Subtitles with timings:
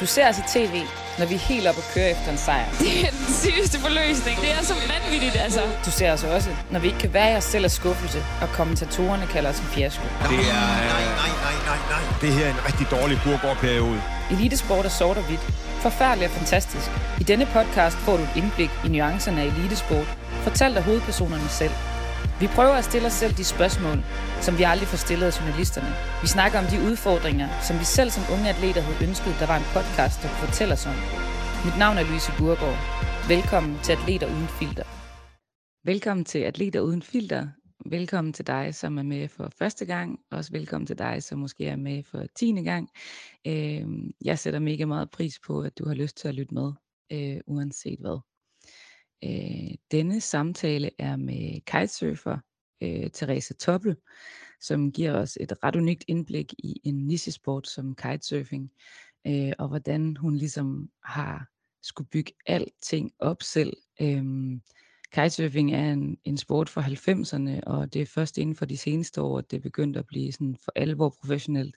[0.00, 0.82] Du ser os i tv,
[1.18, 2.64] når vi er helt oppe og kører efter en sejr.
[2.78, 4.40] Det er den sygeste forløsning.
[4.40, 5.60] Det er så vanvittigt, altså.
[5.86, 8.48] Du ser os også, når vi ikke kan være i os selv af skuffelse, og
[8.48, 10.02] kommentatorerne kalder os en fiasko.
[10.02, 10.28] Det er...
[10.28, 12.02] Nej, nej, nej, nej, nej.
[12.20, 14.02] Det her er en rigtig dårlig burgårdperiode.
[14.30, 15.40] Elitesport er sort og hvidt.
[15.80, 16.90] Forfærdeligt og fantastisk.
[17.20, 20.06] I denne podcast får du et indblik i nuancerne af elitesport,
[20.42, 21.72] fortalt af hovedpersonerne selv.
[22.42, 23.98] Vi prøver at stille os selv de spørgsmål,
[24.46, 25.92] som vi aldrig får stillet af journalisterne.
[26.22, 29.58] Vi snakker om de udfordringer, som vi selv som unge atleter havde ønsket, der var
[29.60, 30.98] en podcast, der kunne fortælle os om.
[31.66, 32.80] Mit navn er Louise Burgård.
[33.34, 34.86] Velkommen til Atleter Uden Filter.
[35.90, 37.42] Velkommen til Atleter Uden Filter.
[37.96, 40.08] Velkommen til dig, som er med for første gang.
[40.36, 42.84] Også velkommen til dig, som måske er med for tiende gang.
[43.46, 46.68] Øhm, jeg sætter mega meget pris på, at du har lyst til at lytte med,
[47.12, 48.18] øh, uanset hvad.
[49.24, 52.38] Øh, denne samtale er med kitesurfer
[52.82, 53.96] øh, Therese Toppel,
[54.60, 58.70] som giver os et ret unikt indblik i en nichesport som kitesurfing,
[59.26, 61.46] øh, og hvordan hun ligesom har
[61.82, 63.76] skulle bygge alting op selv.
[64.00, 64.24] Øh,
[65.12, 69.22] kitesurfing er en, en sport for 90'erne, og det er først inden for de seneste
[69.22, 71.76] år, at det er begyndt at blive sådan for alvor professionelt.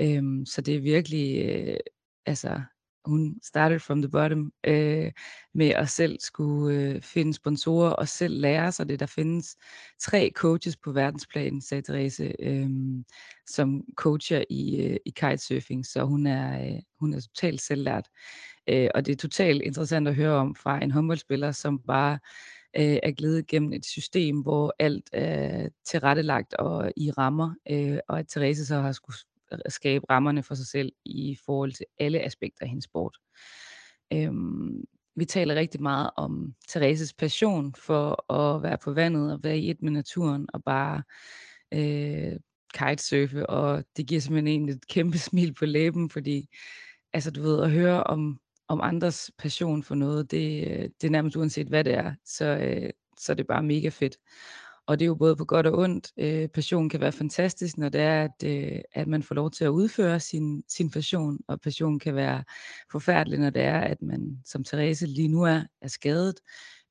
[0.00, 1.76] Øh, så det er virkelig øh,
[2.26, 2.60] altså
[3.04, 5.12] hun started from the bottom øh,
[5.54, 9.00] med at selv skulle øh, finde sponsorer og selv lære sig det.
[9.00, 9.56] Der findes
[10.00, 12.70] tre coaches på verdensplan, sagde Therese, øh,
[13.46, 18.08] som coacher i, øh, i kitesurfing, så hun er, øh, hun er totalt selvlært.
[18.68, 22.18] Øh, og det er totalt interessant at høre om fra en håndboldspiller, som bare
[22.76, 28.18] øh, er glædet gennem et system, hvor alt er tilrettelagt og i rammer, øh, og
[28.18, 29.16] at Therese så har skulle
[29.68, 33.18] skabe rammerne for sig selv i forhold til alle aspekter af hendes sport.
[34.12, 34.84] Øhm,
[35.16, 39.70] vi taler rigtig meget om Thereses passion for at være på vandet og være i
[39.70, 41.02] et med naturen og bare
[41.74, 42.38] øh,
[42.74, 46.48] kitesurfe, og det giver simpelthen en et kæmpe smil på læben, fordi
[47.12, 51.10] altså du ved, at høre om, om andres passion for noget, det, øh, det er
[51.10, 54.16] nærmest uanset hvad det er, så, øh, så er det bare mega fedt.
[54.86, 56.12] Og det er jo både på godt og ondt.
[56.18, 59.64] Øh, passion kan være fantastisk, når det er, at, øh, at man får lov til
[59.64, 62.44] at udføre sin, sin passion, og passion kan være
[62.92, 66.40] forfærdelig, når det er, at man, som Therese lige nu er, er skadet,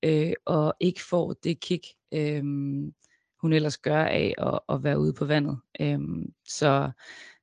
[0.04, 2.44] øh, og ikke får det kick, øh,
[3.42, 5.58] hun ellers gør af at, at være ude på vandet.
[5.82, 6.00] Øh,
[6.48, 6.92] så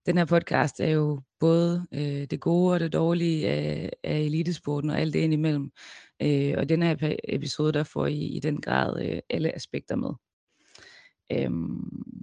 [0.06, 4.90] den her podcast er jo både øh, det gode og det dårlige af, af elitesporten
[4.90, 5.70] og alt det indimellem.
[6.22, 10.27] Øh, og den her episode, der får I i den grad øh, alle aspekter med.
[11.32, 12.22] Øhm,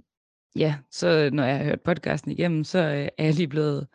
[0.56, 3.86] ja, så når jeg har hørt podcasten igennem, så øh, er jeg lige blevet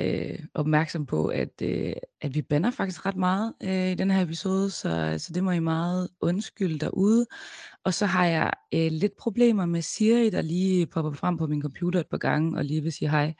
[0.00, 4.22] øh, opmærksom på, at, øh, at vi banner faktisk ret meget øh, i den her
[4.22, 7.26] episode, så, så det må I meget undskylde derude.
[7.84, 11.62] Og så har jeg øh, lidt problemer med Siri, der lige popper frem på min
[11.62, 13.34] computer et par gange og lige vil sige hej.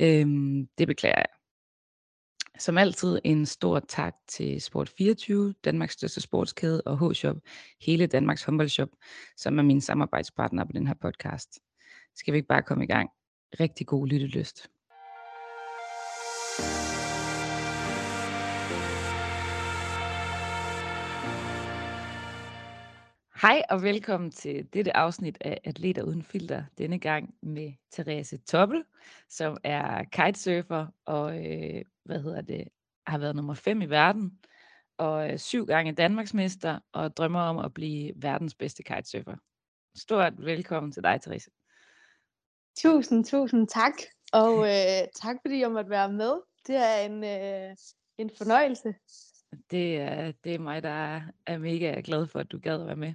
[0.00, 1.39] Øhm, det beklager jeg.
[2.60, 5.32] Som altid en stor tak til Sport24,
[5.64, 7.36] Danmarks største sportskæde, og H-Shop,
[7.80, 8.88] hele Danmarks håndboldshop,
[9.36, 11.48] som er min samarbejdspartner på den her podcast.
[12.16, 13.10] Skal vi ikke bare komme i gang?
[13.60, 14.68] Rigtig god lyttelyst.
[23.42, 26.64] Hej og velkommen til dette afsnit af Atleter Uden Filter.
[26.78, 28.84] Denne gang med Therese Toppel,
[29.28, 32.68] som er kitesurfer og øh, hvad hedder det,
[33.06, 34.38] har været nummer 5 i verden
[34.98, 39.36] og øh, syv gange Danmarksmester og drømmer om at blive verdens bedste kitesurfer.
[39.96, 41.50] Stort velkommen til dig, Therese.
[42.78, 43.94] Tusind, tusind tak.
[44.32, 46.32] Og øh, tak fordi jeg måtte være med.
[46.66, 47.76] Det er en, øh,
[48.18, 48.94] en fornøjelse.
[49.70, 52.96] Det er, det er mig, der er, mega glad for, at du gad at være
[52.96, 53.14] med.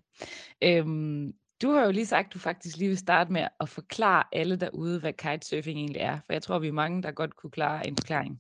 [0.62, 4.24] Øhm, du har jo lige sagt, at du faktisk lige vil starte med at forklare
[4.32, 6.20] alle derude, hvad kitesurfing egentlig er.
[6.26, 8.40] For jeg tror, vi er mange, der godt kunne klare en forklaring.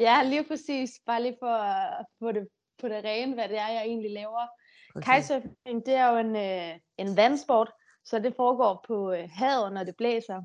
[0.00, 0.90] Ja, lige præcis.
[1.06, 2.48] Bare lige for at få det
[2.80, 4.46] på det rene, hvad det er, jeg egentlig laver.
[4.96, 5.14] Okay.
[5.14, 7.70] Kitesurfing, det er jo en, øh, en vandsport,
[8.04, 10.42] så det foregår på øh, havet, når det blæser.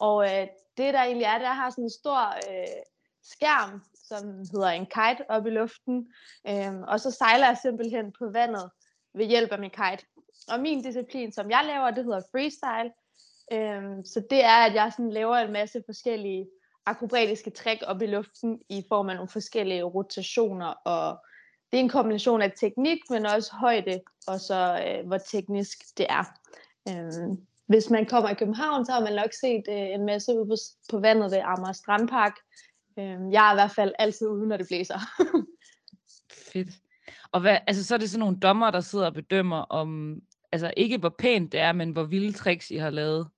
[0.00, 0.46] Og øh,
[0.76, 2.82] det, der egentlig er, der har sådan en stor øh,
[3.22, 6.08] skærm, som hedder en kite op i luften,
[6.48, 8.70] øh, og så sejler jeg simpelthen på vandet
[9.14, 10.06] ved hjælp af min kite.
[10.48, 12.92] Og min disciplin, som jeg laver, det hedder freestyle.
[13.52, 16.46] Øh, så det er, at jeg sådan laver en masse forskellige
[16.86, 21.18] akrobatiske træk op i luften i form af nogle forskellige rotationer, og
[21.72, 26.06] det er en kombination af teknik, men også højde, og så øh, hvor teknisk det
[26.08, 26.24] er.
[26.88, 27.36] Øh,
[27.66, 30.54] hvis man kommer i København, så har man nok set øh, en masse ude på,
[30.90, 32.36] på vandet ved Amager Strandpark.
[32.98, 34.98] Øh, jeg er i hvert fald altid ude, når det blæser.
[36.52, 36.68] Fedt.
[37.32, 40.20] Og hvad, altså, så er det sådan nogle dommer, der sidder og bedømmer om,
[40.52, 43.28] altså ikke hvor pænt det er, men hvor vilde tricks I har lavet.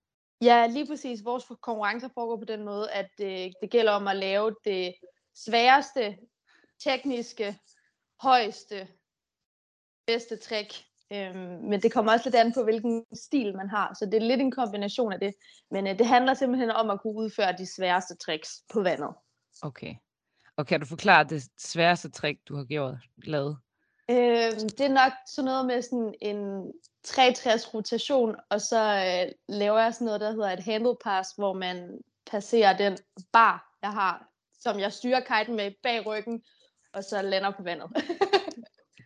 [0.43, 1.25] Ja, lige præcis.
[1.25, 4.95] Vores konkurrencer foregår på den måde, at det, det gælder om at lave det
[5.35, 6.17] sværeste,
[6.85, 7.59] tekniske,
[8.23, 8.89] højeste,
[10.07, 10.85] bedste trick.
[11.13, 13.97] Øhm, men det kommer også lidt an på, hvilken stil man har.
[13.99, 15.35] Så det er lidt en kombination af det.
[15.71, 19.15] Men øh, det handler simpelthen om at kunne udføre de sværeste tricks på vandet.
[19.63, 19.95] Okay.
[20.57, 23.59] Og kan du forklare det sværeste trick, du har gjort, lavet?
[24.11, 26.73] Øhm, det er nok sådan noget med sådan en
[27.05, 31.53] 360 rotation, og så øh, laver jeg sådan noget, der hedder et handle pass, hvor
[31.53, 31.99] man
[32.31, 32.99] passerer den
[33.33, 34.29] bar, jeg har,
[34.61, 36.43] som jeg styrer kiten med bag ryggen,
[36.93, 37.89] og så lander på vandet.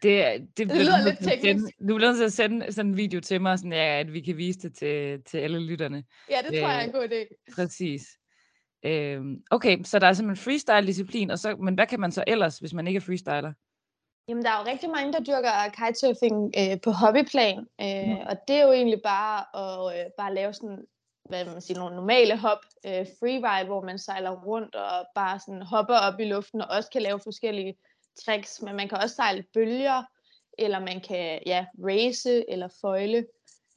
[0.03, 1.65] Det, det, det lyder lidt teknisk.
[1.65, 4.13] Sende, du bliver nødt til at sende sådan en video til mig, sådan, ja, at
[4.13, 6.05] vi kan vise det til, til alle lytterne.
[6.31, 7.55] Ja, det tror jeg er en Øh, god idé.
[7.55, 8.03] Præcis.
[8.85, 12.59] Øhm, okay, så der er simpelthen freestyle-disciplin, og så, men hvad kan man så ellers,
[12.59, 13.53] hvis man ikke er freestyler?
[14.29, 18.57] Jamen, der er jo rigtig mange, der dyrker kitesurfing øh, på hobbyplan, øh, og det
[18.57, 20.85] er jo egentlig bare at øh, bare lave sådan,
[21.29, 25.63] hvad man siger, nogle normale hop, øh, freeride, hvor man sejler rundt og bare sådan
[25.63, 27.75] hopper op i luften, og også kan lave forskellige
[28.25, 30.03] tricks, men man kan også sejle bølger,
[30.59, 33.27] eller man kan ja, race eller føjle.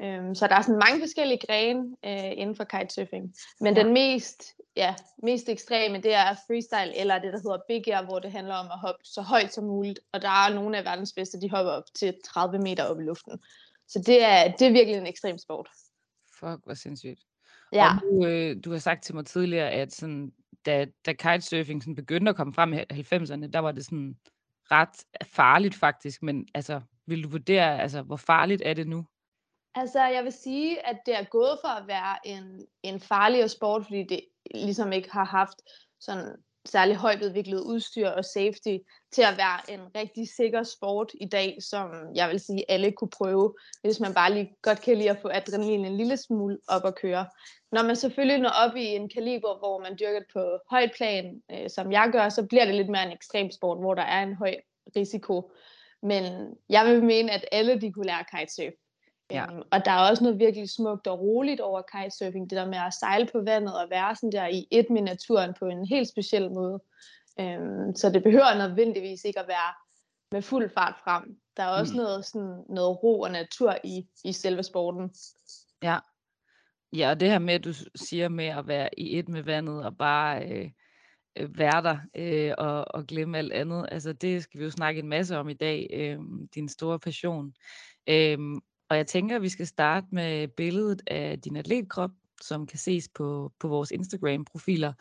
[0.02, 3.36] Øhm, så der er sådan mange forskellige grene øh, inden for kitesurfing.
[3.62, 3.84] Men Ja.
[3.84, 8.20] den mest, ja, mest ekstreme, det er freestyle, eller det, der hedder big air, hvor
[8.20, 10.00] det handler om at hoppe så højt som muligt.
[10.14, 13.04] Og der er nogle af verdens bedste, de hopper op til 30 meter op i
[13.04, 13.40] luften.
[13.88, 15.70] Så det er, det er virkelig en ekstrem sport.
[16.40, 17.22] Fuck, hvor sindssygt.
[17.74, 20.32] Ja, Og du, øh, du har sagt til mig tidligere, at sådan,
[20.66, 24.16] da, da kitesurfing sådan begyndte at komme frem i 90'erne, der var det sådan
[24.72, 29.06] ret farligt faktisk, men altså, vil du vurdere, altså, hvor farligt er det nu?
[29.80, 33.84] Altså jeg vil sige, at det er gået for at være en, en farligere sport,
[33.84, 34.22] fordi det
[34.56, 35.62] ligesom ikke har haft
[36.00, 36.36] sådan
[36.66, 38.78] særlig højt udviklet udstyr og safety
[39.12, 43.10] til at være en rigtig sikker sport i dag, som jeg vil sige, alle kunne
[43.18, 46.86] prøve, hvis man bare lige godt kan lide at få adrenalin en lille smule op
[46.86, 47.26] at køre.
[47.72, 51.42] Når man selvfølgelig når op i en kaliber, hvor man dyrker det på højt plan,
[51.52, 54.24] øh, som jeg gør, så bliver det lidt mere en ekstrem sport, hvor der er
[54.24, 54.56] en høj
[54.96, 55.52] risiko.
[56.04, 56.24] Men
[56.70, 58.74] jeg vil mene, at alle de kunne lære kitesurf.
[59.32, 59.52] Ja.
[59.52, 62.78] Øhm, og der er også noget virkelig smukt og roligt over kitesurfing, det der med
[62.78, 66.08] at sejle på vandet og være sådan der i et med naturen på en helt
[66.10, 66.80] speciel måde.
[67.40, 69.74] Øhm, så det behøver nødvendigvis ikke at være
[70.32, 71.40] med fuld fart frem.
[71.58, 71.98] Der er også Mm.
[71.98, 75.12] noget, sådan, noget ro og natur i, i selve sporten.
[75.84, 75.98] Ja.
[76.94, 79.86] Ja, og det her med, at du siger med at være i et med vandet
[79.86, 80.72] og bare øh,
[81.36, 85.00] øh, være der øh, og, og glemme alt andet, altså det skal vi jo snakke
[85.00, 86.20] en masse om i dag, øh,
[86.56, 87.54] din store passion.
[88.08, 88.38] Øh,
[88.90, 92.12] og jeg tænker, at vi skal starte med billedet af din atletkrop,
[92.42, 94.94] som kan ses på, på vores Instagram-profiler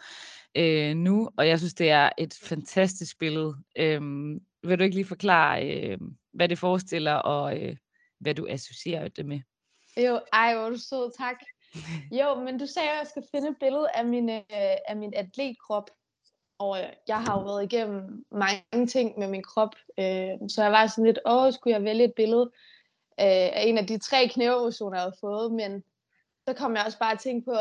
[0.56, 3.56] øh, nu, og jeg synes, det er et fantastisk billede.
[3.78, 4.00] Øh,
[4.62, 5.98] vil du ikke lige forklare, øh,
[6.32, 7.76] hvad det forestiller, og øh,
[8.18, 9.40] hvad du associerer det med?
[9.96, 11.36] Jo, ej, hvor er du sød, tak.
[12.10, 15.12] Jo, men du sagde, at jeg skal finde et billede af min, øh, af min
[15.16, 15.90] atletkrop.
[16.58, 19.74] Og øh, jeg har jo været igennem mange ting med min krop.
[19.98, 22.50] Øh, så jeg var sådan lidt, åh, skulle jeg vælge et billede
[23.20, 25.52] øh, er en af de tre knæoperationer, jeg havde fået.
[25.52, 25.84] Men
[26.48, 27.56] så kom jeg også bare at tænke på,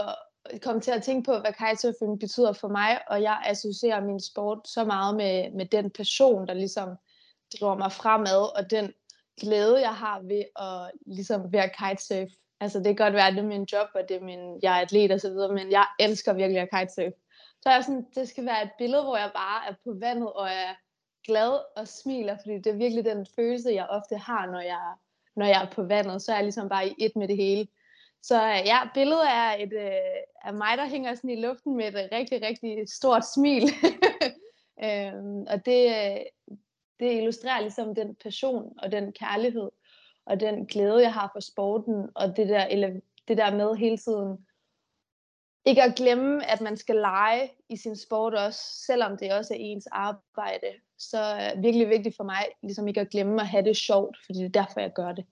[0.61, 3.01] kom til at tænke på, hvad kitesurfing betyder for mig.
[3.07, 6.89] Og jeg associerer min sport så meget med, med den passion, der ligesom
[7.59, 8.93] driver mig fremad, og den
[9.41, 12.29] glæde, jeg har ved at, ligesom være kitesurf.
[12.59, 14.77] Altså det kan godt være, at det er min job, og det er min, jeg
[14.77, 17.13] er atlet og så videre, men jeg elsker virkelig at kitesurf.
[17.61, 20.47] Så jeg sådan, det skal være et billede, hvor jeg bare er på vandet, og
[20.47, 20.73] er
[21.25, 24.93] glad og smiler, fordi det er virkelig den følelse, jeg ofte har, når jeg,
[25.35, 26.21] når jeg er på vandet.
[26.21, 27.67] Så er jeg ligesom bare i et med det hele.
[28.21, 32.09] Så ja, billedet er et, øh, af mig, der hænger sådan i luften med et
[32.11, 33.63] rigtig, rigtig stort smil.
[34.85, 36.25] øhm, og det, øh,
[36.99, 39.69] det illustrerer ligesom den passion og den kærlighed
[40.25, 43.97] og den glæde, jeg har for sporten, og det der, eller det der med hele
[43.97, 44.45] tiden
[45.65, 49.57] ikke at glemme, at man skal lege i sin sport også, selvom det også er
[49.59, 50.67] ens arbejde.
[50.97, 54.17] Så er det virkelig vigtigt for mig, ligesom ikke at glemme at have det sjovt,
[54.25, 55.25] fordi det er derfor, jeg gør det.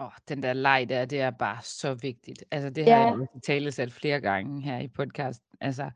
[0.00, 2.44] Åh, oh, den der leg der, det er bare så vigtigt.
[2.50, 3.06] Altså, det har Ja.
[3.06, 5.42] jeg også tale sat flere gange her i podcast.
[5.60, 5.90] Altså,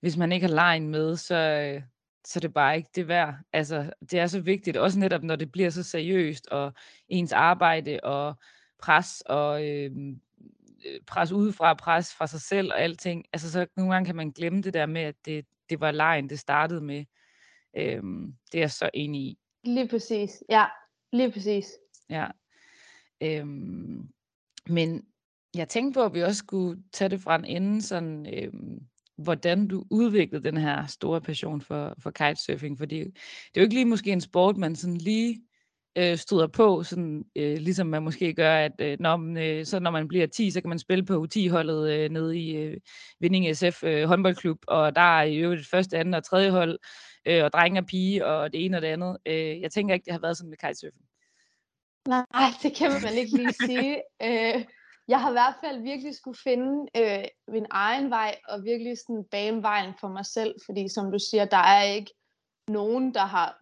[0.00, 1.82] hvis man ikke har lejen med, så, øh,
[2.24, 3.34] så er det bare ikke det værd.
[3.52, 6.72] Altså, det er så vigtigt, også netop når det bliver så seriøst, og
[7.08, 8.34] ens arbejde, og
[8.78, 9.90] pres, og øh,
[10.86, 13.24] øh, pres udefra, pres fra sig selv og alting.
[13.32, 16.28] Altså, så nogle gange kan man glemme det der med, at det, det var lejen,
[16.28, 17.04] det startede med.
[17.76, 19.38] Øhm, det er jeg så enig i.
[19.64, 20.44] Lige præcis.
[20.48, 20.64] Ja,
[21.12, 21.66] lige præcis.
[22.10, 22.26] Ja.
[23.22, 24.08] Øhm,
[24.68, 25.02] men
[25.54, 28.78] jeg tænkte på, at vi også skulle tage det fra en ende, sådan, øhm,
[29.16, 33.12] hvordan du udviklede den her store passion for, for kitesurfing, fordi det
[33.54, 35.42] er jo ikke lige måske en sport, man sådan lige
[35.98, 39.78] øh, støder på, sådan, øh, ligesom man måske gør, at øh, når, man, øh, så
[39.80, 42.76] når man bliver 10, så kan man spille på U10-holdet øh, nede i øh,
[43.20, 46.78] Vinding SF øh, håndboldklub, og der er jo et første, andet og tredje hold,
[47.24, 49.16] øh, og drenge og pige, og det ene og det andet.
[49.26, 51.02] Øh, jeg tænker ikke, det har været sådan med kitesurfen.
[52.08, 54.02] Nej, det kan man ikke lige sige.
[54.22, 54.64] øh,
[55.08, 59.24] jeg har i hvert fald virkelig skulle finde øh, min egen vej, og virkelig sådan
[59.30, 62.12] bane vejen for mig selv, fordi som du siger, der er ikke
[62.68, 63.58] nogen, der har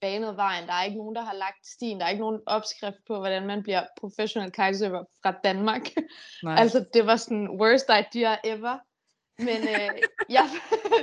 [0.00, 0.66] banet vejen.
[0.66, 2.00] Der er ikke nogen, der har lagt stien.
[2.00, 5.82] Der er ikke nogen opskrift på, hvordan man bliver professional kitesurfer fra Danmark.
[6.42, 6.56] Nej.
[6.60, 8.78] altså, det var sådan worst idea ever.
[9.38, 10.44] Men øh, jeg,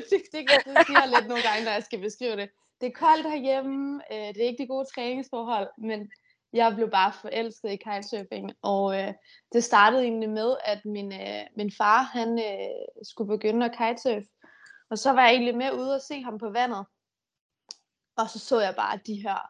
[0.10, 2.50] det, det, det siger jeg lidt nogle gange, når jeg skal beskrive det.
[2.82, 6.12] Det er koldt herhjemme, øh, det er ikke de gode træningsforhold, men
[6.54, 9.14] jeg blev bare forelsket i kitesurfing, og øh,
[9.54, 14.28] det startede egentlig med, at min, øh, min far, han øh, skulle begynde at kitesurfe,
[14.90, 16.86] og så var jeg egentlig med ude og se ham på vandet,
[18.18, 19.50] og så så jeg bare de her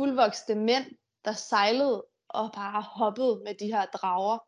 [0.00, 0.86] fuldvoksne mænd,
[1.24, 4.38] der sejlede og bare hoppede med de her drager,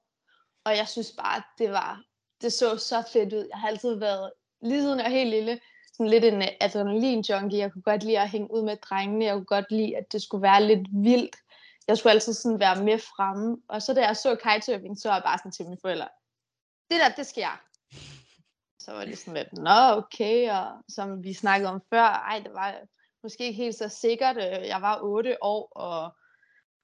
[0.64, 2.02] og jeg synes bare, det var,
[2.40, 3.48] det så så fedt ud.
[3.50, 5.60] Jeg har altid været, lige siden jeg var helt lille,
[5.92, 7.58] sådan lidt en øh, adrenalin-junkie.
[7.58, 9.24] Jeg kunne godt lide at hænge ud med drengene.
[9.24, 11.36] Jeg kunne godt lide, at det skulle være lidt vildt
[11.88, 13.62] jeg skulle altid sådan være med fremme.
[13.68, 16.08] Og så da jeg så kitesurfing, så var jeg bare sådan til mine forældre,
[16.90, 17.56] det der, det skal jeg.
[18.78, 22.54] Så var det sådan lidt, nå okay, og som vi snakkede om før, ej, det
[22.54, 22.74] var
[23.22, 24.36] måske ikke helt så sikkert.
[24.36, 26.16] Øh, jeg var 8 år, og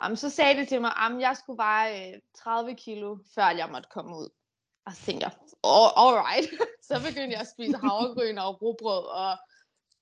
[0.03, 3.69] jamen, så sagde det til mig, at jeg skulle veje øh, 30 kilo, før jeg
[3.73, 4.29] måtte komme ud.
[4.87, 6.51] Og så tænkte jeg, oh, alright.
[6.89, 9.33] så begyndte jeg at spise havregryn og rugbrød, og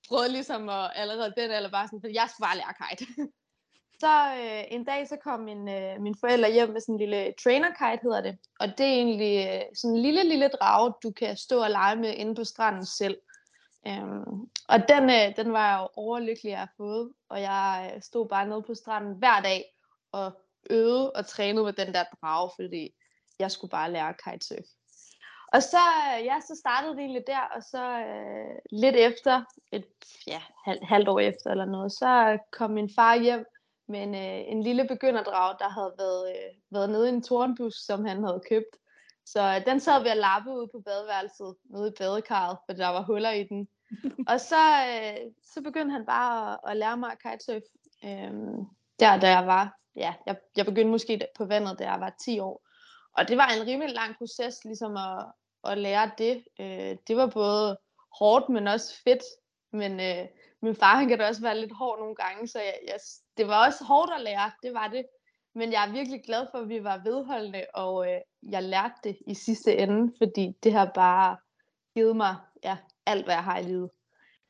[0.09, 3.07] prøvede ligesom at allerede den eller bare sådan, for jeg skulle bare lære kite
[4.03, 7.35] så øh, en dag så kom min, øh, min forældre hjem med sådan en lille
[7.45, 8.39] trainer kite, hedder det.
[8.61, 11.97] Og det er egentlig øh, sådan en lille, lille drage, du kan stå og lege
[11.97, 13.19] med inde på stranden selv.
[13.87, 18.03] Øhm, og den, øh, den var jeg jo overlykkelig at have fået, og jeg øh,
[18.03, 19.65] stod bare nede på stranden hver dag
[20.13, 20.33] og
[20.71, 22.95] øvede og trænede med den der drage, fordi
[23.43, 24.69] jeg skulle bare lære kitesurf.
[25.53, 29.87] Og så, øh, ja, så startede det egentlig der, og så øh, lidt efter, et
[30.27, 33.45] ja, halv, halvt år efter eller noget, så kom min far hjem
[33.89, 37.75] med en, øh, en lille begynderdrag, der havde været, øh, været nede i en tornbus,
[37.75, 38.77] som han havde købt.
[39.27, 42.89] Så øh, den sad vi at lappe ud på badeværelset, nede i badekarret, for der
[42.89, 43.69] var huller i den.
[44.33, 47.63] og så, øh, så begyndte han bare at, at lære mig kitesurf.
[48.05, 48.65] Øhm,
[49.01, 52.39] der, da jeg var, ja, jeg, jeg begyndte måske på vandet, da jeg var 10
[52.39, 52.63] år.
[53.19, 55.25] Og det var en rimelig lang proces, ligesom at,
[55.65, 56.45] at lære det.
[56.61, 57.79] Øh, det var både
[58.19, 59.23] hårdt, men også fedt.
[59.73, 60.27] Men øh,
[60.63, 62.99] min far, han kan da også være lidt hård nogle gange, så jeg, jeg,
[63.37, 65.05] det var også hårdt at lære, det var det.
[65.55, 69.19] Men jeg er virkelig glad for, at vi var vedholdende, og øh, jeg lærte det
[69.27, 71.37] i sidste ende, fordi det har bare
[71.95, 72.77] givet mig ja,
[73.07, 73.91] alt, hvad jeg har i livet.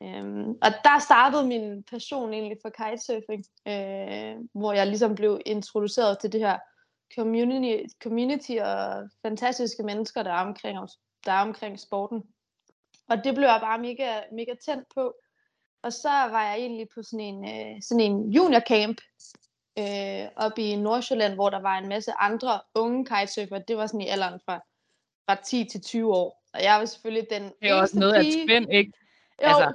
[0.03, 6.19] Øhm, og der startede min passion egentlig for kitesurfing, øh, hvor jeg ligesom blev introduceret
[6.19, 6.57] til det her
[7.15, 10.77] community, community og fantastiske mennesker, der er omkring,
[11.25, 12.23] der er omkring sporten.
[13.09, 15.15] Og det blev jeg bare mega, mega tændt på.
[15.83, 19.01] Og så var jeg egentlig på sådan en, øh, sådan en juniorcamp
[19.79, 23.59] øh, oppe i Nordsjælland, hvor der var en masse andre unge kitesurfer.
[23.59, 24.59] Det var sådan i alderen fra,
[25.25, 26.43] fra 10 til 20 år.
[26.53, 28.91] Og jeg var selvfølgelig den Det er også noget af spænd, ikke?
[29.41, 29.73] Jo, altså,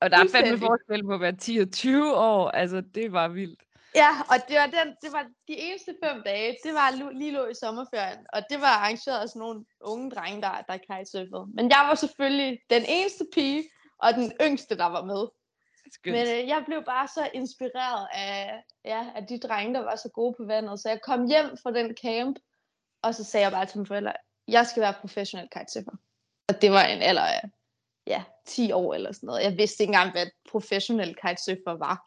[0.00, 2.48] og der er fandme forskel på at være 10 og 20 år.
[2.48, 3.62] Altså, det var vildt.
[3.94, 7.46] Ja, og det var, den, det var de eneste fem dage, det var lige lå
[7.46, 11.46] i sommerferien, og det var arrangeret af sådan nogle unge drenge, der, der kitesurfede.
[11.54, 13.64] Men jeg var selvfølgelig den eneste pige,
[13.98, 15.28] og den yngste, der var med.
[15.92, 16.16] Skønt.
[16.16, 20.08] Men øh, jeg blev bare så inspireret af, ja, af de drenge, der var så
[20.14, 20.80] gode på vandet.
[20.80, 22.36] Så jeg kom hjem fra den camp,
[23.02, 24.12] og så sagde jeg bare til mine forældre,
[24.48, 25.96] jeg skal være professionel kitesurfer.
[26.48, 27.42] Og det var en alder af
[28.06, 29.42] ja, 10 år eller sådan noget.
[29.42, 32.06] Jeg vidste ikke engang, hvad professionel kitesurfer var.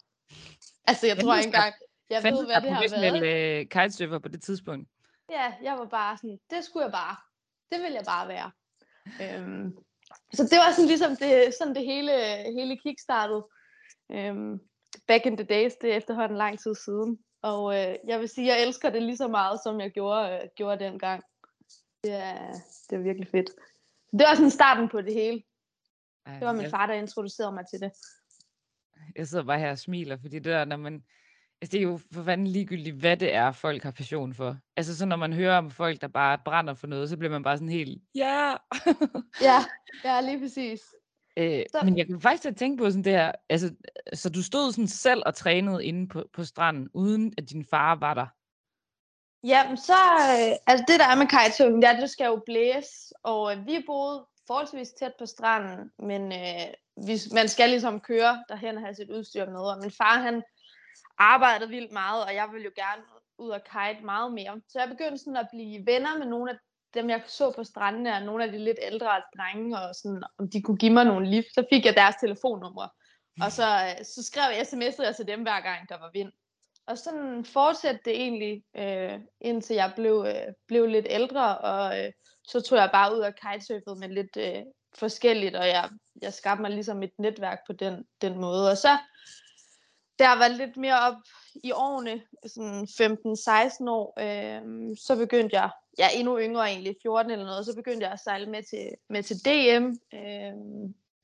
[0.88, 1.74] Altså, jeg tror ikke engang,
[2.10, 3.62] jeg ved, hvad det har været.
[3.62, 4.90] uh, kitesurfer på det tidspunkt?
[5.30, 7.16] Ja, jeg var bare sådan, det skulle jeg bare.
[7.72, 8.52] Det vil jeg bare være.
[9.22, 9.78] øhm,
[10.34, 12.12] så det var sådan ligesom det, sådan det hele,
[12.54, 13.48] hele kickstartede.
[14.12, 14.60] Øhm,
[15.08, 17.20] back in the days, det er efterhånden lang tid siden.
[17.42, 20.50] Og øh, jeg vil sige, jeg elsker det lige så meget, som jeg gjorde, øh,
[20.56, 21.24] gjorde dengang.
[22.04, 22.52] Det er,
[22.90, 23.50] det er virkelig fedt.
[24.12, 25.44] Det var sådan starten på det hele.
[26.28, 27.92] Det var min far, der introducerede mig til det.
[29.18, 31.04] Jeg sidder bare her og smiler, fordi det der, når man,
[31.62, 34.58] Altså, det er jo for fanden ligegyldigt, hvad det er, folk har passion for.
[34.78, 37.44] Altså, så når man hører om folk, der bare brænder for noget, så bliver man
[37.44, 38.54] bare sådan helt, ja!
[39.50, 39.60] ja,
[40.04, 40.82] ja, lige præcis.
[41.38, 41.82] Øh, så...
[41.84, 43.76] Men jeg kan faktisk tænke på sådan det her, altså,
[44.14, 47.96] så du stod sådan selv og trænede inde på, på stranden, uden at din far
[47.96, 48.28] var der?
[49.48, 52.42] Jamen, så, øh, altså det der er med kitesurfing, det er, at det skal jo
[52.46, 56.74] blæse, og øh, vi boede forholdsvis tæt på stranden, men øh,
[57.06, 60.44] vi, man skal ligesom køre derhen og have sit udstyr med, og min far, han,
[61.18, 63.02] arbejdede vildt meget, og jeg ville jo gerne
[63.38, 64.62] ud og kite meget mere.
[64.70, 66.58] Så jeg begyndte sådan at blive venner med nogle af
[66.94, 70.50] dem, jeg så på stranden, og nogle af de lidt ældre drenge, og sådan, om
[70.50, 71.48] de kunne give mig nogle lift.
[71.54, 72.90] Så fik jeg deres telefonnumre.
[73.42, 76.32] Og så, øh, så skrev jeg sms'er til dem hver gang, der var vind.
[76.88, 82.12] Og sådan fortsatte det egentlig, øh, indtil jeg blev, øh, blev lidt ældre, og øh,
[82.44, 84.64] så tog jeg bare ud og kitesurfede med lidt øh,
[84.98, 85.90] forskelligt, og jeg,
[86.22, 88.72] jeg skabte mig ligesom et netværk på den, den måde.
[88.72, 88.98] Og så,
[90.20, 91.22] der var lidt mere op
[91.64, 97.46] i årene, sådan 15-16 år, øh, så begyndte jeg, ja endnu yngre egentlig, 14 eller
[97.46, 100.54] noget, så begyndte jeg at sejle med til, med til DM, øh,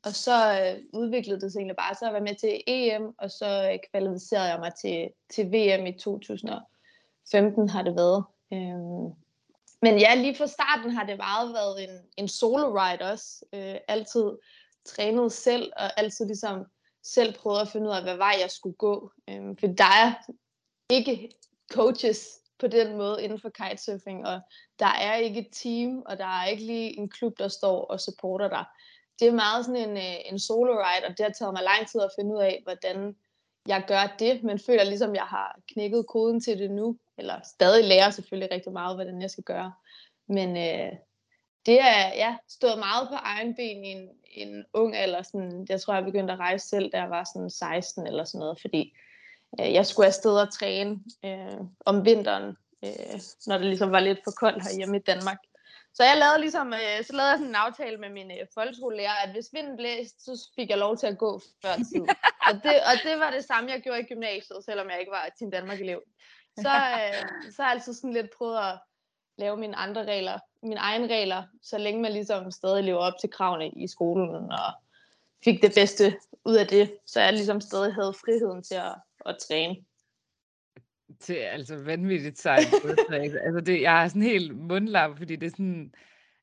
[0.06, 3.32] og så øh, udviklede det sig egentlig bare, så jeg var med til EM, og
[3.32, 8.24] så øh, kvalificerede jeg mig til, til VM i 2015 har det været.
[8.54, 9.23] Øh,
[9.84, 13.46] men ja, lige fra starten har det meget været en, en solo ride også.
[13.54, 14.32] Øh, altid
[14.86, 16.66] trænet selv, og altid ligesom
[17.04, 19.12] selv prøvet at finde ud af, hvad vej jeg skulle gå.
[19.30, 20.14] Øh, for der er
[20.90, 21.30] ikke
[21.72, 22.28] coaches
[22.60, 24.40] på den måde inden for kitesurfing, og
[24.80, 28.00] der er ikke et team, og der er ikke lige en klub, der står og
[28.00, 28.66] supporter dig.
[29.20, 31.88] Det er meget sådan en, øh, en solo ride, og det har taget mig lang
[31.88, 33.16] tid at finde ud af, hvordan
[33.68, 37.86] jeg gør det, men føler ligesom, jeg har knækket koden til det nu, eller stadig
[37.86, 39.74] lærer selvfølgelig rigtig meget, hvordan jeg skal gøre.
[40.28, 40.92] Men øh,
[41.66, 45.22] det er ja, stået meget på egen ben i en, en ung alder.
[45.22, 48.40] Sådan, jeg tror, jeg begyndte at rejse selv, da jeg var sådan 16 eller sådan
[48.40, 48.94] noget, fordi
[49.60, 54.20] øh, jeg skulle afsted og træne øh, om vinteren, øh, når det ligesom var lidt
[54.24, 55.38] for koldt herhjemme i Danmark.
[55.96, 59.16] Så jeg lavede ligesom, øh, så lavede jeg sådan en aftale med min øh, folkeskolelærer,
[59.24, 62.06] at hvis vinden blæste, så fik jeg lov til at gå før tid.
[62.48, 65.30] og, det, og det var det samme, jeg gjorde i gymnasiet, selvom jeg ikke var
[65.40, 66.02] Team Danmark-elev.
[66.58, 68.80] Så, øh, så har jeg altså sådan lidt prøvet at
[69.38, 73.30] lave mine andre regler, mine egne regler, så længe man ligesom stadig lever op til
[73.30, 74.74] kravene i skolen, og
[75.44, 78.96] fik det bedste ud af det, så jeg ligesom stadig havde friheden til at,
[79.26, 79.76] at træne.
[81.28, 82.74] Det er altså vanvittigt sejt.
[83.46, 85.94] altså det, jeg er sådan helt mundlap, fordi det er sådan,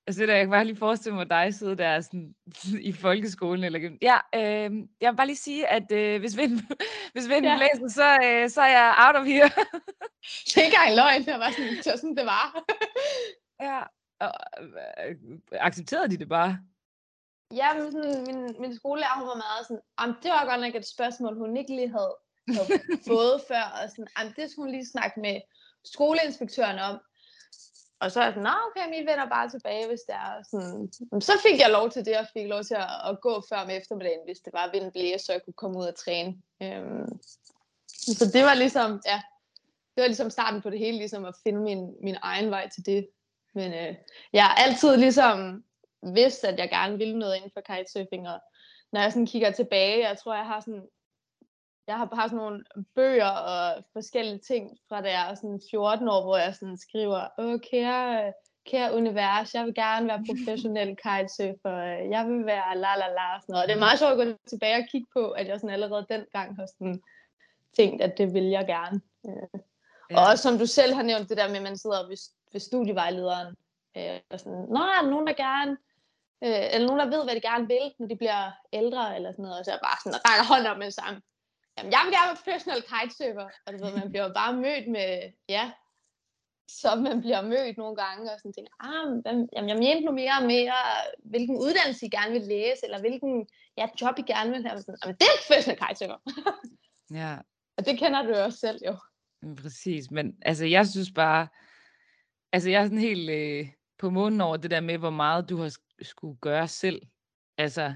[0.07, 2.35] Altså, der, jeg kan bare lige forestille mig dig sidde der sådan,
[2.91, 3.65] i folkeskolen.
[3.65, 6.69] Eller, ja, øh, jeg vil bare lige sige, at øh, hvis vinden,
[7.13, 7.57] hvis vinden ja.
[7.57, 9.51] blæser, så, øh, så er jeg out of here.
[10.47, 12.65] det er ikke engang løgn, det var sådan, det var sådan, det var.
[13.69, 13.83] ja,
[14.21, 14.33] og,
[15.07, 15.17] øh,
[15.53, 16.59] accepterede de det bare?
[17.55, 20.75] Ja, men sådan, min, min skolelærer, hun var meget sådan, om det var godt nok
[20.75, 22.17] et spørgsmål, hun ikke lige havde,
[22.57, 22.69] havde
[23.07, 25.41] fået før, og sådan, det skulle hun lige snakke med
[25.85, 27.01] skoleinspektøren om.
[28.01, 30.93] Og så er jeg sådan, okay, vi vender bare tilbage, hvis det er sådan.
[31.21, 33.71] Så fik jeg lov til det, og fik lov til at, at gå før om
[33.71, 36.35] eftermiddagen, hvis det var vind blæse, så jeg kunne komme ud og træne.
[36.63, 37.19] Øhm,
[37.89, 39.23] så det var ligesom, ja,
[39.95, 42.87] det var ligesom starten på det hele, ligesom at finde min, min egen vej til
[42.87, 43.09] det.
[43.55, 43.95] Men øh,
[44.33, 45.65] jeg har altid ligesom
[46.03, 48.41] vidst, at jeg gerne ville noget inden for kitesurfing, og
[48.93, 50.87] når jeg sådan kigger tilbage, jeg tror, jeg har sådan
[51.91, 56.09] jeg har bare sådan nogle bøger og forskellige ting fra da jeg er sådan 14
[56.09, 58.33] år, hvor jeg sådan skriver, åh kære,
[58.71, 61.77] kære univers, jeg vil gerne være professionel kitesurfer,
[62.15, 63.63] jeg vil være la la la, sådan noget.
[63.63, 66.07] Og det er meget sjovt at gå tilbage og kigge på, at jeg sådan allerede
[66.15, 67.03] dengang har sådan
[67.77, 69.01] tænkt, at det vil jeg gerne.
[69.29, 69.61] Øh.
[70.11, 70.17] Ja.
[70.17, 72.17] Og også som du selv har nævnt, det der med, at man sidder ved,
[72.53, 73.55] ved studievejlederen,
[73.97, 75.73] øh, og sådan, nå, er der nogen, der gerne,
[76.45, 79.43] øh, eller nogen, der ved, hvad de gerne vil, når de bliver ældre, eller sådan
[79.43, 81.21] noget, og så er jeg bare sådan, rækker hånden op med det samme
[81.79, 83.49] jamen, jeg vil gerne være professional kitesurfer.
[83.67, 85.73] Og du ved, man bliver bare mødt med, ja,
[86.69, 89.07] som man bliver mødt nogle gange, og sådan tænker, ah,
[89.55, 90.81] jamen, jeg mente nu mere og mere,
[91.25, 94.79] hvilken uddannelse I gerne vil læse, eller hvilken ja, job I gerne vil have.
[94.79, 96.19] Sådan, jamen, det er professional kitesurfer.
[97.21, 97.33] ja.
[97.77, 98.97] Og det kender du også selv, jo.
[99.63, 101.49] Præcis, men altså, jeg synes bare,
[102.53, 105.57] altså, jeg er sådan helt øh, på månen over det der med, hvor meget du
[105.57, 107.03] har skulle gøre selv.
[107.59, 107.95] Altså,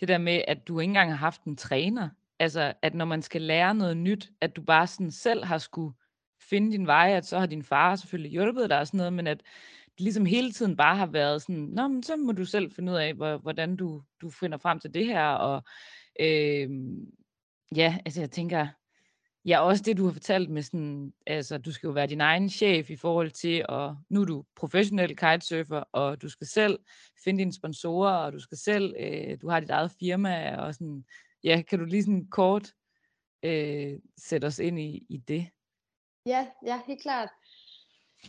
[0.00, 2.08] det der med, at du ikke engang har haft en træner.
[2.38, 5.94] Altså, at når man skal lære noget nyt, at du bare sådan selv har skulle
[6.40, 9.26] finde din vej, at så har din far selvfølgelig hjulpet dig og sådan noget, men
[9.26, 9.38] at
[9.86, 12.92] det ligesom hele tiden bare har været sådan, Nå, men så må du selv finde
[12.92, 15.62] ud af, hvordan du, du finder frem til det her, og
[16.20, 16.70] øh,
[17.76, 18.66] ja, altså jeg tænker,
[19.44, 22.50] ja, også det du har fortalt med sådan, altså du skal jo være din egen
[22.50, 26.78] chef i forhold til, og nu er du professionel kitesurfer, og du skal selv
[27.24, 31.04] finde dine sponsorer, og du skal selv, øh, du har dit eget firma, og sådan,
[31.44, 32.72] ja, kan du lige sådan kort
[33.42, 35.46] øh, sætte os ind i, i det?
[36.26, 37.28] Ja, ja, helt klart.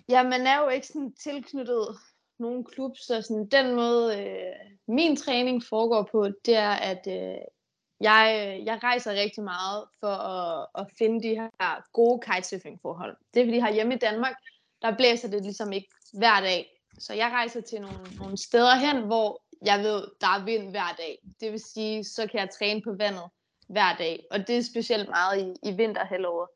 [0.10, 1.97] Ja, man er jo ikke sådan tilknyttet
[2.39, 7.38] nogen klub, så sådan den måde, øh, min træning foregår på, det er, at øh,
[7.99, 13.17] jeg, jeg rejser rigtig meget for at, at finde de her gode kitesurfing-forhold.
[13.34, 14.36] Det er fordi her hjemme i Danmark,
[14.82, 16.71] der blæser det ligesom ikke hver dag.
[16.99, 20.95] Så jeg rejser til nogle, nogle steder hen, hvor jeg ved, der er vind hver
[20.97, 21.19] dag.
[21.41, 23.30] Det vil sige, så kan jeg træne på vandet
[23.67, 26.49] hver dag, og det er specielt meget i, i vinterhalvåret.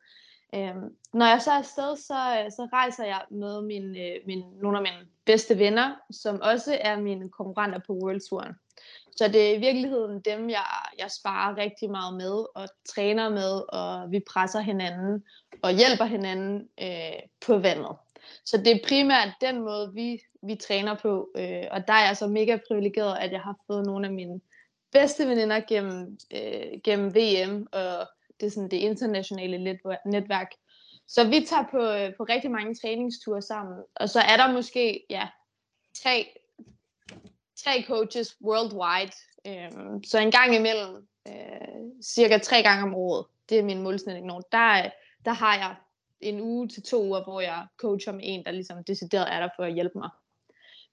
[0.55, 4.43] Øhm, når jeg så er afsted, så, øh, så rejser jeg med min, øh, min,
[4.61, 8.53] nogle af mine bedste venner, som også er mine konkurrenter på World Touren.
[9.17, 10.65] Så det er i virkeligheden dem, jeg,
[10.99, 15.23] jeg sparer rigtig meget med, og træner med, og vi presser hinanden,
[15.61, 17.95] og hjælper hinanden øh, på vandet.
[18.45, 22.17] Så det er primært den måde, vi, vi træner på, øh, og der er jeg
[22.17, 24.41] så mega privilegeret, at jeg har fået nogle af mine
[24.91, 28.07] bedste veninder gennem, øh, gennem VM, og
[28.39, 30.51] det er sådan det internationale netværk.
[31.07, 35.05] Så vi tager på, øh, på rigtig mange træningsture sammen, og så er der måske
[35.09, 35.27] ja,
[36.03, 36.27] tre,
[37.63, 39.11] tre coaches worldwide.
[39.47, 44.25] Øh, så en gang imellem, øh, cirka tre gange om året, det er min målsætning
[44.25, 44.89] nu, der,
[45.25, 45.75] der har jeg
[46.21, 49.49] en uge til to uger, hvor jeg coacher med en, der ligesom decideret er der
[49.55, 50.09] for at hjælpe mig.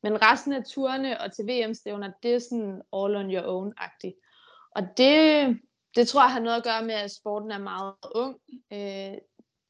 [0.02, 4.16] Men resten af turene og til VM-stævner, det er sådan all on your own-agtigt.
[4.76, 5.58] Og det,
[5.96, 8.36] det tror jeg har noget at gøre med, at sporten er meget ung.
[8.72, 9.18] Øh,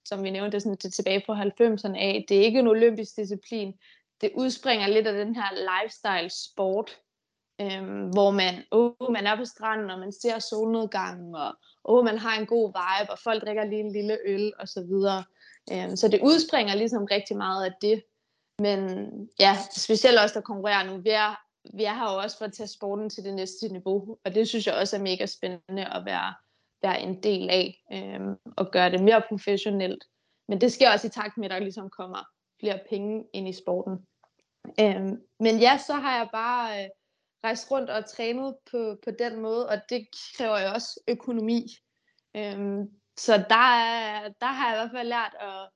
[0.08, 2.24] som vi nævnte, det er sådan det tilbage fra 90'erne af.
[2.28, 3.74] Det er ikke en olympisk disciplin.
[4.20, 6.90] Det udspringer lidt af den her lifestyle-sport,
[7.60, 12.18] øh, hvor man, åh, man er på stranden, og man ser solnedgangen, og åh, man
[12.18, 15.24] har en god vibe, og folk drikker lige en lille øl, og så videre.
[15.72, 18.02] Øh, så det udspringer ligesom rigtig meget af det.
[18.58, 18.80] Men
[19.38, 21.40] ja, specielt også der konkurrerer nu, vi er,
[21.76, 24.48] vi er her jo også for at tage sporten til det næste niveau, og det
[24.48, 26.34] synes jeg også er mega spændende at være,
[26.82, 30.04] være en del af, øhm, og gøre det mere professionelt.
[30.48, 32.24] Men det sker også i takt med, at der ligesom kommer
[32.60, 34.06] flere penge ind i sporten.
[34.80, 36.88] Øhm, men ja, så har jeg bare øh,
[37.44, 41.66] rejst rundt og trænet på, på den måde, og det kræver jo også økonomi.
[42.36, 45.68] Øhm, så der, er, der har jeg i hvert fald lært at,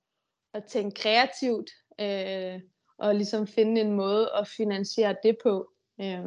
[0.55, 2.61] at tænke kreativt, øh,
[2.98, 5.72] og ligesom finde en måde at finansiere det på.
[6.00, 6.24] Øh,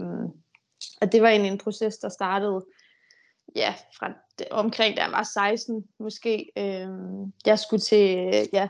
[1.01, 2.65] og det var egentlig en proces, der startede
[3.55, 4.13] ja, fra
[4.51, 6.51] omkring da jeg var 16 måske.
[6.57, 6.89] Øh,
[7.45, 8.69] jeg skulle til ja,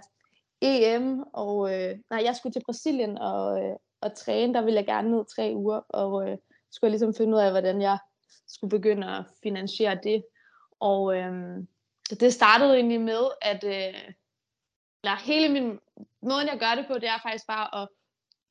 [0.61, 4.53] EM, og øh, nej, jeg skulle til Brasilien og, øh, og træne.
[4.53, 6.37] Der ville jeg gerne ned tre uger, og øh,
[6.71, 7.97] skulle jeg ligesom finde ud af, hvordan jeg
[8.47, 10.23] skulle begynde at finansiere det.
[10.79, 11.63] Og øh,
[12.09, 14.13] det startede egentlig med, at øh,
[15.03, 15.79] eller hele min
[16.21, 17.87] måden, jeg gør det på, det er faktisk bare at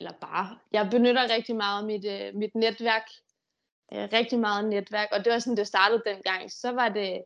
[0.01, 3.07] eller bare, jeg benytter rigtig meget mit, øh, mit netværk,
[3.93, 6.53] øh, rigtig meget netværk, og det var sådan, det startede dengang.
[6.53, 7.25] Så var det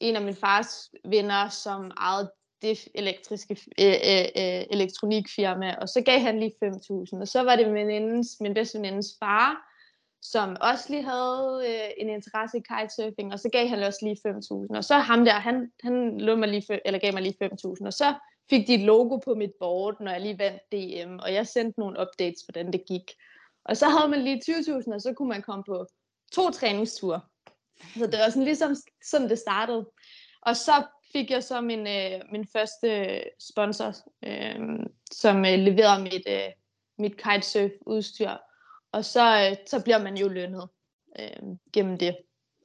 [0.00, 2.32] en af min fars venner, som ejede
[2.62, 7.56] det elektriske øh, øh, øh elektronikfirma, og så gav han lige 5.000, og så var
[7.56, 9.73] det min, min bedste venindes far,
[10.24, 14.16] som også lige havde øh, en interesse i kitesurfing, og så gav han også lige
[14.28, 17.86] 5.000, og så ham der, han, han lå mig lige, eller gav mig lige 5.000,
[17.86, 18.14] og så
[18.50, 21.80] fik de et logo på mit board, når jeg lige vandt DM, og jeg sendte
[21.80, 23.10] nogle updates, hvordan det gik.
[23.64, 25.86] Og så havde man lige 20.000, og så kunne man komme på
[26.32, 27.20] to træningsture.
[27.98, 29.90] Så det var sådan ligesom sådan det startede.
[30.42, 30.72] Og så
[31.12, 34.60] fik jeg så min, øh, min første sponsor, øh,
[35.12, 36.50] som øh, leverede mit, øh,
[36.98, 38.30] mit kitesurf udstyr.
[38.94, 40.68] Og så, øh, så bliver man jo lønnet
[41.18, 42.16] øh, gennem det.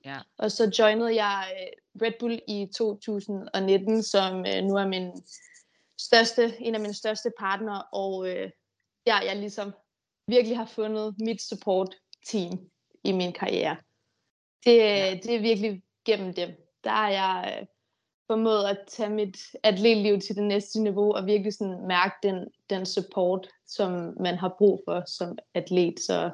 [0.05, 0.19] Ja.
[0.37, 5.11] Og så joinede jeg øh, Red Bull i 2019, som øh, nu er min
[5.97, 8.51] største, en af mine største partnere, og øh,
[9.05, 9.73] der jeg ligesom
[10.27, 12.69] virkelig har fundet mit support team
[13.03, 13.77] i min karriere.
[14.65, 15.19] Det, ja.
[15.23, 16.49] det er virkelig gennem dem.
[16.83, 17.67] Der er jeg øh,
[18.31, 22.85] formået at tage mit atletliv til det næste niveau, og virkelig sådan mærke den, den
[22.85, 25.99] support, som man har brug for som atlet.
[25.99, 26.31] Så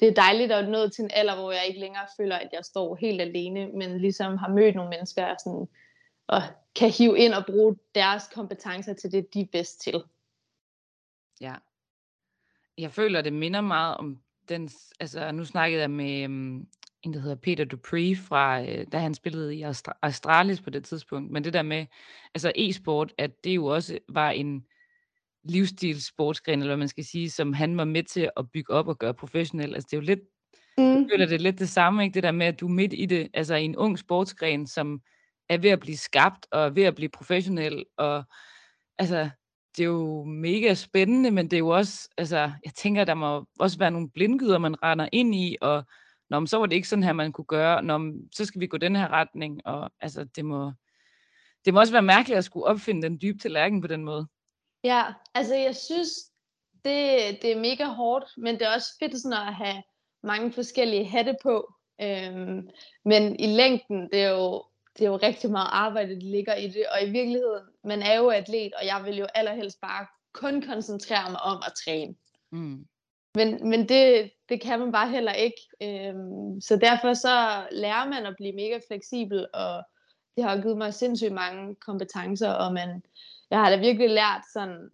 [0.00, 2.64] det er dejligt at nå til en alder, hvor jeg ikke længere føler, at jeg
[2.64, 5.68] står helt alene, men ligesom har mødt nogle mennesker, sådan,
[6.26, 6.42] og
[6.74, 10.02] kan hive ind og bruge deres kompetencer til det, de er bedst til.
[11.40, 11.54] Ja.
[12.78, 16.68] Jeg føler, det minder meget om den, altså nu snakkede jeg med øhm,
[17.02, 20.84] en, der hedder Peter Dupree, fra, uh, da han spillede i Austra- Australis på det
[20.84, 21.86] tidspunkt, men det der med,
[22.34, 24.64] altså e-sport, at det jo også var en
[25.44, 28.98] livsstilssportsgren, eller hvad man skal sige, som han var med til at bygge op og
[28.98, 29.74] gøre professionel.
[29.74, 30.20] Altså det er jo lidt,
[30.78, 31.08] mm.
[31.10, 32.14] føler det er lidt det samme, ikke?
[32.14, 35.00] det der med, at du er midt i det, altså i en ung sportsgren, som
[35.48, 37.84] er ved at blive skabt og er ved at blive professionel.
[37.96, 38.24] Og
[38.98, 39.30] altså,
[39.76, 43.46] det er jo mega spændende, men det er jo også, altså, jeg tænker, der må
[43.58, 45.84] også være nogle blindgyder, man render ind i, og
[46.30, 48.76] når så var det ikke sådan her, man kunne gøre, når så skal vi gå
[48.76, 50.72] den her retning, og altså, det må,
[51.64, 54.26] det må også være mærkeligt at skulle opfinde den dybe tallerken på den måde.
[54.84, 56.08] Ja, altså jeg synes,
[56.84, 59.82] det, det er mega hårdt, men det er også fedt sådan at have
[60.22, 61.74] mange forskellige hatte på.
[62.02, 62.68] Øhm,
[63.04, 64.64] men i længden, det er jo
[64.98, 68.18] det er jo rigtig meget arbejde, der ligger i det, og i virkeligheden, man er
[68.18, 72.14] jo atlet, og jeg vil jo allerhelst bare kun koncentrere mig om at træne.
[72.52, 72.86] Mm
[73.34, 75.60] men, men det, det kan man bare heller ikke.
[75.82, 79.84] Øhm, så derfor så lærer man at blive mega fleksibel, og
[80.36, 83.02] det har givet mig sindssygt mange kompetencer, og man,
[83.50, 84.90] jeg har da virkelig lært sådan,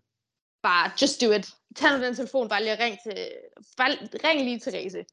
[0.62, 1.46] bare just do it.
[1.76, 3.32] Tag nu den telefon, bare lige ring til,
[3.76, 3.90] bare
[4.24, 5.04] ring lige til Therese.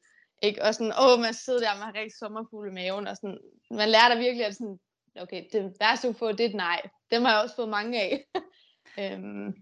[0.42, 0.62] Ikke?
[0.62, 3.38] Og sådan, åh, man sidder der, man har rigtig sommerfugle i maven, og sådan,
[3.70, 4.78] man lærer da virkelig, at sådan,
[5.20, 6.80] okay, det værste du får, det er et nej.
[7.10, 8.24] Dem har jeg også fået mange af.
[9.02, 9.54] øhm,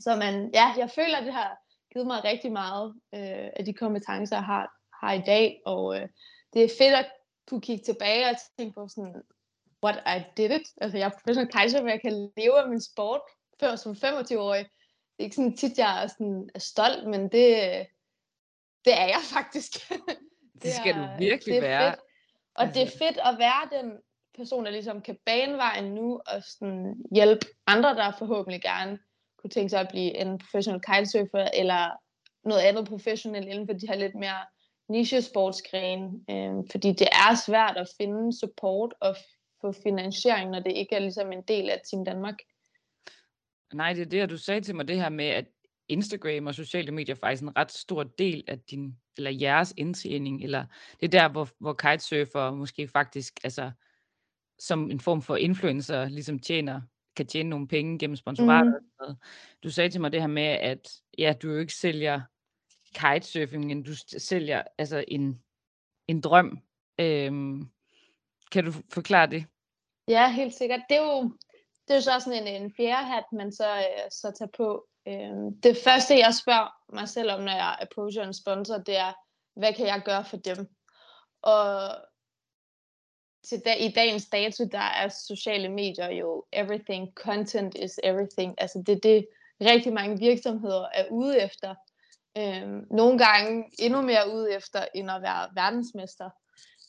[0.00, 1.65] så man, ja, jeg føler, det har
[1.96, 6.08] givet mig rigtig meget øh, af de kompetencer, jeg har, har i dag, og øh,
[6.52, 7.10] det er fedt at
[7.48, 9.22] kunne kigge tilbage og tænke på sådan,
[9.84, 10.66] what I did it.
[10.80, 13.20] Altså, jeg er professionel kejser, men jeg kan leve af min sport
[13.60, 14.64] før som 25-årig.
[14.64, 17.42] Det er ikke sådan tit, jeg er, sådan, er stolt, men det,
[18.84, 19.72] det er jeg faktisk.
[19.90, 21.90] det, det skal er, du virkelig det er være.
[21.90, 22.00] Fedt.
[22.54, 22.80] Og altså...
[22.80, 23.98] det er fedt at være den
[24.36, 28.98] person, der ligesom kan bane vejen nu, og sådan hjælpe andre, der forhåbentlig gerne
[29.46, 31.90] kunne tænke sig at blive en professional kitesurfer, eller
[32.44, 34.42] noget andet professionelt inden for de her lidt mere
[34.88, 39.16] niche-sportsgrene, øh, fordi det er svært at finde support og
[39.60, 42.34] få finansiering, når det ikke er ligesom en del af Team Danmark.
[43.74, 45.44] Nej, det er det, du sagde til mig, det her med, at
[45.88, 50.44] Instagram og sociale medier er faktisk en ret stor del af din, eller jeres indtjening,
[50.44, 50.64] eller
[51.00, 53.70] det er der, hvor, hvor kitesurfer måske faktisk, altså
[54.58, 56.80] som en form for influencer, ligesom tjener,
[57.16, 58.72] kan tjene nogle penge gennem sponsorater.
[59.08, 59.14] Mm.
[59.62, 62.20] Du sagde til mig det her med, at ja, du jo ikke sælger
[62.94, 65.42] kitesurfing, men du sælger altså en,
[66.08, 66.58] en drøm.
[66.98, 67.68] Øhm,
[68.52, 69.46] kan du forklare det?
[70.08, 70.80] Ja, helt sikkert.
[70.88, 71.22] Det er jo,
[71.88, 74.86] det er jo så sådan en, en fjerde hat, man så, øh, så tager på.
[75.08, 79.12] Øhm, det første, jeg spørger mig selv om, når jeg approacher en sponsor, det er,
[79.60, 80.66] hvad kan jeg gøre for dem?
[81.42, 81.96] Og
[83.48, 87.12] til da, i dagens dato, der er sociale medier jo everything.
[87.14, 88.54] Content is everything.
[88.58, 89.26] Altså det er det,
[89.60, 91.74] rigtig mange virksomheder er ude efter.
[92.38, 96.30] Øhm, nogle gange endnu mere ude efter, end at være verdensmester.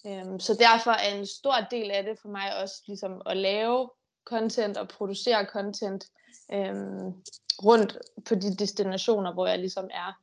[0.08, 3.90] Øhm, så derfor er en stor del af det for mig også ligesom at lave
[4.26, 6.06] content og producere content
[6.54, 7.14] øhm,
[7.64, 10.22] rundt på de destinationer, hvor jeg ligesom er,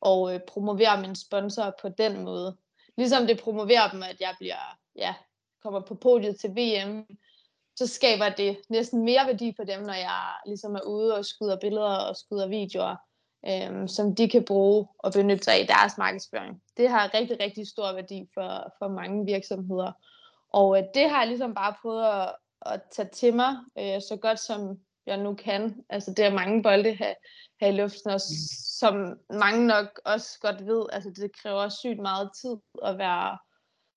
[0.00, 2.56] og øh, promovere mine sponsorer på den måde.
[2.96, 5.14] Ligesom det promoverer dem, at jeg bliver, ja,
[5.62, 7.06] kommer på podiet til VM,
[7.76, 11.56] så skaber det næsten mere værdi for dem, når jeg ligesom er ude og skyder
[11.60, 12.96] billeder og skyder videoer,
[13.48, 16.62] øhm, som de kan bruge og benytte sig af i deres markedsføring.
[16.76, 19.92] Det har rigtig, rigtig stor værdi for, for mange virksomheder.
[20.52, 22.34] Og øh, det har jeg ligesom bare prøvet at,
[22.66, 25.84] at tage til mig, øh, så godt som jeg nu kan.
[25.88, 27.14] Altså det er mange bolde her,
[27.60, 28.20] her i luften, og
[28.78, 33.38] som mange nok også godt ved, altså det kræver sygt meget tid at være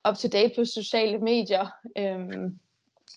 [0.08, 1.68] up to date på sociale medier.
[1.98, 2.60] Øhm,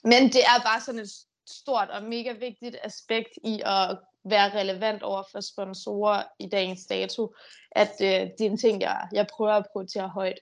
[0.05, 1.11] men det er bare sådan et
[1.49, 7.35] stort og mega vigtigt aspekt i at være relevant over for sponsorer i dagens dato,
[7.73, 10.39] at øh, det er en ting, jeg, jeg prøver at prioritere højt.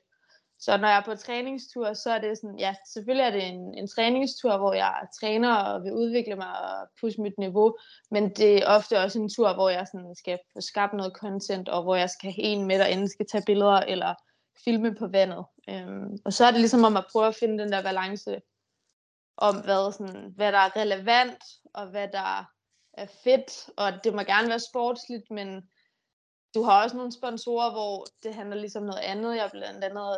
[0.58, 3.74] Så når jeg er på træningstur, så er det sådan, ja, selvfølgelig er det en,
[3.74, 7.76] en træningstur, hvor jeg træner og vil udvikle mig og pushe mit niveau,
[8.10, 11.68] men det er ofte også en tur, hvor jeg sådan skal få skabt noget content,
[11.68, 14.14] og hvor jeg skal have en med, der enten skal tage billeder eller
[14.64, 15.44] filme på vandet.
[15.68, 18.40] Øhm, og så er det ligesom om at prøve at finde den der balance
[19.36, 21.44] om, hvad, sådan, hvad der er relevant,
[21.74, 22.50] og hvad der
[22.92, 25.70] er fedt, og det må gerne være sportsligt, men
[26.54, 29.36] du har også nogle sponsorer, hvor det handler ligesom noget andet.
[29.36, 30.16] Jeg er blandt andet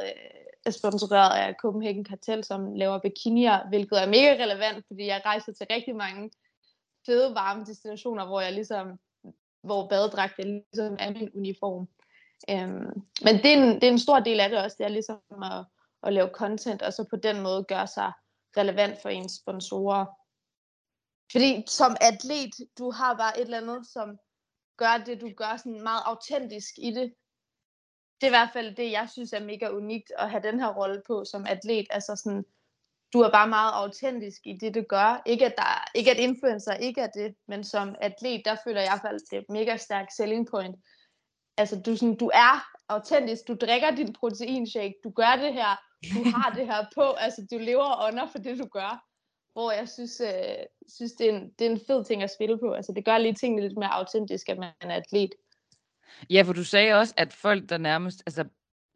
[0.67, 5.53] øh, sponsoreret af Copenhagen Cartel, som laver bikinier, hvilket er mega relevant, fordi jeg rejser
[5.53, 6.31] til rigtig mange
[7.07, 8.99] fede, varme destinationer, hvor jeg ligesom,
[9.63, 11.89] hvor badedragt er ligesom er min uniform.
[12.51, 14.89] Øhm, men det er, en, det er en stor del af det også, det er
[14.89, 15.65] ligesom at,
[16.03, 18.13] at lave content, og så på den måde gøre sig
[18.57, 20.05] relevant for ens sponsorer.
[21.33, 24.19] Fordi som atlet, du har bare et eller andet, som
[24.77, 27.15] gør det, du gør sådan meget autentisk i det.
[28.21, 30.73] Det er i hvert fald det, jeg synes er mega unikt at have den her
[30.75, 31.87] rolle på som atlet.
[31.91, 32.45] Altså sådan,
[33.13, 35.23] du er bare meget autentisk i det, du gør.
[35.27, 38.89] Ikke at, der, ikke at influencer ikke er det, men som atlet, der føler jeg
[38.89, 40.77] i hvert fald, det er mega stærk selling point.
[41.57, 45.77] Altså, du, sådan, du er autentisk, du drikker din proteinshake, du gør det her,
[46.15, 49.05] du har det her på, altså du lever under for det, du gør.
[49.53, 52.59] Hvor jeg synes, øh, synes det, er en, det er en fed ting at spille
[52.59, 52.73] på.
[52.73, 55.31] Altså det gør lige tingene lidt mere autentisk, at man er atlet.
[56.31, 58.45] Ja, for du sagde også, at folk, der nærmest altså,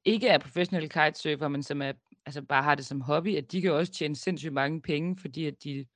[0.05, 1.93] ikke er professionelle kitesurfer, men som er,
[2.27, 5.47] altså, bare har det som hobby, at de kan også tjene sindssygt mange penge, fordi
[5.47, 5.87] at de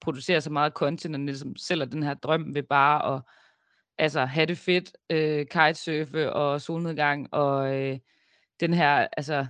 [0.00, 3.22] producerer så meget content, og ligesom sælger den her drøm ved bare at
[3.98, 7.98] altså, have det fedt, øh, kitesurfe og solnedgang, og øh,
[8.60, 9.46] den her, altså,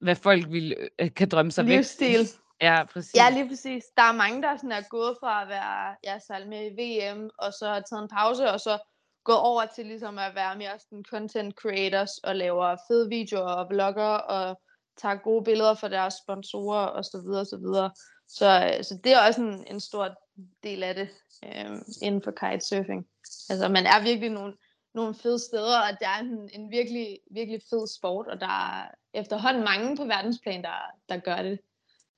[0.00, 2.18] hvad folk vil, øh, kan drømme sig Livsstil.
[2.18, 2.26] væk.
[2.62, 3.14] Ja, præcis.
[3.16, 3.84] Ja, lige præcis.
[3.96, 7.30] Der er mange, der sådan er gået fra at være ja, sejl med i VM,
[7.38, 8.78] og så har taget en pause, og så
[9.24, 13.66] gået over til ligesom at være mere sådan content creators og laver fede videoer og
[13.70, 14.60] vlogger og
[14.96, 17.90] tager gode billeder for deres sponsorer og så videre, så videre.
[18.28, 20.14] Så, så det er også en, en stor
[20.62, 21.08] del af det
[21.44, 23.06] øh, inden for kitesurfing.
[23.50, 24.54] Altså man er virkelig nogle,
[24.94, 28.88] nogle fede steder, og det er en, en virkelig, virkelig fed sport, og der er
[29.14, 30.76] efterhånden mange på verdensplan, der,
[31.08, 31.58] der gør det.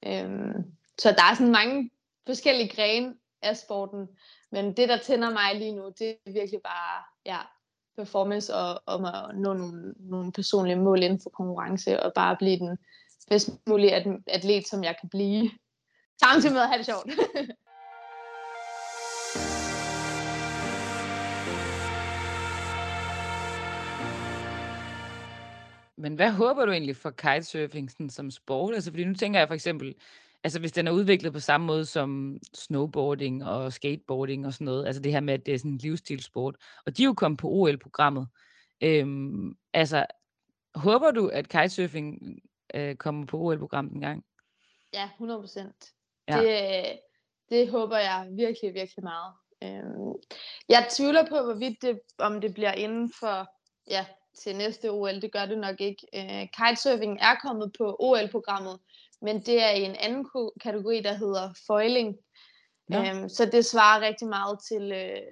[0.07, 0.65] Øhm,
[0.99, 1.91] så der er sådan mange
[2.27, 4.09] forskellige grene af sporten,
[4.51, 7.39] men det, der tænder mig lige nu, det er virkelig bare ja,
[7.97, 12.59] performance og om at nå nogle, nogle personlige mål inden for konkurrence, og bare blive
[12.59, 12.79] den
[13.29, 15.51] bedst mulige atlet, som jeg kan blive.
[16.21, 17.11] Samtidig med at have det sjovt.
[26.05, 28.75] Men hvad håber du egentlig for kitesurfing sådan, som sport?
[28.75, 29.95] Altså, fordi nu tænker jeg for eksempel,
[30.45, 34.87] altså hvis den er udviklet på samme måde som snowboarding og skateboarding og sådan noget,
[34.87, 37.41] altså det her med, at det er sådan en livsstilssport, og de er jo kommet
[37.41, 38.29] på OL-programmet.
[38.81, 40.07] Øhm, altså,
[40.75, 42.39] håber du, at kitesurfing
[42.75, 44.25] øh, kommer på OL-programmet en gang?
[44.93, 45.93] Ja, 100 procent.
[46.29, 46.41] Ja.
[46.43, 46.99] Det,
[47.51, 49.33] det håber jeg virkelig, virkelig meget.
[49.63, 50.15] Øhm,
[50.69, 53.49] jeg tvivler på, hvorvidt det, om det bliver inden for
[53.91, 54.07] ja,
[54.43, 55.23] til næste OL.
[55.23, 56.07] Det gør det nok ikke.
[56.15, 58.79] Øh, kitesurfing er kommet på OL-programmet,
[59.23, 60.27] men det er i en anden
[60.61, 62.17] kategori, der hedder foiling.
[62.91, 63.11] Ja.
[63.11, 65.23] Øhm, så det svarer rigtig meget til, øh,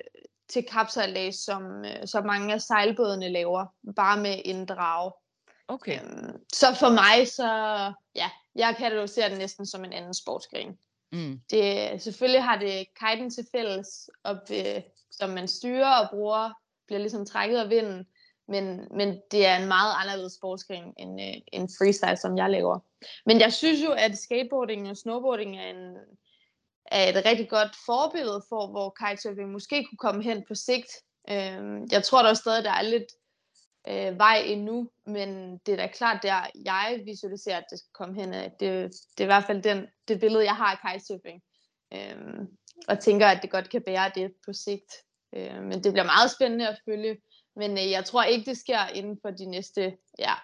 [0.49, 5.12] til kapsejlads, som, øh, som mange af sejlbådene laver, bare med en drage.
[5.69, 6.01] Okay.
[6.03, 7.47] Øhm, så for mig, så
[8.15, 10.79] ja, jeg kategoriserer det næsten som en anden sportsgren.
[11.12, 11.41] Mm.
[11.51, 16.51] Det, selvfølgelig har det kiten til fælles, op, øh, som man styrer og bruger,
[16.87, 18.07] bliver ligesom trækket af vinden,
[18.48, 22.78] men, men det er en meget anderledes sportsgren end, øh, end freestyle, som jeg laver.
[23.26, 25.96] Men jeg synes jo, at skateboarding og snowboarding er, en,
[26.87, 30.90] er et rigtig godt forbillede for, hvor kitesurfing måske kunne komme hen på sigt.
[31.31, 33.12] Øh, jeg tror der stadig, der er lidt
[33.88, 38.14] øh, vej endnu, men det er da klart, der jeg visualiserer, at det skal komme
[38.14, 38.33] hen.
[38.33, 41.42] Det, det er i hvert fald den, det billede, jeg har af kitesurfing.
[41.94, 42.46] Øh,
[42.88, 44.92] og tænker, at det godt kan bære det på sigt.
[45.37, 47.16] Øh, men det bliver meget spændende at følge,
[47.57, 50.35] men øh, jeg tror ikke, det sker inden for de næste ja,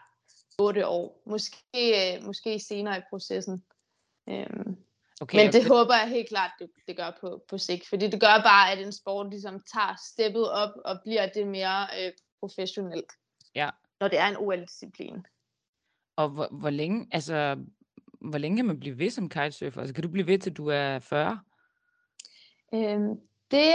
[0.59, 1.23] 8 år.
[1.27, 3.65] Måske, øh, måske senere i processen.
[4.29, 4.77] Øhm,
[5.21, 5.69] okay, men det okay.
[5.69, 7.89] håber jeg helt klart, det, det gør på, på sigt.
[7.89, 11.87] Fordi det gør bare, at en sport ligesom tager steppet op og bliver det mere
[12.01, 13.13] øh, professionelt.
[13.55, 13.71] Ja.
[14.01, 15.27] Når det er en OL-disciplin.
[16.17, 17.57] Og hvor, hvor længe, altså,
[18.21, 19.81] hvor længe kan man blive ved som kitesurfer?
[19.81, 21.41] Altså, kan du blive ved til du er 40?
[22.75, 23.75] Øhm, det,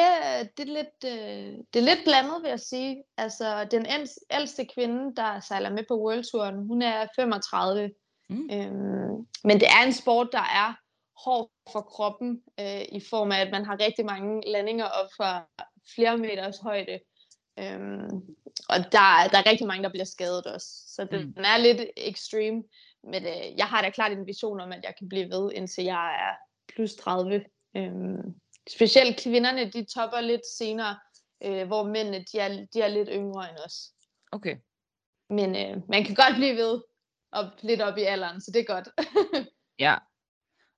[0.58, 3.04] det, er lidt, øh, det er lidt blandet, vil jeg sige.
[3.18, 3.86] Altså, den
[4.32, 7.92] ældste kvinde, der sejler med på World Touren, hun er 35.
[8.30, 8.50] Mm.
[8.52, 10.74] Øhm, men det er en sport, der er
[11.26, 15.48] hård for kroppen, øh, i form af, at man har rigtig mange landinger op fra
[15.96, 17.00] flere meters højde.
[17.60, 18.22] Øhm,
[18.70, 20.68] og der, der er rigtig mange, der bliver skadet også.
[20.88, 21.44] Så den mm.
[21.44, 22.64] er lidt extreme.
[23.04, 25.84] Men øh, jeg har da klart en vision om, at jeg kan blive ved, indtil
[25.84, 26.34] jeg er
[26.74, 27.46] plus 30.
[27.78, 28.36] Øhm,
[28.70, 31.00] specielt kvinderne, de topper lidt senere,
[31.44, 33.92] øh, hvor mændene, de er, de er lidt yngre end os.
[34.32, 34.58] Okay.
[35.30, 36.82] Men øh, man kan godt blive ved
[37.32, 38.90] op, lidt op i alderen, så det er godt.
[39.80, 39.98] ja.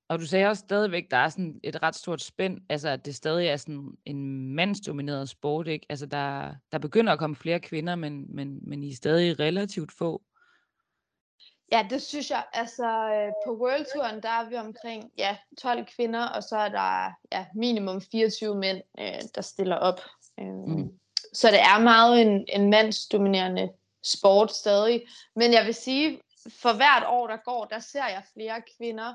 [0.09, 3.15] Og du sagde også stadigvæk, der er sådan et ret stort spænd, altså at det
[3.15, 5.85] stadig er sådan en mandsdomineret sport, ikke?
[5.89, 9.91] Altså der, der begynder at komme flere kvinder, men, men, men I er stadig relativt
[9.91, 10.23] få.
[11.71, 12.43] Ja, det synes jeg.
[12.53, 16.69] Altså, øh, på World Touren, der er vi omkring ja, 12 kvinder, og så er
[16.69, 19.99] der ja, minimum 24 mænd, øh, der stiller op.
[20.39, 20.99] Øh, mm.
[21.33, 23.69] Så det er meget en, en mandsdominerende
[24.03, 25.07] sport stadig.
[25.35, 26.21] Men jeg vil sige,
[26.61, 29.13] for hvert år, der går, der ser jeg flere kvinder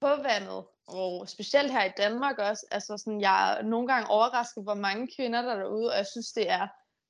[0.00, 0.64] på vandet.
[0.86, 2.66] Og specielt her i Danmark også.
[2.70, 6.06] Altså sådan, jeg er nogle gange overrasket, hvor mange kvinder der er derude, og jeg
[6.06, 6.66] synes, det er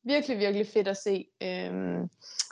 [0.08, 1.26] virkelig, virkelig fedt at se.
[1.42, 2.10] Øhm,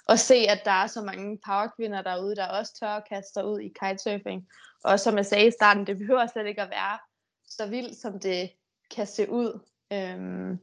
[0.09, 3.61] og se, at der er så mange powerkvinder derude, der også tør at kaste ud
[3.61, 4.49] i kitesurfing.
[4.85, 6.99] Og som jeg sagde i starten, det behøver slet ikke at være
[7.45, 8.51] så vildt, som det
[8.91, 9.61] kan se ud.
[9.93, 10.59] Øhm,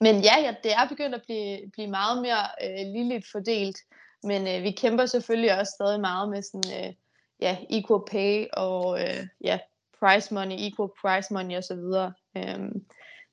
[0.00, 3.78] men ja, ja, det er begyndt at blive, blive meget mere øh, ligeligt fordelt.
[4.22, 6.94] Men øh, vi kæmper selvfølgelig også stadig meget med sådan, øh,
[7.40, 9.58] ja, equal pay og øh, ja,
[10.00, 12.10] price money, equal price money osv.
[12.36, 12.86] Øhm,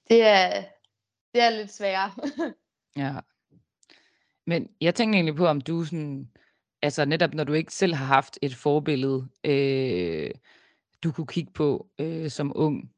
[0.09, 0.63] det, er,
[1.33, 2.11] det er lidt sværere.
[2.97, 3.19] ja.
[4.47, 6.31] Men jeg tænker egentlig på, om du sådan,
[6.81, 10.31] altså netop når du ikke selv har haft et forbillede, øh,
[11.03, 12.91] du kunne kigge på øh, som ung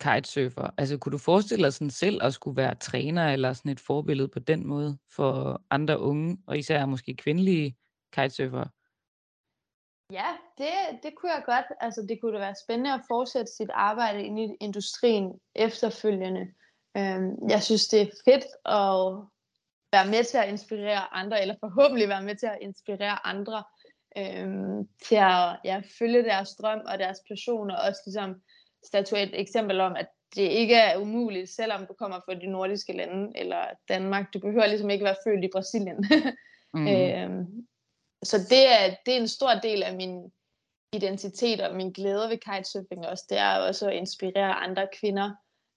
[0.00, 0.70] kitesurfer.
[0.78, 4.28] Altså kunne du forestille dig sådan selv at skulle være træner eller sådan et forbillede
[4.28, 7.76] på den måde for andre unge, og især måske kvindelige
[8.12, 8.64] kitesurfer?
[10.12, 10.26] Ja,
[10.58, 10.68] det,
[11.02, 11.66] det kunne jeg godt.
[11.80, 16.40] Altså, det kunne da være spændende at fortsætte sit arbejde inde i industrien efterfølgende.
[16.96, 19.28] Øhm, jeg synes, det er fedt at
[19.92, 23.64] være med til at inspirere andre, eller forhåbentlig være med til at inspirere andre
[24.18, 28.34] øhm, til at ja, følge deres drøm og deres passion, og også ligesom
[28.86, 32.92] statuere et eksempel om, at det ikke er umuligt, selvom du kommer fra de nordiske
[32.92, 34.34] lande, eller Danmark.
[34.34, 36.04] Du behøver ligesom ikke være født i Brasilien.
[36.74, 36.88] mm.
[36.88, 37.46] øhm,
[38.22, 40.32] så det er, det er en stor del af min
[40.92, 43.24] identitet og min glæde ved kitesurfing også.
[43.28, 45.30] Det er også at inspirere andre kvinder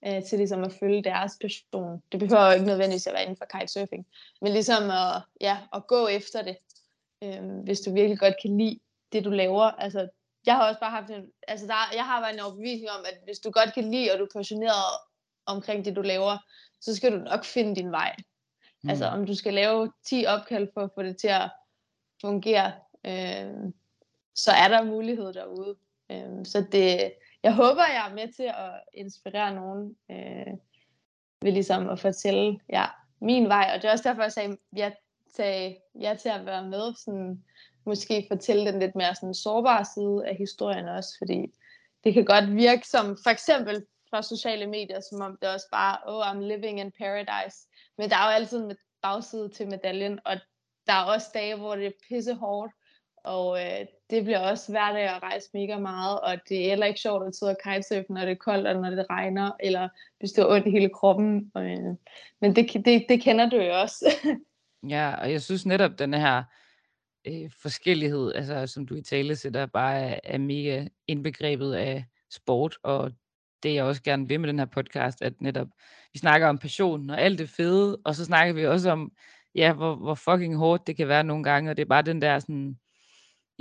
[0.07, 2.03] øh, til ligesom at følge deres passion.
[2.11, 4.07] Det behøver jo ikke nødvendigvis at være inden for kitesurfing,
[4.41, 6.57] men ligesom at, ja, at gå efter det,
[7.23, 8.79] øh, hvis du virkelig godt kan lide
[9.11, 9.63] det, du laver.
[9.63, 10.07] Altså,
[10.45, 13.17] jeg har også bare haft en, altså der, jeg har bare en overbevisning om, at
[13.23, 14.93] hvis du godt kan lide, og du er passioneret
[15.45, 16.37] omkring det, du laver,
[16.81, 18.15] så skal du nok finde din vej.
[18.83, 18.89] Mm.
[18.89, 21.49] Altså om du skal lave 10 opkald for at få det til at
[22.21, 22.73] fungere,
[23.05, 23.71] øh,
[24.35, 25.75] så er der mulighed derude.
[26.11, 27.13] Øh, så det,
[27.43, 30.53] jeg håber, jeg er med til at inspirere nogen øh,
[31.41, 32.85] ved ligesom at fortælle ja,
[33.21, 33.71] min vej.
[33.75, 34.91] Og det er også derfor, jeg sagde ja,
[35.35, 37.43] sagde ja til at være med, sådan,
[37.85, 41.53] måske fortælle den lidt mere sådan, sårbare side af historien også, fordi
[42.03, 45.97] det kan godt virke som, for eksempel fra sociale medier, som om det også bare,
[46.05, 47.57] oh, I'm living in paradise.
[47.97, 50.35] Men der er jo altid en bagside til medaljen, og
[50.87, 52.73] der er også dage, hvor det er pisse hårdt,
[53.23, 56.99] og øh, det bliver også hverdag at rejse mega meget, og det er heller ikke
[56.99, 60.31] sjovt at sidde og kitesurfe, når det er koldt, eller når det regner, eller hvis
[60.31, 61.51] det er ondt i hele kroppen.
[61.53, 61.95] Og, øh,
[62.41, 64.05] men det, det, det kender du jo også.
[64.93, 66.43] ja, og jeg synes netop, den her
[67.27, 72.77] øh, forskellighed, altså som du i tale sætter, bare er, er mega indbegrebet af sport,
[72.83, 73.11] og
[73.63, 75.67] det jeg også gerne vil med den her podcast, at netop
[76.13, 79.11] vi snakker om passion og alt det fede, og så snakker vi også om,
[79.55, 82.21] ja, hvor, hvor fucking hårdt det kan være nogle gange, og det er bare den
[82.21, 82.79] der sådan,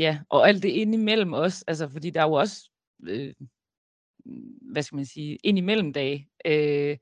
[0.00, 2.70] ja, og alt det indimellem også, altså fordi der er jo også,
[3.08, 3.34] øh,
[4.72, 6.28] hvad skal man sige, indimellem dage.
[6.44, 6.96] Øh,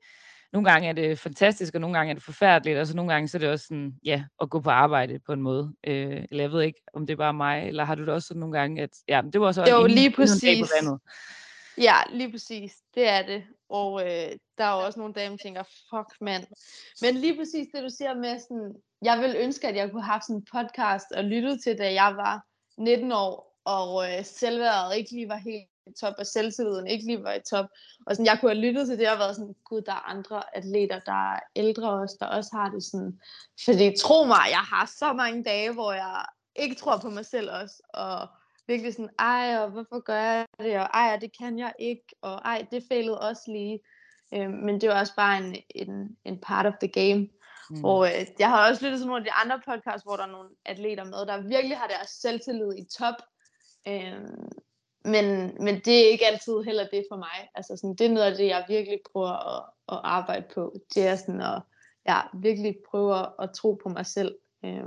[0.53, 3.27] nogle gange er det fantastisk, og nogle gange er det forfærdeligt, og så nogle gange
[3.27, 5.73] så er det også sådan, ja, at gå på arbejde på en måde.
[5.87, 8.27] Øh, eller jeg ved ikke, om det er bare mig, eller har du det også
[8.27, 10.69] sådan nogle gange, at ja, det var også jo, en, lige præcis.
[10.83, 10.99] På
[11.77, 12.73] Ja, lige præcis.
[12.95, 13.43] Det er det.
[13.69, 16.43] Og øh, der er jo også nogle dage, der tænker, fuck mand.
[17.01, 20.21] Men lige præcis det, du siger med sådan, jeg vil ønske, at jeg kunne have
[20.21, 22.48] sådan en podcast og lyttet til, da jeg var
[22.79, 27.23] 19 år, og øh, selvværdet ikke lige var helt i top, og selvtilliden ikke lige
[27.23, 27.65] var i top.
[28.05, 30.57] Og sådan, jeg kunne have lyttet til det og været sådan, gud, der er andre
[30.57, 33.19] atleter, der er ældre også, der også har det sådan.
[33.65, 36.25] Fordi tro mig, jeg har så mange dage, hvor jeg
[36.55, 38.27] ikke tror på mig selv også, og
[38.67, 42.35] virkelig sådan, ej, og hvorfor gør jeg det, og ej, det kan jeg ikke, og
[42.35, 43.79] ej, det fejlede også lige.
[44.33, 47.27] Øh, men det var også bare en, en, en part of the game.
[47.69, 47.85] Mm.
[47.85, 50.31] Og øh, jeg har også lyttet til nogle af de andre podcasts, hvor der er
[50.31, 53.15] nogle atleter med, der virkelig har deres selvtillid i top.
[53.87, 54.19] Øh,
[55.05, 55.25] men,
[55.63, 57.49] men det er ikke altid heller det for mig.
[57.55, 60.75] Altså sådan, det er noget af det, jeg virkelig prøver at, at arbejde på.
[60.95, 61.61] Det er sådan at
[62.07, 64.35] ja, virkelig prøve at, tro på mig selv.
[64.65, 64.83] Øh,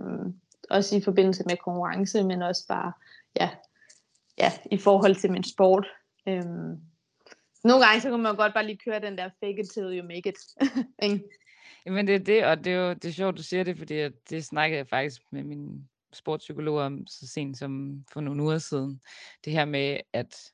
[0.71, 2.93] også i forbindelse med konkurrence, men også bare
[3.41, 3.51] ja,
[4.39, 5.87] ja, i forhold til min sport.
[6.29, 6.45] Øh,
[7.65, 10.07] nogle gange så kan man godt bare lige køre den der fake it till you
[10.07, 10.39] make it.
[11.87, 14.09] Jamen det er det, og det er jo det er sjovt, du siger det, fordi
[14.31, 19.01] det snakkede jeg faktisk med min sportspsykolog om så sent som for nogle uger siden.
[19.45, 20.53] Det her med, at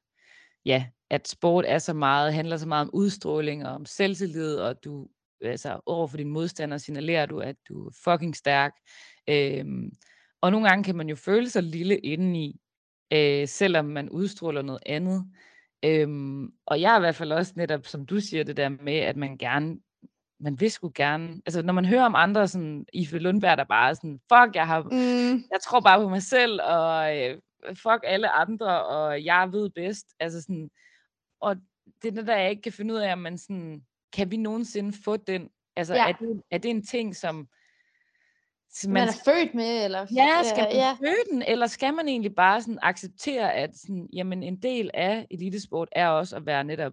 [0.65, 4.85] ja, at sport er så meget, handler så meget om udstråling og om selvtillid, og
[4.85, 5.09] du
[5.43, 8.73] altså over for din modstander signalerer du, at du er fucking stærk.
[9.29, 9.91] Øhm,
[10.41, 12.61] og nogle gange kan man jo føle sig lille indeni,
[13.13, 15.25] øh, selvom man udstråler noget andet.
[15.85, 18.97] Øhm, og jeg er i hvert fald også netop, som du siger, det der med,
[18.97, 19.79] at man gerne
[20.41, 23.91] man vil sgu gerne, altså når man hører om andre, sådan, Ife Lundberg, der bare
[23.91, 25.45] er sådan, fuck, jeg har, mm.
[25.53, 27.39] jeg tror bare på mig selv, og øh,
[27.75, 30.71] fuck alle andre, og jeg ved bedst, altså sådan,
[31.41, 31.57] og
[32.03, 33.83] det er det, der jeg ikke kan finde ud af, om man sådan,
[34.13, 36.09] kan vi nogensinde få den, altså ja.
[36.09, 37.49] er, det, er det en ting, som,
[38.85, 40.07] man, man er født med, eller?
[40.15, 40.93] Ja, skal man ja.
[40.93, 45.27] føde den, eller skal man egentlig bare sådan acceptere, at sådan, jamen en del af
[45.31, 46.93] elitesport er også at være netop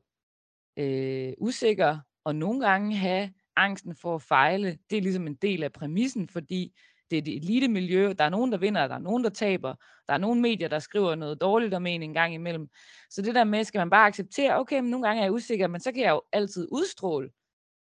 [0.78, 5.64] øh, usikker, og nogle gange have angsten for at fejle, det er ligesom en del
[5.64, 6.74] af præmissen, fordi
[7.12, 9.76] det er det elite miljø, der er nogen, der vinder, der er nogen, der taber,
[10.08, 12.70] der er nogle medier, der skriver noget dårligt om en en gang imellem.
[13.10, 15.68] Så det der med, skal man bare acceptere, okay, men nogle gange er jeg usikker,
[15.68, 17.30] men så kan jeg jo altid udstråle,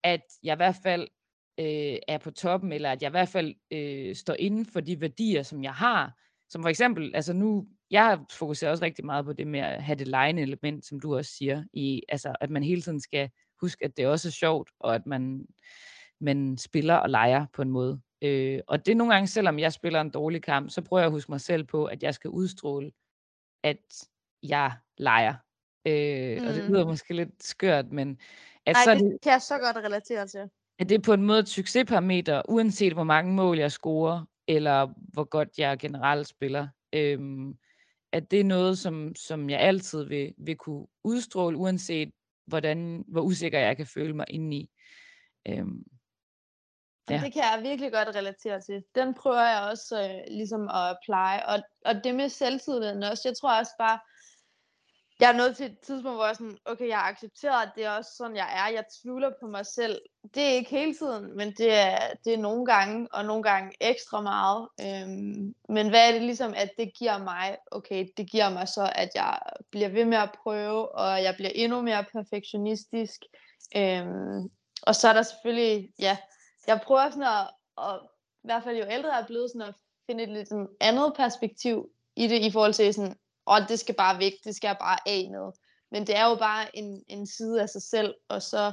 [0.03, 1.07] at jeg i hvert fald
[1.59, 5.01] øh, er på toppen, eller at jeg i hvert fald øh, står inden for de
[5.01, 6.13] værdier, som jeg har.
[6.49, 9.95] Som for eksempel, altså nu, jeg fokuserer også rigtig meget på det med at have
[9.95, 13.29] det lejende element, som du også siger, i, altså at man hele tiden skal
[13.61, 15.45] huske, at det også er sjovt, og at man,
[16.21, 18.01] man spiller og leger på en måde.
[18.21, 21.05] Øh, og det er nogle gange, selvom jeg spiller en dårlig kamp, så prøver jeg
[21.05, 22.91] at huske mig selv på, at jeg skal udstråle,
[23.63, 24.07] at
[24.43, 25.33] jeg leger.
[25.85, 26.47] Øh, mm.
[26.47, 26.89] Og det lyder mm.
[26.89, 28.19] måske lidt skørt, men
[28.65, 30.49] At Ej, så det, det kan jeg så godt relatere til.
[30.79, 34.87] At det er på en måde et succesparameter, uanset hvor mange mål jeg scorer, eller
[35.13, 36.67] hvor godt jeg generelt spiller.
[36.93, 37.57] Øhm,
[38.11, 42.11] at det er noget, som, som jeg altid vil, vil kunne udstråle, uanset
[42.49, 44.69] hvordan, hvor usikker jeg kan føle mig indeni.
[45.47, 45.83] Øhm,
[47.09, 47.21] ja.
[47.23, 48.83] Det kan jeg virkelig godt relatere til.
[48.95, 51.33] Den prøver jeg også øh, ligesom at apply.
[51.47, 53.99] Og, og det med selvtilliden også, jeg tror også bare,
[55.19, 57.71] jeg er nået til et tidspunkt, hvor jeg er sådan, okay, jeg har accepteret, at
[57.75, 58.73] det er også sådan, jeg er.
[58.73, 60.01] Jeg tvivler på mig selv.
[60.35, 63.71] Det er ikke hele tiden, men det er, det er nogle gange, og nogle gange
[63.81, 64.67] ekstra meget.
[64.81, 67.57] Øhm, men hvad er det ligesom, at det giver mig?
[67.71, 69.39] Okay, det giver mig så, at jeg
[69.71, 73.21] bliver ved med at prøve, og jeg bliver endnu mere perfektionistisk.
[73.75, 74.49] Øhm,
[74.81, 76.17] og så er der selvfølgelig, ja,
[76.67, 77.47] jeg prøver sådan at,
[77.77, 77.99] at
[78.43, 81.13] i hvert fald jo ældre jeg er blevet, sådan at finde et lidt sådan andet
[81.15, 83.15] perspektiv i det, i forhold til sådan,
[83.49, 85.51] og det skal bare væk, det skal jeg bare af med.
[85.91, 88.71] Men det er jo bare en, en side af sig selv, og så,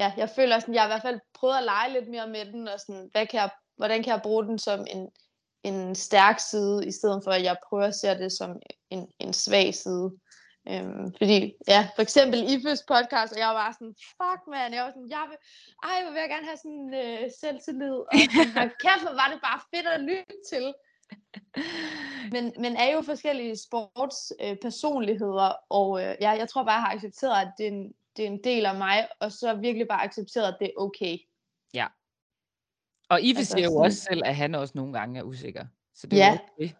[0.00, 2.44] ja, jeg føler sådan, jeg har i hvert fald prøvet at lege lidt mere med
[2.44, 5.08] den, og sådan, hvad kan jeg, hvordan kan jeg bruge den som en,
[5.62, 8.50] en stærk side, i stedet for at jeg prøver at se det som
[8.90, 10.10] en, en svag side.
[10.68, 11.38] Øhm, fordi,
[11.68, 15.26] ja, for eksempel Ifes podcast, og jeg var sådan, fuck man, jeg var sådan, jeg
[15.30, 15.38] vil,
[15.86, 18.14] ej, jeg vil jeg gerne have sådan øh, selvtillid, og
[18.60, 20.64] og kæft, var det bare fedt at lytte til
[22.32, 26.94] men, men er jo forskellige sportspersonligheder, øh, og øh, ja, jeg tror bare, jeg har
[26.94, 30.04] accepteret, at det er, en, det er en del af mig, og så virkelig bare
[30.04, 31.18] accepteret, at det er okay.
[31.74, 31.86] Ja.
[33.08, 35.66] Og Ive altså, siger jo også selv, at han også nogle gange er usikker.
[35.94, 36.38] Så det er ja.
[36.56, 36.70] okay.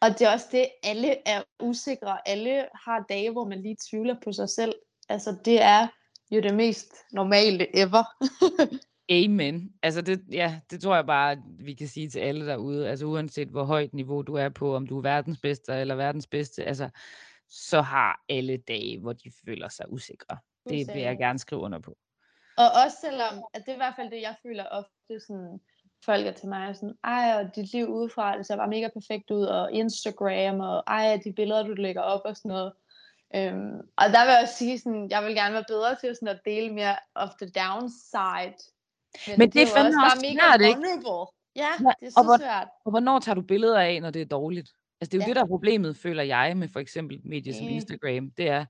[0.00, 2.28] Og det er også det, alle er usikre.
[2.28, 4.74] Alle har dage, hvor man lige tvivler på sig selv.
[5.08, 5.88] Altså, det er
[6.30, 8.04] jo det mest normale ever.
[9.10, 9.72] Amen.
[9.82, 12.88] Altså det, ja, det tror jeg bare, vi kan sige til alle derude.
[12.88, 16.26] Altså uanset hvor højt niveau du er på, om du er verdens bedste eller verdens
[16.26, 16.88] bedste, altså
[17.48, 20.38] så har alle dage, hvor de føler sig usikre.
[20.68, 21.96] Det vil jeg gerne skrive under på.
[22.56, 25.60] Og også selvom, at det er i hvert fald det, jeg føler ofte sådan,
[26.04, 29.30] folk er til mig sådan, ej, og dit liv udefra, det ser bare mega perfekt
[29.30, 32.72] ud, og Instagram, og ej, de billeder, du lægger op og sådan noget.
[33.34, 36.28] Øhm, og der vil jeg også sige sådan, jeg vil gerne være bedre til sådan
[36.28, 38.73] at dele mere of the downside
[39.26, 40.80] men, Men det, det er fandme også, også svært, ikke?
[41.56, 42.68] Ja, det er så og hvor, svært.
[42.84, 44.70] Og hvornår tager du billeder af, når det er dårligt?
[45.00, 45.28] Altså det er jo ja.
[45.28, 48.30] det, der er problemet, føler jeg, med for eksempel medier som Instagram.
[48.30, 48.64] Det er,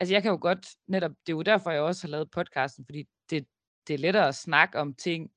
[0.00, 2.84] altså jeg kan jo godt, netop, det er jo derfor, jeg også har lavet podcasten,
[2.84, 3.46] fordi det,
[3.88, 5.30] det er lettere at snakke om ting,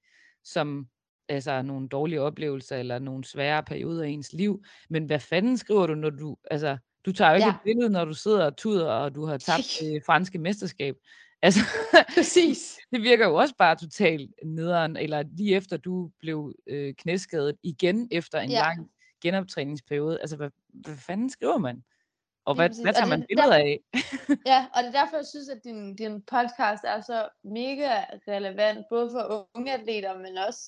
[0.43, 0.88] som
[1.30, 4.64] altså nogle dårlige oplevelser, eller nogle svære perioder i ens liv.
[4.89, 7.53] Men hvad fanden skriver du, når du, altså, du tager jo ikke ja.
[7.53, 10.95] et billede, når du sidder og tuder, og du har tabt det franske mesterskab.
[11.41, 11.59] Altså,
[12.15, 12.77] Præcis.
[12.91, 18.07] det virker jo også bare totalt nederen, eller lige efter du blev øh, knæskadet igen
[18.11, 18.59] efter en ja.
[18.59, 20.21] lang genoptræningsperiode.
[20.21, 21.83] Altså, hvad, hvad fanden skriver man?
[22.45, 23.79] Og hvad, hvad tager man billeder af?
[24.51, 28.85] ja, og det er derfor, jeg synes, at din, din podcast er så mega relevant,
[28.89, 30.61] både for unge atleter, men også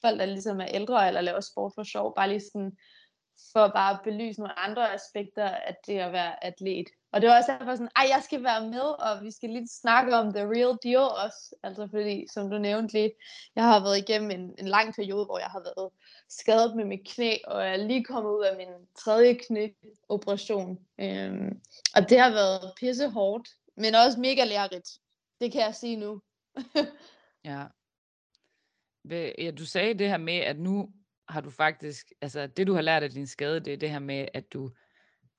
[0.00, 2.14] folk, der ligesom er ældre eller laver sport for sjov.
[2.16, 2.76] Bare lige sådan,
[3.52, 6.86] for bare at belyse nogle andre aspekter af det at være atlet.
[7.16, 9.68] Og det var også derfor sådan, ej, jeg skal være med, og vi skal lige
[9.68, 11.56] snakke om the real deal også.
[11.62, 13.12] Altså fordi, som du nævnte lige,
[13.54, 15.90] jeg har været igennem en, en lang periode, hvor jeg har været
[16.28, 20.78] skadet med mit knæ, og jeg er lige kommet ud af min tredje knæoperation.
[21.00, 21.60] Øhm,
[21.94, 24.90] og det har været pisse hårdt, men også mega lærerigt.
[25.40, 26.22] Det kan jeg sige nu.
[27.44, 27.64] ja.
[29.10, 30.92] Ja, du sagde det her med, at nu
[31.28, 33.98] har du faktisk, altså det du har lært af din skade, det er det her
[33.98, 34.70] med, at du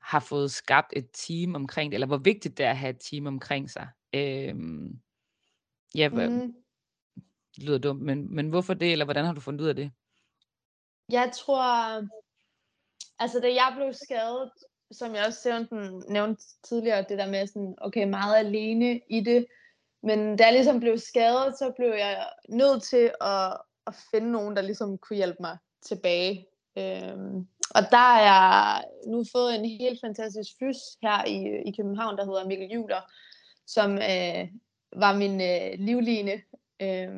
[0.02, 3.00] har fået skabt et team omkring det, eller hvor vigtigt det er at have et
[3.00, 3.88] team omkring sig.
[4.14, 5.00] Øhm,
[5.96, 6.56] ja, mm.
[7.56, 9.92] det lyder dumt, men, men hvorfor det, eller hvordan har du fundet ud af det?
[11.12, 11.64] Jeg tror,
[13.20, 14.52] altså da jeg blev skadet,
[14.92, 19.48] som jeg også nævnte, nævnte tidligere, det der med sådan, okay, meget alene i det,
[20.04, 24.56] men da jeg ligesom blev skadet, så blev jeg nødt til at, at finde nogen,
[24.56, 26.48] der ligesom kunne hjælpe mig tilbage.
[26.78, 31.38] Øhm, og der er jeg nu fået en helt fantastisk fys her i,
[31.70, 33.02] i København, der hedder Mikkel Juler,
[33.68, 34.48] som øh,
[34.96, 36.42] var min øh, livline.
[36.82, 37.10] Øh,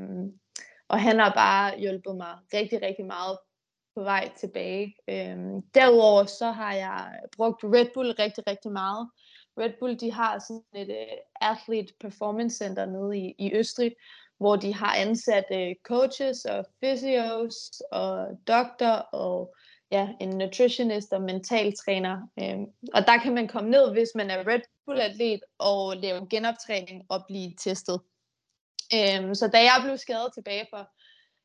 [0.88, 3.38] og han har bare hjulpet mig rigtig, rigtig meget
[3.96, 4.96] på vej tilbage.
[5.10, 9.10] Øhm, derudover så har jeg brugt Red Bull rigtig, rigtig meget.
[9.58, 13.96] Red Bull de har sådan et uh, athlete performance center nede i, i Østrig,
[14.38, 19.56] hvor de har ansat uh, coaches og physios og doktor og
[19.92, 22.18] ja, en nutritionist og mentaltræner.
[22.40, 22.60] Øh,
[22.94, 27.26] og der kan man komme ned, hvis man er Red Bull-atlet, og lave genoptræning og
[27.28, 28.02] blive testet.
[28.94, 30.90] Øh, så da jeg blev skadet tilbage for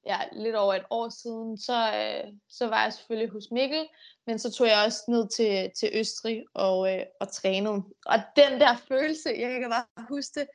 [0.07, 3.89] ja, lidt over et år siden, så, øh, så var jeg selvfølgelig hos Mikkel,
[4.27, 7.83] men så tog jeg også ned til, til Østrig og, øh, og trænede.
[8.07, 10.49] Og den der følelse, jeg kan bare huske det,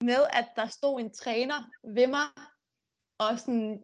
[0.00, 2.26] med, at der stod en træner ved mig,
[3.18, 3.82] og sådan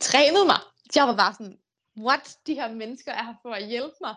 [0.00, 0.60] trænede mig.
[0.94, 1.58] Jeg var bare sådan,
[1.96, 4.14] what, de her mennesker er her for at hjælpe mig.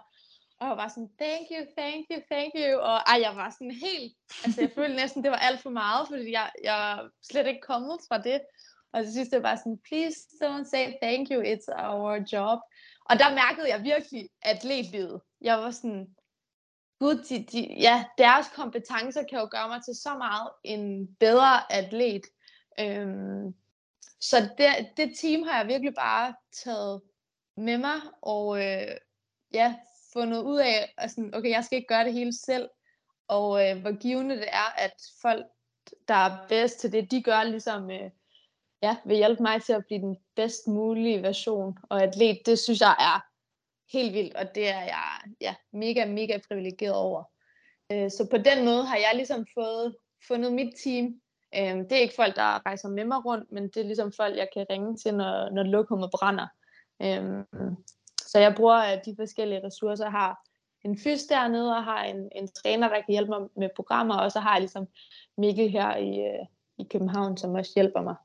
[0.59, 2.79] Og jeg var sådan, thank you, thank you, thank you.
[2.79, 4.13] Og ej, jeg var sådan helt,
[4.43, 7.97] altså jeg følte næsten, det var alt for meget, fordi jeg, jeg slet ikke kommet
[8.07, 8.41] fra det.
[8.93, 12.59] Og så synes det var sådan, please don't say thank you, it's our job.
[13.09, 15.21] Og der mærkede jeg virkelig atletlivet.
[15.41, 16.15] Jeg var sådan,
[16.99, 21.71] gud, de, de, ja, deres kompetencer kan jo gøre mig til så meget en bedre
[21.71, 22.25] atlet.
[22.79, 23.55] Øhm,
[24.21, 24.67] så det,
[24.97, 27.01] det team har jeg virkelig bare taget
[27.57, 28.97] med mig, og øh,
[29.53, 29.75] ja,
[30.13, 32.69] fundet ud af, at sådan, okay, jeg skal ikke gøre det hele selv,
[33.27, 35.45] og øh, hvor givende det er, at folk,
[36.07, 38.09] der er bedst til det, de gør ligesom, øh,
[38.81, 42.81] ja, vil hjælpe mig til at blive den bedst mulige version, og atlet, det synes
[42.81, 43.25] jeg er
[43.97, 47.23] helt vildt, og det er jeg ja, mega, mega privilegeret over.
[47.91, 49.95] Øh, så på den måde har jeg ligesom fået
[50.27, 51.21] fundet mit team.
[51.55, 54.37] Øh, det er ikke folk, der rejser med mig rundt, men det er ligesom folk,
[54.37, 56.47] jeg kan ringe til, når, når lokummet brænder.
[57.01, 57.43] Øh,
[58.21, 60.05] så jeg bruger de forskellige ressourcer.
[60.05, 60.47] Jeg har
[60.85, 64.31] en fys dernede, og har en, en træner, der kan hjælpe mig med programmer, og
[64.31, 64.87] så har jeg ligesom
[65.37, 66.45] Mikkel her i,
[66.77, 68.15] i København, som også hjælper mig.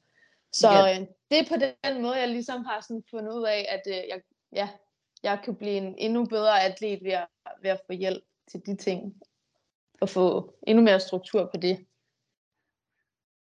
[0.52, 1.06] Så ja.
[1.30, 1.54] det er på
[1.84, 4.20] den måde, jeg ligesom har sådan fundet ud af, at jeg,
[4.52, 4.68] ja,
[5.22, 7.26] jeg kan blive en endnu bedre atlet ved at,
[7.62, 9.14] ved at få hjælp til de ting,
[10.00, 11.86] og få endnu mere struktur på det.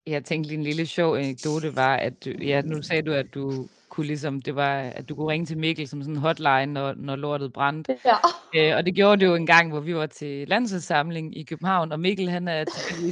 [0.08, 3.68] Jeg tænkte lige en lille sjov anekdote var, at ja, nu sagde du, at du
[3.96, 6.94] kunne ligesom, det var, at du kunne ringe til Mikkel som sådan en hotline, når,
[6.94, 7.98] når lortet brændte.
[8.06, 8.16] Ja.
[8.56, 11.92] Øh, og det gjorde det jo en gang, hvor vi var til landsholdssamling i København,
[11.92, 12.66] og Mikkel han er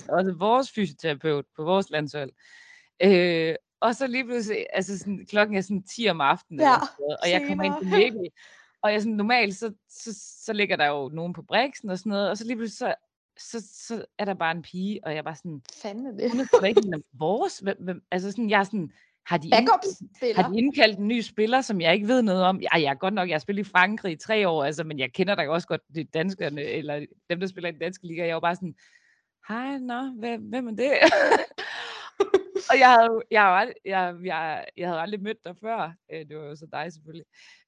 [0.10, 2.32] også vores fysioterapeut på vores landshold.
[3.04, 7.18] Øh, og så lige pludselig, altså sådan, klokken er sådan 10 om aftenen, ja, eller
[7.24, 8.30] og jeg kommer ind til Mikkel,
[8.82, 12.10] og jeg sådan, normalt, så, så, så ligger der jo nogen på briksen og sådan
[12.10, 12.96] noget, og så lige pludselig, så,
[13.38, 16.32] så, så er der bare en pige, og jeg var sådan, fanden det?
[16.32, 18.92] Hun er ikke en af vores, hvem, hvem, altså sådan, jeg er sådan,
[19.26, 22.62] har de, indkaldt, har de indkaldt en ny spiller, som jeg ikke ved noget om?
[22.62, 25.00] Ja, jeg er godt nok, jeg har spillet i Frankrig i tre år, altså, men
[25.00, 28.26] jeg kender da også godt de danskerne, eller dem, der spiller i den danske liga.
[28.26, 28.76] Jeg var bare sådan,
[29.48, 30.92] hej, nå, hvem, hvem er det?
[32.70, 35.94] og jeg havde, jeg, jeg, jeg, jeg havde aldrig mødt dig før.
[36.14, 37.26] Øh, det var jo så dig selvfølgelig.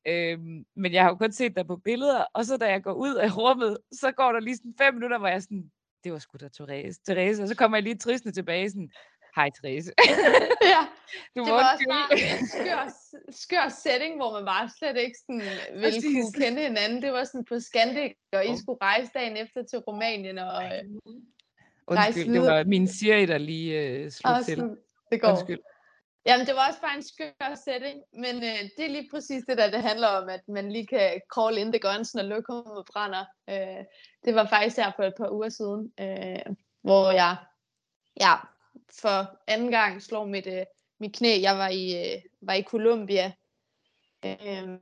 [0.08, 2.94] Øhm, men jeg har jo kun set dig på billeder, og så da jeg går
[2.94, 5.72] ud af rummet, så går der lige sådan fem minutter, hvor jeg sådan,
[6.04, 7.00] det var sgu da Therese.
[7.08, 7.44] Therese.
[7.44, 8.90] Og så kommer jeg lige tristende tilbage sådan,
[9.36, 9.94] hej Therese.
[10.74, 10.88] ja,
[11.36, 12.08] du det var også bare
[12.40, 12.84] en skør,
[13.30, 15.42] skør setting, hvor man bare slet ikke sådan
[15.82, 16.04] ville Præcis.
[16.04, 17.02] kunne kende hinanden.
[17.02, 20.84] Det var sådan på Scandic, og I skulle rejse dagen efter til Rumænien og øh,
[21.88, 24.58] Undskyld, det var min Siri, der lige øh, slog til.
[25.12, 25.30] Det går.
[25.30, 25.60] Undskyld.
[26.26, 29.58] Jamen, det var også bare en skør setting, men øh, det er lige præcis det
[29.58, 33.26] der, det handler om, at man lige kan call in the guns, når lokummet brænder.
[33.50, 33.84] Øh,
[34.26, 37.36] det var faktisk her for et par uger siden, øh, hvor jeg
[38.20, 38.34] ja,
[39.02, 40.66] for anden gang slog mit, øh,
[41.00, 41.42] mit knæ.
[41.42, 43.32] Jeg var i, øh, var i Colombia
[44.26, 44.80] øh,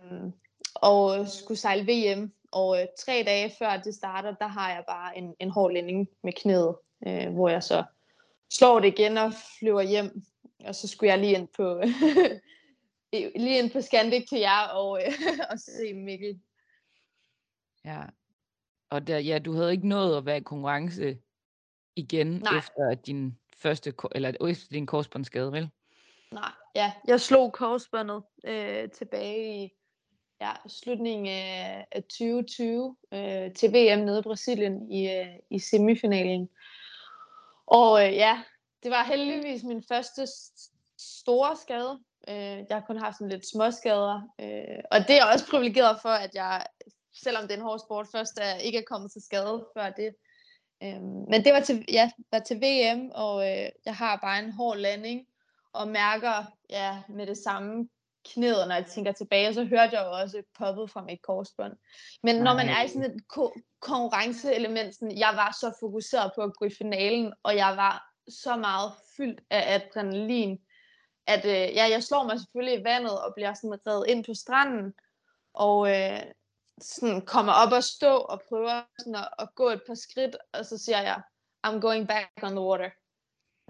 [0.76, 5.18] og skulle sejle VM, og øh, tre dage før det starter, der har jeg bare
[5.18, 6.76] en, en hård lænding med knæet,
[7.08, 7.84] øh, hvor jeg så
[8.52, 10.24] slår det igen og flyver hjem.
[10.60, 11.82] Og så skulle jeg lige ind på,
[13.44, 15.14] lige ind på Scandic til jer og, øh,
[15.52, 16.40] og se Mikkel.
[17.86, 18.02] Ja,
[18.90, 21.18] og der, ja, du havde ikke nået at være i konkurrence
[21.96, 22.58] igen Nej.
[22.58, 25.70] efter din første, eller efter din korsbåndsskade, vel?
[26.34, 29.70] Nej, ja, jeg slog korsbåndet øh, tilbage i
[30.42, 36.50] ja, slutningen af, af 2020 øh, til VM nede i Brasilien i, øh, i semifinalen.
[37.68, 38.42] Og øh, ja,
[38.84, 40.28] det var heldigvis min første
[40.98, 42.00] store skade.
[42.28, 44.22] Øh, jeg har kun haft sådan lidt små skader.
[44.42, 46.66] Øh, og det er også privilegeret for, at jeg,
[47.14, 50.16] selvom det er en hård sport, først er, ikke er kommet til skade før det.
[50.84, 54.52] Øh, men det var til, ja, var til VM, og øh, jeg har bare en
[54.52, 55.28] hård landing,
[55.74, 57.90] og mærker ja, med det samme
[58.26, 61.74] knæet, når jeg tænker tilbage, så hørte jeg jo også poppet fra mit korsbånd.
[62.24, 66.42] Men når man er i sådan et ko- konkurrenceelement, sådan, jeg var så fokuseret på
[66.42, 70.60] at gå i finalen, og jeg var så meget fyldt af adrenalin,
[71.28, 74.34] at øh, ja, jeg slår mig selvfølgelig i vandet og bliver sådan reddet ind på
[74.34, 74.94] stranden,
[75.54, 76.22] og øh,
[76.82, 80.66] sådan kommer op og stå og prøver sådan at, at gå et par skridt, og
[80.66, 81.22] så siger jeg,
[81.68, 82.90] I'm going back on the water.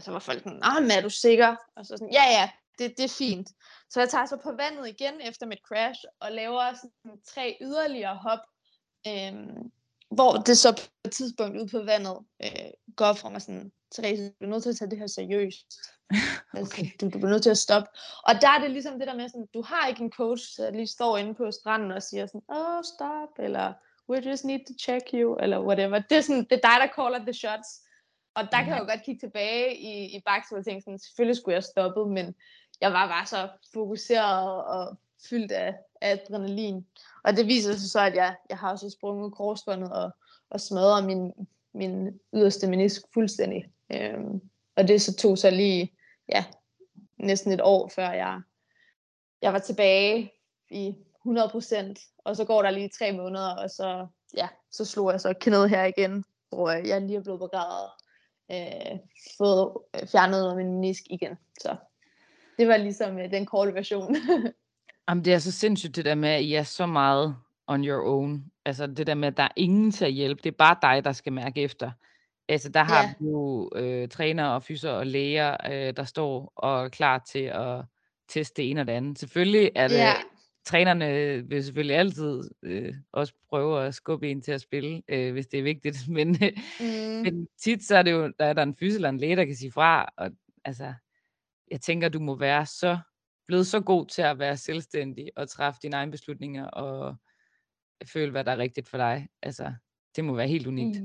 [0.04, 1.56] Så var folk sådan, ah, men er du sikker?
[1.76, 2.50] Og så sådan, ja, ja,
[2.80, 3.50] det, det er fint.
[3.90, 8.16] Så jeg tager så på vandet igen efter mit crash, og laver sådan tre yderligere
[8.16, 8.40] hop,
[9.08, 9.72] øhm,
[10.12, 13.72] hvor det så på et tidspunkt ude på vandet øh, går op for mig sådan,
[13.96, 15.68] Therese, du er nødt til at tage det her seriøst.
[16.54, 16.90] Altså, okay.
[17.02, 17.90] du, du er nødt til at stoppe.
[18.28, 20.72] Og der er det ligesom det der med, sådan, du har ikke en coach, der
[20.72, 23.74] lige står inde på stranden og siger sådan, oh, stop, eller
[24.10, 26.00] we just need to check you, eller whatever.
[26.00, 27.70] Det er, sådan, det er dig, der caller the shots.
[28.36, 31.38] Og der kan jeg jo godt kigge tilbage i, i baksen og tænke sådan, selvfølgelig
[31.38, 32.36] skulle jeg stoppe, men
[32.82, 34.98] jeg var bare så fokuseret og
[35.30, 36.86] fyldt af, af adrenalin.
[37.24, 40.12] Og det viser sig så, at jeg, jeg har så sprunget korsbåndet og,
[40.50, 41.34] og smadret min,
[41.74, 43.66] min yderste menisk fuldstændig.
[43.94, 44.42] Øhm,
[44.76, 45.94] og det så tog så lige
[46.30, 46.46] ja,
[47.18, 48.42] næsten et år, før jeg,
[49.42, 50.32] jeg var tilbage
[50.70, 52.00] i 100 procent.
[52.18, 54.08] Og så går der lige tre måneder, og så,
[54.38, 57.90] ja, så slog jeg så knæet her igen, hvor jeg lige er blevet begravet
[58.52, 59.00] øh,
[59.38, 59.72] fået
[60.12, 61.38] fjernet min menisk igen.
[61.62, 61.76] Så
[62.58, 64.16] det var ligesom øh, den korte version.
[65.10, 67.36] Jamen, det er så sindssygt det der med, at I er så meget
[67.68, 68.46] on your own.
[68.66, 70.42] Altså det der med, at der er ingen til at hjælpe.
[70.44, 71.92] Det er bare dig, der skal mærke efter.
[72.50, 73.14] Altså der har Ja.
[73.20, 77.82] jo øh, træner og fyser og læger, øh, der står og er klar til at
[78.30, 79.20] teste det ene og det andet.
[79.20, 80.14] Selvfølgelig er det, Ja,
[80.66, 85.48] trænerne vil selvfølgelig altid øh, også prøve at skubbe en til at spille, øh, hvis
[85.48, 85.98] det er vigtigt.
[86.18, 89.10] Men, øh, mm, men tit så er det jo, der er der en fys eller
[89.10, 90.10] en læge, der kan sige fra.
[90.18, 90.32] Og
[90.66, 90.94] altså,
[91.72, 92.98] jeg tænker, du må være så
[93.48, 97.16] blevet så god til at være selvstændig og træffe dine egne beslutninger og
[98.06, 99.28] føle, hvad der er rigtigt for dig.
[99.42, 99.74] Altså,
[100.16, 100.98] det må være helt unikt.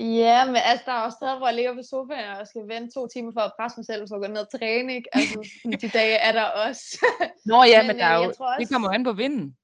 [0.00, 2.94] Ja, men altså, der er også steder, hvor jeg ligger på sofaen og skal vente
[2.94, 4.94] to timer for at presse mig selv for at gå ned og træne.
[4.94, 5.08] Ikke?
[5.16, 5.48] Altså,
[5.82, 7.06] de dage er der også.
[7.50, 9.56] Nå ja, men, Men, men der øh, er jo, også- det kommer an på vinden.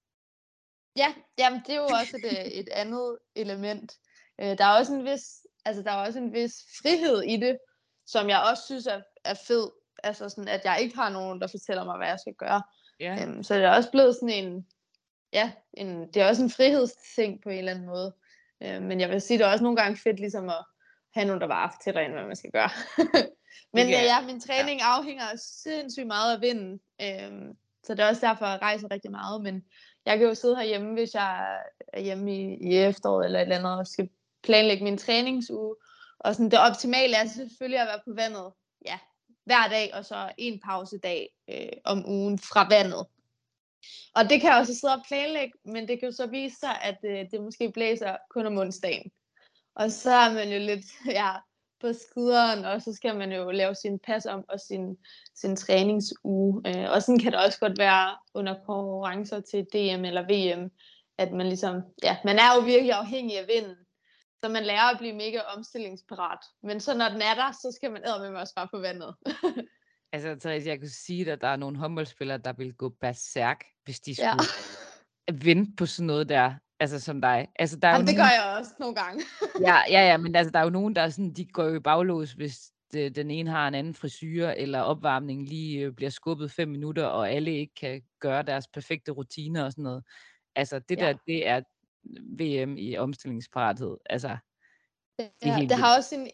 [0.97, 3.93] Ja, jamen det er jo også et, øh, et andet element.
[4.41, 5.25] Øh, Der er også en vis,
[5.65, 6.53] altså der er også en vis
[6.83, 7.59] frihed i det,
[8.07, 9.71] som jeg også synes er, er fed.
[10.05, 12.63] Altså sådan, at jeg ikke har nogen, der fortæller mig, hvad jeg skal gøre.
[13.01, 13.23] Ja.
[13.23, 14.67] Øhm, så det er også blevet sådan en,
[15.33, 18.15] ja, en, det er også en frihedsting på en eller anden måde.
[18.63, 20.65] Øh, men jeg vil sige, det er også nogle gange fedt ligesom at
[21.15, 22.71] have nogen, der bare fortæller en, hvad man skal gøre.
[23.75, 25.25] men øh, jeg- ja, min træning afhænger
[25.63, 26.81] sindssygt meget af vinden.
[27.03, 29.43] Øhm, så det er også derfor, jeg rejser rigtig meget.
[29.43, 29.65] Men
[30.07, 31.57] jeg kan jo sidde herhjemme, hvis jeg
[31.93, 34.09] er hjemme i, i efteråret eller et eller andet, og skal
[34.43, 35.75] planlægge min træningsuge.
[36.21, 38.53] Og sådan, det optimale er selvfølgelig at være på vandet
[38.87, 38.99] ja,
[39.45, 43.07] hver dag, og så en pausedag øh, om ugen fra vandet.
[44.15, 46.83] Og det kan jeg også sidde og planlægge, men det kan jo så vise sig,
[46.83, 49.11] at øh, det måske blæser kun om onsdagen.
[49.75, 50.87] Og så er man jo lidt
[51.21, 51.33] ja,
[51.81, 54.97] på skuderen, og så skal man jo lave sin pas om og sin,
[55.35, 56.63] sin træningsuge.
[56.67, 60.71] Øh, og sådan kan det også godt være under konkurrencer til DM eller VM,
[61.19, 63.77] at man ligesom, ja, man er jo virkelig afhængig af vinden.
[64.45, 66.39] Så man lærer at blive mega omstillingsparat.
[66.63, 68.03] Men så når den er der, så skal man
[68.33, 69.15] med også bare på vandet.
[70.13, 74.01] Altså, Therese, jeg kunne sige, at der er nogle håndboldspillere, der vil gå berserk, hvis
[74.01, 74.33] de ja.
[74.37, 77.49] skulle vente på sådan noget der, altså som dig.
[77.59, 79.25] Altså, der er Jamen, jo det nogen, gør jeg også nogle gange.
[79.69, 81.75] ja, ja, ja, men altså, der er jo nogen, der er sådan, de går jo
[81.75, 86.11] i baglås, hvis det, den ene har en anden frisyre, eller opvarmningen lige øh, bliver
[86.11, 90.05] skubbet fem minutter, og alle ikke kan gøre deres perfekte rutiner og sådan noget.
[90.57, 91.07] Altså, det Ja.
[91.07, 91.61] der, det er
[92.39, 93.97] VM i omstillingsparathed.
[94.11, 94.37] Altså,
[95.19, 96.29] Det, ja, helt det har også sin,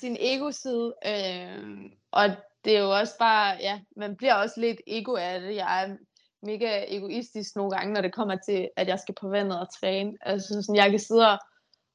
[0.00, 2.24] sin ego-side, øh, og
[2.64, 5.54] det er jo også bare, ja, man bliver også lidt ego af det.
[5.54, 5.96] Jeg er
[6.42, 10.12] mega egoistisk nogle gange, når det kommer til, at jeg skal på vandet og træne.
[10.20, 11.38] Altså sådan, jeg kan sidde og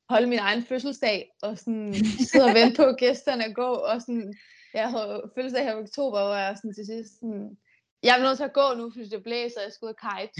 [0.09, 1.93] holde min egen fødselsdag, og sådan
[2.31, 4.33] sidde og vente på gæsterne at gå, og sådan,
[4.73, 7.57] jeg havde fødselsdag her i oktober, hvor jeg sådan til sidst sådan,
[8.03, 10.01] jeg er nødt til at gå nu, fordi det blæser, og jeg skal ud og
[10.05, 10.33] kite.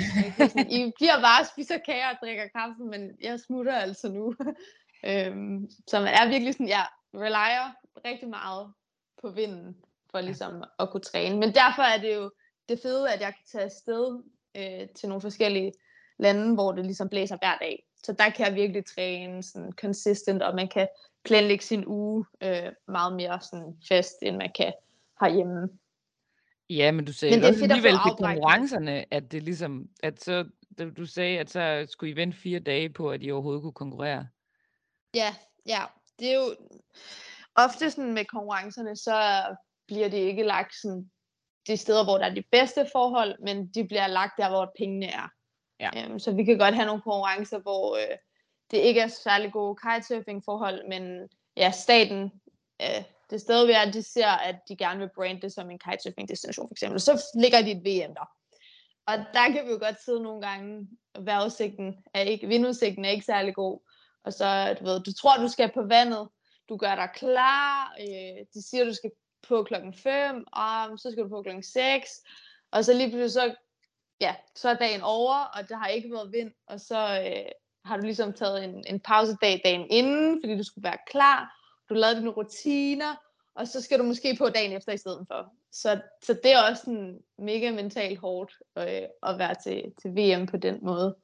[0.50, 4.36] Sådan, I bliver bare og spiser kager og drikker kaffe, men jeg smutter altså nu.
[5.10, 7.68] øhm, så man er virkelig sådan, ja, relyer
[8.06, 8.74] rigtig meget
[9.22, 9.76] på vinden,
[10.14, 11.38] for ligesom at kunne træne.
[11.38, 12.32] Men derfor er det jo
[12.70, 14.24] det fede, at jeg kan tage afsted
[14.58, 15.72] øh, til nogle forskellige
[16.20, 17.84] lande, hvor det ligesom blæser hver dag.
[18.04, 20.88] Så der kan jeg virkelig træne sådan consistent, og man kan
[21.24, 24.74] planlægge sin uge øh, meget mere sådan fast, end man kan
[25.22, 25.70] herhjemme.
[26.70, 30.24] Ja, men du sagde Men det er også alligevel til konkurrencerne, at det ligesom, at
[30.24, 30.46] så,
[30.98, 34.28] du sagde, at så skulle I vente fire dage på, at I overhovedet kunne konkurrere.
[35.16, 35.36] Ja,
[35.66, 35.84] ja.
[36.20, 36.56] Det er jo
[37.56, 39.44] ofte sådan med konkurrencerne, så
[39.88, 41.12] bliver det ikke lagt sådan
[41.68, 45.06] de steder, hvor der er de bedste forhold, men de bliver lagt der, hvor pengene
[45.06, 45.30] er.
[45.80, 45.90] Ja.
[45.98, 48.18] Øhm, så vi kan godt have nogle konkurrencer, hvor øh,
[48.72, 52.32] det ikke er særlig gode kitesurfing-forhold, men ja, staten,
[52.82, 55.80] øh, det sted, vi er, de ser, at de gerne vil brande det som en
[55.80, 57.00] kitesurfing-destination, for eksempel.
[57.00, 58.30] Så ligger de et VM der.
[59.08, 60.88] Og der kan vi jo godt sidde nogle gange,
[61.20, 63.80] vejrudsigten er ikke, vindudsigten er ikke særlig god,
[64.24, 66.30] og så, du ved, du tror, du skal på vandet,
[66.70, 69.12] du gør dig klar, øh, de siger, du skal
[69.48, 72.10] på klokken 5, og ah, så skal du på klokken 6,
[72.72, 73.56] og så lige pludselig så,
[74.22, 77.52] ja, så er dagen over, og der har ikke været vind, og så øh,
[77.86, 81.94] har du ligesom taget en, en pausedag dagen inden, fordi du skulle være klar, du
[81.94, 83.16] lavede dine rutiner,
[83.56, 85.54] og så skal du måske på dagen efter i stedet for.
[85.72, 90.46] Så, så det er også sådan mega mentalt hårdt øh, at være til, til VM
[90.46, 91.16] på den måde.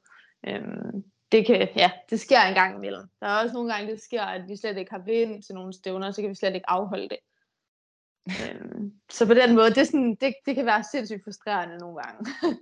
[0.46, 3.02] Øhm, det kan, ja, det sker en gang imellem.
[3.20, 5.72] Der er også nogle gange, det sker, at vi slet ikke har vind til nogle
[5.72, 7.18] stævner, så kan vi slet ikke afholde det
[8.28, 12.02] øhm, så på den måde, det, er sådan, det, det kan være sindssygt frustrerende nogle
[12.02, 12.26] gange.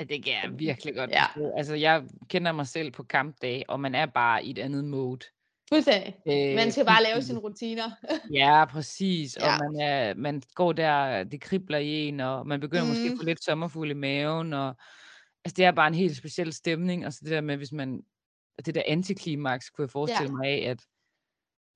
[0.00, 1.24] Ja, det kan jeg virkelig godt Ja.
[1.26, 1.52] forstå.
[1.56, 5.26] Altså, jeg kender mig selv på kampdag, og man er bare i et andet mode.
[5.72, 6.14] Fuldstændig.
[6.28, 7.90] Øh, Man skal bare lave sine rutiner.
[8.40, 9.36] Ja, præcis.
[9.36, 9.58] Og Ja.
[9.58, 12.88] man, er, man går der, det kribler i en, og man begynder mm.
[12.88, 13.12] måske Mhm.
[13.12, 14.52] at få lidt sommerfuld i maven.
[14.52, 14.68] Og,
[15.44, 17.06] altså, det er bare en helt speciel stemning.
[17.06, 18.02] Og så det der med, hvis man,
[18.66, 20.36] det der antiklimaks, kunne jeg forestille Ja.
[20.36, 20.82] mig af, at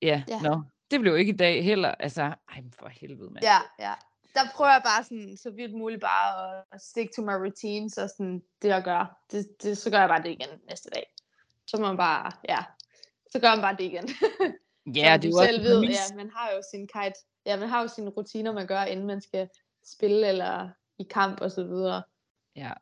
[0.03, 0.41] ja, Ja.
[0.41, 1.89] nå, det blev jo ikke i dag heller.
[1.89, 3.45] Altså, ej, for helvede, mand.
[3.45, 3.93] Ja, ja.
[4.35, 8.11] Der prøver jeg bare sådan, så vidt muligt bare at, stick to my routines og
[8.11, 9.19] sådan det jeg gør.
[9.31, 11.13] Det, det, så gør jeg bare det igen næste dag.
[11.67, 12.59] Så må man bare, ja,
[13.31, 14.09] så gør man bare det igen.
[14.97, 15.97] ja Som det er du selv ved, præmis.
[16.11, 19.07] ja, man har jo sin kite, ja, man har jo sine rutiner, man gør, inden
[19.07, 19.49] man skal
[19.85, 20.69] spille eller
[20.99, 22.03] i kamp og så videre.
[22.57, 22.73] Ja.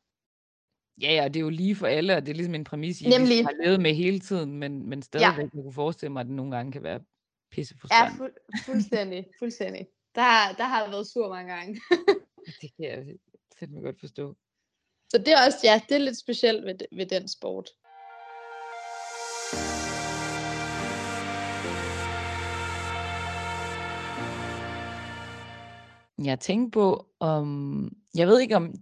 [1.01, 3.09] Ja, ja, det er jo lige for alle, og det er ligesom en præmis, I
[3.09, 3.45] Nemlig.
[3.45, 6.57] har levet med hele tiden, men, men stadigvæk, jeg kunne forestille mig, at det nogle
[6.57, 7.01] gange kan være
[7.55, 8.19] Ja, pissefrustrerende.
[8.19, 9.87] fu- fuldstændig, fuldstændig.
[10.15, 11.81] Der, har- der har jeg været sur mange gange.
[12.61, 13.05] Det kan jeg
[13.59, 14.37] fandme godt forstå.
[15.11, 17.71] Så det er også, ja, det er lidt specielt ved, ved den sport.
[26.25, 28.75] Jeg tænkte på, om jeg ved ikke, om,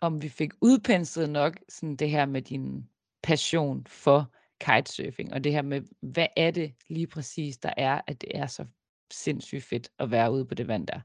[0.00, 2.88] om vi fik udpenslet nok sådan det her med din
[3.22, 8.20] passion for kitesurfing, og det her med, hvad er det lige præcis, der er, at
[8.20, 8.64] det er så
[9.12, 11.00] sindssygt fedt at være ude på det vand der.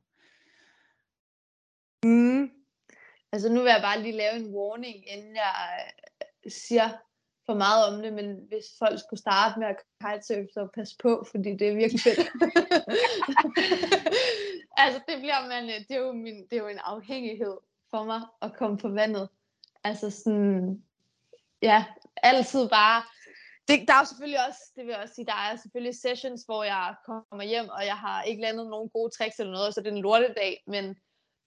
[2.04, 2.52] Mm.
[3.32, 5.54] Altså nu vil jeg bare lige lave en warning, inden jeg
[6.46, 6.90] øh, siger
[7.46, 11.26] for meget om det, men hvis folk skulle starte med at kitesurfe, så pas på,
[11.32, 12.20] fordi det er virkelig fedt.
[14.84, 17.58] altså det bliver man, øh, det er, jo min, det er jo en afhængighed
[17.90, 19.30] for mig at komme på vandet.
[19.84, 20.84] Altså sådan,
[21.62, 21.86] ja,
[22.24, 23.04] altid bare,
[23.68, 26.64] det, der er selvfølgelig også, det vil jeg også sige, der er selvfølgelig sessions, hvor
[26.64, 29.88] jeg kommer hjem, og jeg har ikke landet nogen gode tricks eller noget, så det
[29.88, 30.96] er en lortedag, men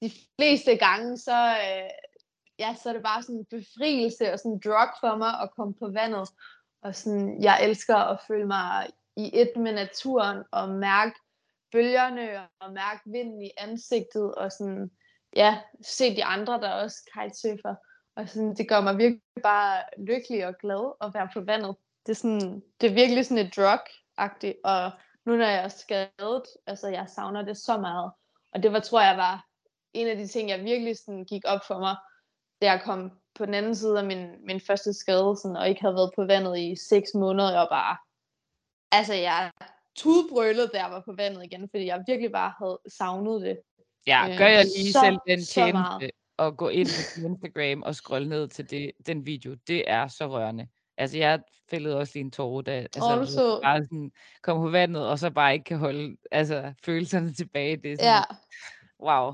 [0.03, 1.91] de fleste gange, så, øh,
[2.59, 5.51] ja, så er det bare sådan en befrielse og sådan en drug for mig at
[5.57, 6.29] komme på vandet.
[6.83, 11.15] Og sådan, jeg elsker at føle mig i et med naturen og mærke
[11.73, 14.91] bølgerne og mærke vinden i ansigtet og sådan,
[15.37, 17.75] ja, se de andre, der også kitesurfer.
[18.17, 21.77] Og sådan, det gør mig virkelig bare lykkelig og glad at være på vandet.
[22.09, 24.91] Det er, sådan, det er virkelig sådan et drug-agtigt, og
[25.27, 28.13] nu når jeg er skadet, altså jeg savner det så meget.
[28.53, 29.47] Og det var, tror jeg, var
[29.93, 31.97] en af de ting, jeg virkelig sådan gik op for mig,
[32.63, 35.81] da jeg kom på den anden side af min, min første skade, sådan, og ikke
[35.81, 37.97] havde været på vandet i seks måneder, jeg var bare,
[38.93, 39.51] altså jeg
[39.97, 43.59] tudbrølede, da jeg var på vandet igen, fordi jeg virkelig bare havde savnet det.
[44.07, 47.95] Ja, Øh, gør jeg lige så- selv den tjeneste og gå ind på Instagram og
[47.95, 49.55] scrolle ned til det, den video.
[49.67, 50.69] Det er så rørende.
[50.99, 51.41] Altså, jeg
[51.71, 53.61] fældede også lige en tårer, da altså, du så.
[53.63, 57.77] bare sådan, kom på vandet, og så bare ikke kan holde altså, følelserne tilbage.
[57.77, 58.23] Det er sådan, Ja,
[59.01, 59.33] wow.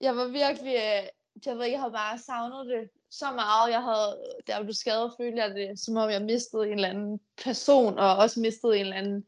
[0.00, 1.06] jeg var virkelig, øh,
[1.46, 3.70] jeg ved jeg havde bare savnet det så meget.
[3.70, 6.88] Jeg havde, da jeg blev skadet, følte jeg det, som om jeg mistede en eller
[6.88, 9.24] anden person, og også mistede en eller anden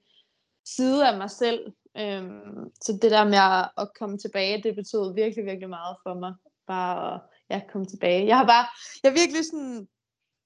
[0.66, 1.72] side af mig selv.
[1.98, 3.38] Øhm, så det der med
[3.78, 6.34] at, komme tilbage, det betød virkelig, virkelig meget for mig.
[6.66, 7.20] Bare at
[7.50, 8.26] ja, komme tilbage.
[8.26, 8.66] Jeg har bare,
[9.04, 9.88] jeg virkelig sådan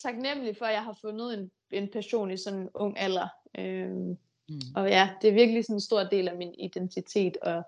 [0.02, 3.28] taknemmelig for, at jeg har fundet en, en passion i sådan en ung alder.
[3.58, 4.18] Øhm,
[4.48, 4.60] Mm.
[4.76, 7.62] og ja, det er virkelig sådan en stor del af min identitet, og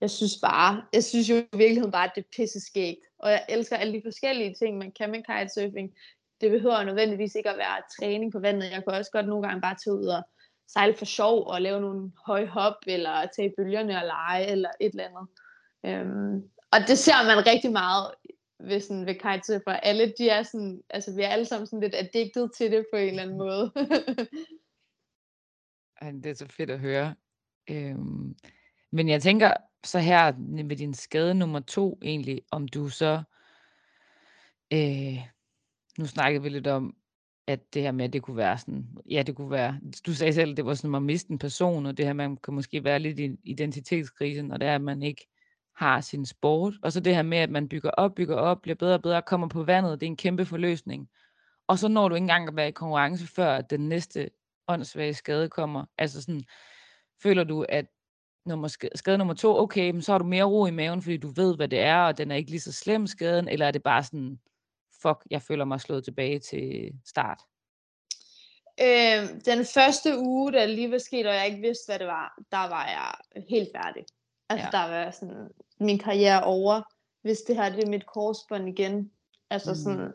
[0.00, 2.98] jeg synes bare, jeg synes jo i virkeligheden bare, at det er pisseskægt.
[3.18, 5.94] Og jeg elsker alle de forskellige ting, man kan med kitesurfing.
[6.40, 8.70] Det behøver nødvendigvis ikke at være træning på vandet.
[8.70, 10.22] Jeg kan også godt nogle gange bare tage ud og
[10.68, 14.70] sejle for sjov og lave nogle høje hop, eller tage i bølgerne og lege, eller
[14.80, 15.26] et eller andet.
[15.86, 18.10] Øhm, og det ser man rigtig meget
[18.60, 21.94] ved, sådan, ved for Alle, de er sådan, altså vi er alle sammen sådan lidt
[21.94, 23.72] addicted til det på en eller anden måde.
[26.00, 27.14] Ej, det er så fedt at høre.
[27.70, 28.36] Øhm,
[28.92, 29.52] men jeg tænker
[29.84, 33.22] så her med din skade nummer to egentlig, om du så,
[34.72, 35.18] øh,
[35.98, 36.96] nu snakkede vi lidt om,
[37.46, 40.32] at det her med, at det kunne være sådan, ja, det kunne være, du sagde
[40.32, 42.54] selv, at det var sådan, at man miste en person, og det her, man kan
[42.54, 45.26] måske være lidt i en identitetskrise, når det er, at man ikke
[45.76, 48.74] har sin sport, og så det her med, at man bygger op, bygger op, bliver
[48.76, 51.08] bedre og bedre, kommer på vandet, det er en kæmpe forløsning.
[51.66, 54.30] Og så når du ikke engang at være i konkurrence, før den næste
[54.68, 55.84] åndssvage skade kommer.
[55.98, 56.44] Altså sådan,
[57.22, 57.86] føler du, at
[58.46, 61.16] nummer, sk- skade nummer to, okay, men så har du mere ro i maven, fordi
[61.16, 63.70] du ved, hvad det er, og den er ikke lige så slem skaden, eller er
[63.70, 64.40] det bare sådan,
[65.02, 67.40] fuck, jeg føler mig slået tilbage til start?
[68.80, 72.38] Øhm, den første uge, det lige var sket, og jeg ikke vidste, hvad det var,
[72.50, 73.14] der var jeg
[73.48, 74.04] helt færdig.
[74.48, 74.78] Altså, Ja.
[74.78, 75.48] der var sådan,
[75.80, 76.82] min karriere over.
[77.22, 79.10] Hvis det her det er mit korsbånd igen,
[79.50, 79.76] altså Mm.
[79.76, 80.12] sådan,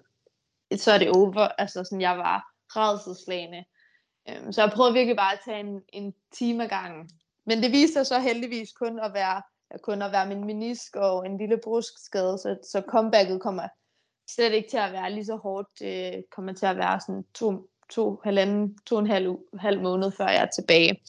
[0.79, 1.47] så er det over.
[1.47, 3.63] Altså sådan, jeg var redselslagende.
[4.29, 7.09] Øhm, så jeg prøvede virkelig bare at tage en, en time ad gangen.
[7.45, 9.41] Men det viste sig så heldigvis kun at være,
[9.81, 13.67] kun at være min menisk og en lille bruskskade, så, så comebacket kommer
[14.35, 15.67] slet ikke til at være lige så hårdt.
[15.79, 20.11] Det kommer til at være sådan to, to, halvanden, to og en halv, halv måned,
[20.11, 21.01] før jeg er tilbage.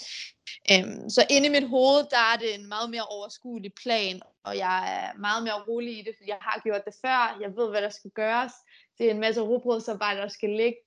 [0.73, 4.57] Øhm, så inde i mit hoved, der er det en meget mere overskuelig plan, og
[4.57, 7.71] jeg er meget mere rolig i det, fordi jeg har gjort det før, jeg ved,
[7.71, 8.53] hvad der skal gøres.
[8.99, 10.79] Det er en masse robrødsarbejde, der skal ligge.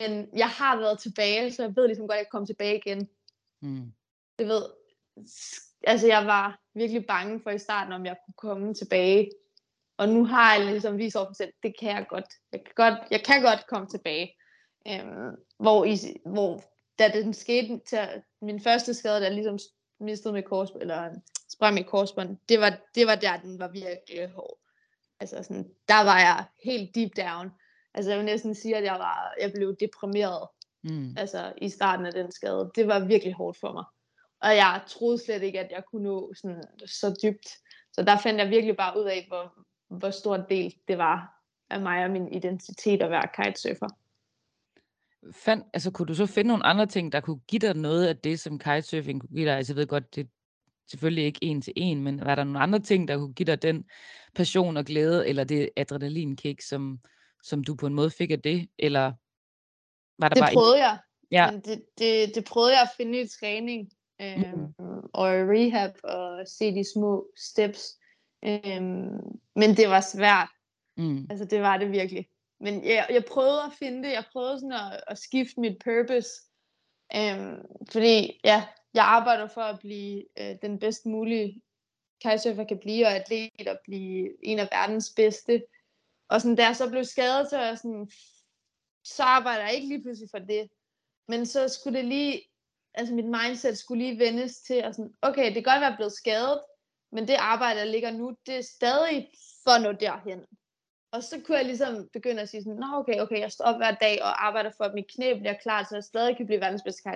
[0.00, 3.08] Men jeg har været tilbage, så jeg ved ligesom godt, at jeg kommer tilbage igen.
[3.62, 3.92] Mm.
[4.38, 4.64] Det ved,
[5.86, 9.30] altså jeg var virkelig bange for i starten, om jeg kunne komme tilbage.
[9.96, 12.34] Og nu har jeg ligesom vist over selv, det kan jeg godt.
[12.52, 14.36] Jeg kan godt, jeg kan godt komme tilbage.
[14.88, 15.96] Øhm, hvor, i,
[16.26, 16.62] hvor
[16.98, 19.58] da den skete til min første skade, der ligesom
[20.00, 21.10] mistede mit korsbånd, eller
[21.48, 24.58] sprang mit korsbånd, det var, det var der, den var virkelig hård.
[25.20, 27.50] Altså sådan, der var jeg helt deep down.
[27.94, 30.48] Altså jeg vil næsten sige, at jeg, var, jeg blev deprimeret.
[30.82, 31.14] Mm.
[31.16, 32.70] Altså i starten af den skade.
[32.74, 33.84] Det var virkelig hårdt for mig.
[34.40, 37.48] Og jeg troede slet ikke, at jeg kunne nå sådan, så dybt.
[37.92, 39.52] Så der fandt jeg virkelig bare ud af, hvor,
[39.88, 43.88] hvor stor del det var af mig og min identitet at være kitesurfer
[45.32, 48.16] fand, altså kunne du så finde nogle andre ting, der kunne give dig noget af
[48.16, 49.56] det, som kitesurfing kunne give dig?
[49.56, 50.28] Altså jeg ved godt, det er
[50.90, 53.62] selvfølgelig ikke en til en, men var der nogle andre ting, der kunne give dig
[53.62, 53.84] den
[54.34, 56.98] passion og glæde, eller det adrenalinkick, som,
[57.42, 58.68] som du på en måde fik af det?
[58.78, 59.12] Eller
[60.18, 60.98] var der det bare prøvede jeg.
[61.30, 61.50] Ja.
[61.64, 64.72] Det, det, det prøvede jeg at finde i træning, øh, mm.
[65.12, 67.98] og rehab, og se de små steps.
[68.44, 68.82] Øh,
[69.56, 70.48] men det var svært.
[70.96, 71.26] Mm.
[71.30, 72.28] Altså det var det virkelig.
[72.64, 74.12] Men jeg, jeg prøvede at finde det.
[74.12, 76.30] Jeg prøvede sådan at, at skifte mit purpose.
[77.16, 77.56] Øhm,
[77.92, 81.62] fordi ja, jeg arbejder for at blive øh, den bedst mulige
[82.22, 85.64] kitesurfer kan blive, og atlet og blive en af verdens bedste.
[86.28, 88.10] Og sådan, da jeg så blev skadet, så, jeg sådan,
[89.04, 90.70] så arbejder jeg ikke lige pludselig for det.
[91.28, 92.42] Men så skulle det lige,
[92.94, 96.12] altså mit mindset skulle lige vendes til, at sådan, okay, det kan godt være blevet
[96.12, 96.60] skadet,
[97.12, 99.30] men det arbejde, der ligger nu, det er stadig
[99.64, 100.44] for at nå derhen.
[101.14, 103.76] Og så kunne jeg ligesom begynde at sige sådan, Nå, okay, okay, jeg står op
[103.76, 106.60] hver dag og arbejder for, at mit knæ bliver klar, så jeg stadig kan blive
[106.60, 107.10] verdens bedste.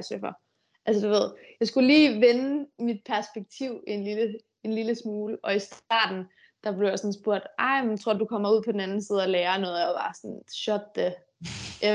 [0.86, 1.30] Altså du ved,
[1.60, 6.24] jeg skulle lige vende mit perspektiv en lille, en lille smule, og i starten,
[6.64, 9.22] der blev jeg sådan spurgt, ej, men tror du kommer ud på den anden side
[9.22, 11.14] og lærer noget, og jeg var sådan, shut the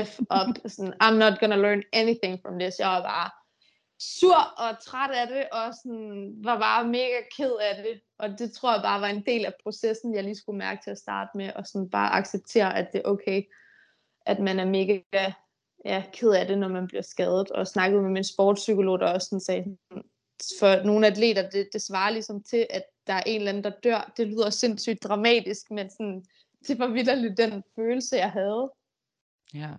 [0.04, 3.30] F up, sådan, I'm not gonna learn anything from this, jeg var bare,
[4.04, 8.00] sur og træt af det, og sådan, var bare mega ked af det.
[8.18, 10.90] Og det tror jeg bare var en del af processen, jeg lige skulle mærke til
[10.90, 13.42] at starte med, og sådan bare acceptere, at det er okay,
[14.26, 15.00] at man er mega
[15.84, 17.50] ja, ked af det, når man bliver skadet.
[17.50, 19.76] Og snakkede med min sportspsykolog, der også sådan sagde,
[20.58, 23.72] for nogle atleter, det, det svarer ligesom til, at der er en eller anden, der
[23.84, 24.12] dør.
[24.16, 26.24] Det lyder sindssygt dramatisk, men sådan,
[26.68, 28.72] det var vidderligt den følelse, jeg havde.
[29.54, 29.70] Ja.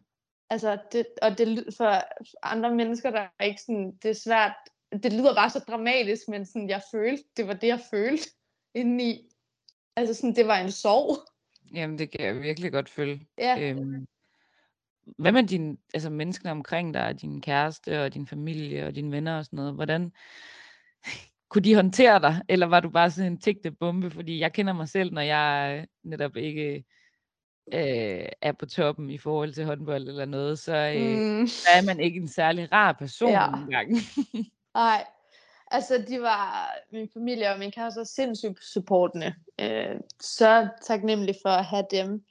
[0.49, 2.01] Altså, det, og det for
[2.43, 4.55] andre mennesker, der er ikke sådan, det er svært,
[5.03, 8.29] det lyder bare så dramatisk, men sådan, jeg følte, det var det, jeg følte
[8.73, 9.29] indeni.
[9.95, 11.17] Altså sådan, det var en sorg.
[11.73, 13.19] Jamen, det kan jeg virkelig godt føle.
[13.37, 13.59] Ja.
[13.59, 14.07] Øhm,
[15.17, 19.37] hvad med dine, altså menneskene omkring dig, din kæreste og din familie og dine venner
[19.37, 20.11] og sådan noget, hvordan
[21.49, 24.11] kunne de håndtere dig, eller var du bare sådan en tigte bombe?
[24.11, 26.83] Fordi jeg kender mig selv, når jeg netop ikke
[27.73, 31.47] øh, er på toppen i forhold til håndbold eller noget, så, øh, mm.
[31.47, 33.53] så er man ikke en særlig rar person ja.
[33.53, 33.91] engang.
[34.75, 35.05] Nej,
[35.71, 39.33] altså de var, min familie og min kæreste var sindssygt supportende.
[39.61, 42.25] Øh, så taknemmelig for at have dem.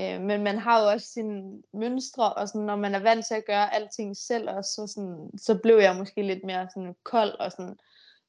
[0.00, 3.34] Øh, men man har jo også sine mønstre, og sådan, når man er vant til
[3.34, 7.30] at gøre alting selv, og så, sådan, så blev jeg måske lidt mere sådan kold,
[7.40, 7.76] og sådan,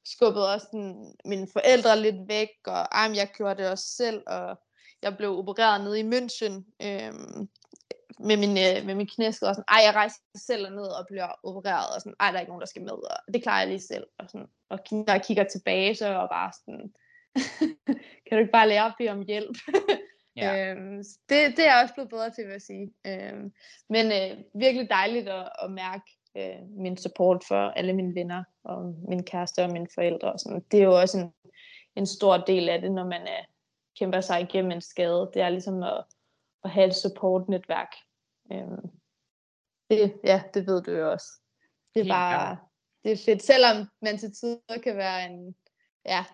[0.04, 4.58] skubbede også sådan, mine forældre lidt væk, og ej, jeg gjorde det også selv, og
[5.02, 6.54] jeg blev opereret nede i München
[6.86, 7.12] øh,
[8.18, 11.28] med min, øh, med min knæskade, og sådan, ej, jeg rejser selv ned og bliver
[11.42, 13.68] opereret, og sådan, ej, der er ikke nogen, der skal med, og det klarer jeg
[13.68, 16.92] lige selv, og, sådan, og når jeg kigger tilbage, så er jeg bare sådan,
[18.26, 19.56] kan du ikke bare lære at bede om hjælp?
[20.36, 20.70] ja.
[20.70, 20.96] øhm,
[21.28, 22.92] det, det er jeg også blevet bedre til, vil jeg sige.
[23.06, 23.52] Øhm,
[23.88, 28.94] men øh, virkelig dejligt at, at mærke øh, min support for alle mine venner, og
[29.08, 30.32] min kæreste og mine forældre.
[30.32, 30.64] Og sådan.
[30.70, 31.32] Det er jo også en,
[31.96, 33.44] en stor del af det, når man er,
[33.98, 35.30] kæmper sig igennem en skade.
[35.34, 36.04] Det er ligesom at,
[36.64, 37.92] at have et supportnetværk.
[38.52, 38.90] Øhm,
[39.90, 41.26] det, ja, det ved du jo også.
[41.94, 42.58] Det er bare,
[43.04, 45.54] det er fedt, selvom man til tider kan være en,
[46.06, 46.24] ja,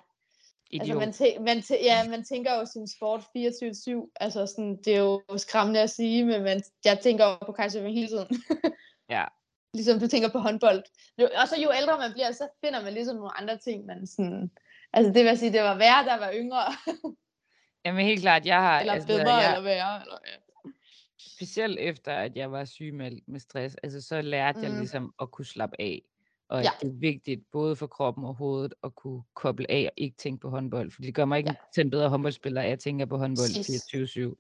[0.73, 4.95] Altså man, tæ- man, tæ- ja, man tænker jo sin sport 24-7, altså sådan, det
[4.95, 8.43] er jo skræmmende at sige, men man, jeg tænker jo på kejserving hele tiden.
[9.09, 9.25] ja.
[9.75, 10.83] Ligesom du tænker på håndbold.
[11.19, 14.51] Og så jo ældre man bliver, så finder man ligesom nogle andre ting, man sådan,
[14.93, 16.65] altså det vil sige, det var værre, der var yngre.
[17.85, 18.81] Jamen helt klart, jeg har...
[18.81, 20.03] Eller altså, bedre, jeg, eller værre.
[20.03, 20.71] Eller, ja.
[21.19, 24.65] specielt efter, at jeg var syg med, med stress, altså så lærte mm.
[24.65, 26.03] jeg ligesom at kunne slappe af.
[26.49, 26.71] Og ja.
[26.81, 30.41] det er vigtigt, både for kroppen og hovedet, at kunne koble af og ikke tænke
[30.41, 30.91] på håndbold.
[30.91, 31.57] For det gør mig ikke ja.
[31.75, 34.35] til en bedre håndboldspiller, at jeg tænker på håndbold 24-7.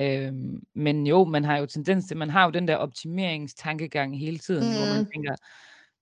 [0.00, 4.38] Øhm, men jo, man har jo tendens til, man har jo den der optimeringstankegang hele
[4.38, 4.76] tiden, mm.
[4.76, 5.10] hvor man mm.
[5.12, 5.36] tænker,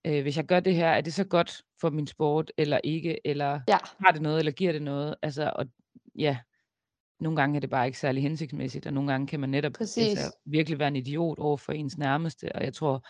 [0.05, 3.27] øh, hvis jeg gør det her, er det så godt for min sport, eller ikke,
[3.27, 3.77] eller ja.
[4.05, 5.15] har det noget, eller giver det noget?
[5.21, 5.65] Altså, og
[6.15, 6.37] ja,
[7.19, 10.35] nogle gange er det bare ikke særlig hensigtsmæssigt, og nogle gange kan man netop altså,
[10.45, 13.07] virkelig være en idiot over for ens nærmeste, og jeg tror,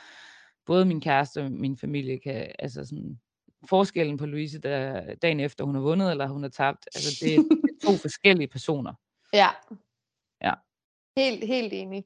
[0.66, 3.20] både min kæreste og min familie kan, altså sådan,
[3.70, 7.38] forskellen på Louise, der, dagen efter hun har vundet, eller hun har tabt, altså det,
[7.38, 8.94] det er to forskellige personer.
[9.34, 9.50] Ja.
[10.42, 10.54] Ja.
[11.18, 12.06] Helt, helt enig.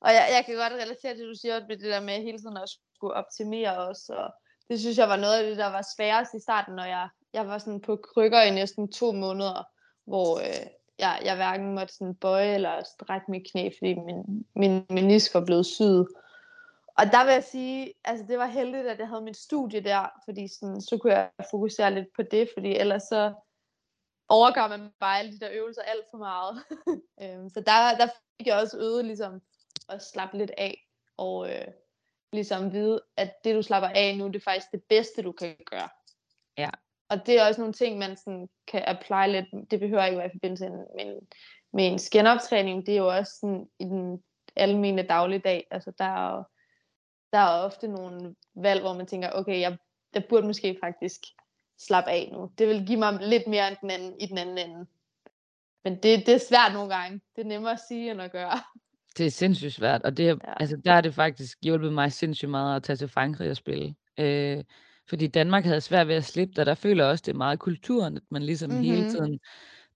[0.00, 2.38] Og jeg, jeg kan godt relatere til, at du siger, med det der med hele
[2.38, 4.34] tiden at skulle optimere os, og
[4.68, 7.46] det synes jeg var noget af det, der var sværest i starten, når jeg, jeg
[7.46, 9.62] var sådan på krykker i næsten to måneder,
[10.04, 10.66] hvor øh,
[10.98, 15.44] jeg, jeg hverken måtte sådan bøje eller strække mit knæ, fordi min, min menisk var
[15.44, 16.08] blevet syet.
[16.98, 20.06] Og der vil jeg sige, altså det var heldigt, at jeg havde mit studie der,
[20.24, 23.34] fordi sådan, så kunne jeg fokusere lidt på det, fordi ellers så
[24.28, 26.64] overgår man bare alle de der øvelser alt for meget.
[27.22, 29.42] Øhm, så der, der fik jeg også øvet ligesom
[29.88, 31.66] at slappe lidt af, og øh,
[32.32, 35.56] ligesom vide, at det du slapper af nu, det er faktisk det bedste, du kan
[35.66, 35.88] gøre.
[36.58, 36.70] Ja.
[37.14, 40.26] Og det er også nogle ting, man sådan kan apply lidt, det behøver ikke være
[40.26, 41.14] i forbindelse med en,
[41.72, 44.22] med en skinoptræning, det er jo også sådan i den
[44.56, 46.44] almene dagligdag, altså der er jo
[47.32, 49.76] der er ofte nogle valg, hvor man tænker, okay, jeg,
[50.14, 51.20] jeg burde måske faktisk
[51.78, 52.50] slappe af nu.
[52.58, 54.86] Det vil give mig lidt mere end den anden, i den anden ende.
[55.84, 57.20] Men det, det er svært nogle gange.
[57.36, 58.60] Det er nemmere at sige, end at gøre.
[59.18, 60.34] Det er sindssygt svært, og det, ja.
[60.60, 63.94] altså, der er det faktisk hjulpet mig sindssygt meget at tage til Frankrig og spille.
[64.18, 64.64] Øh,
[65.08, 66.64] fordi Danmark havde svært ved at slippe der.
[66.64, 68.84] Der føler også, det er meget kulturen, at man ligesom mm-hmm.
[68.84, 69.40] hele tiden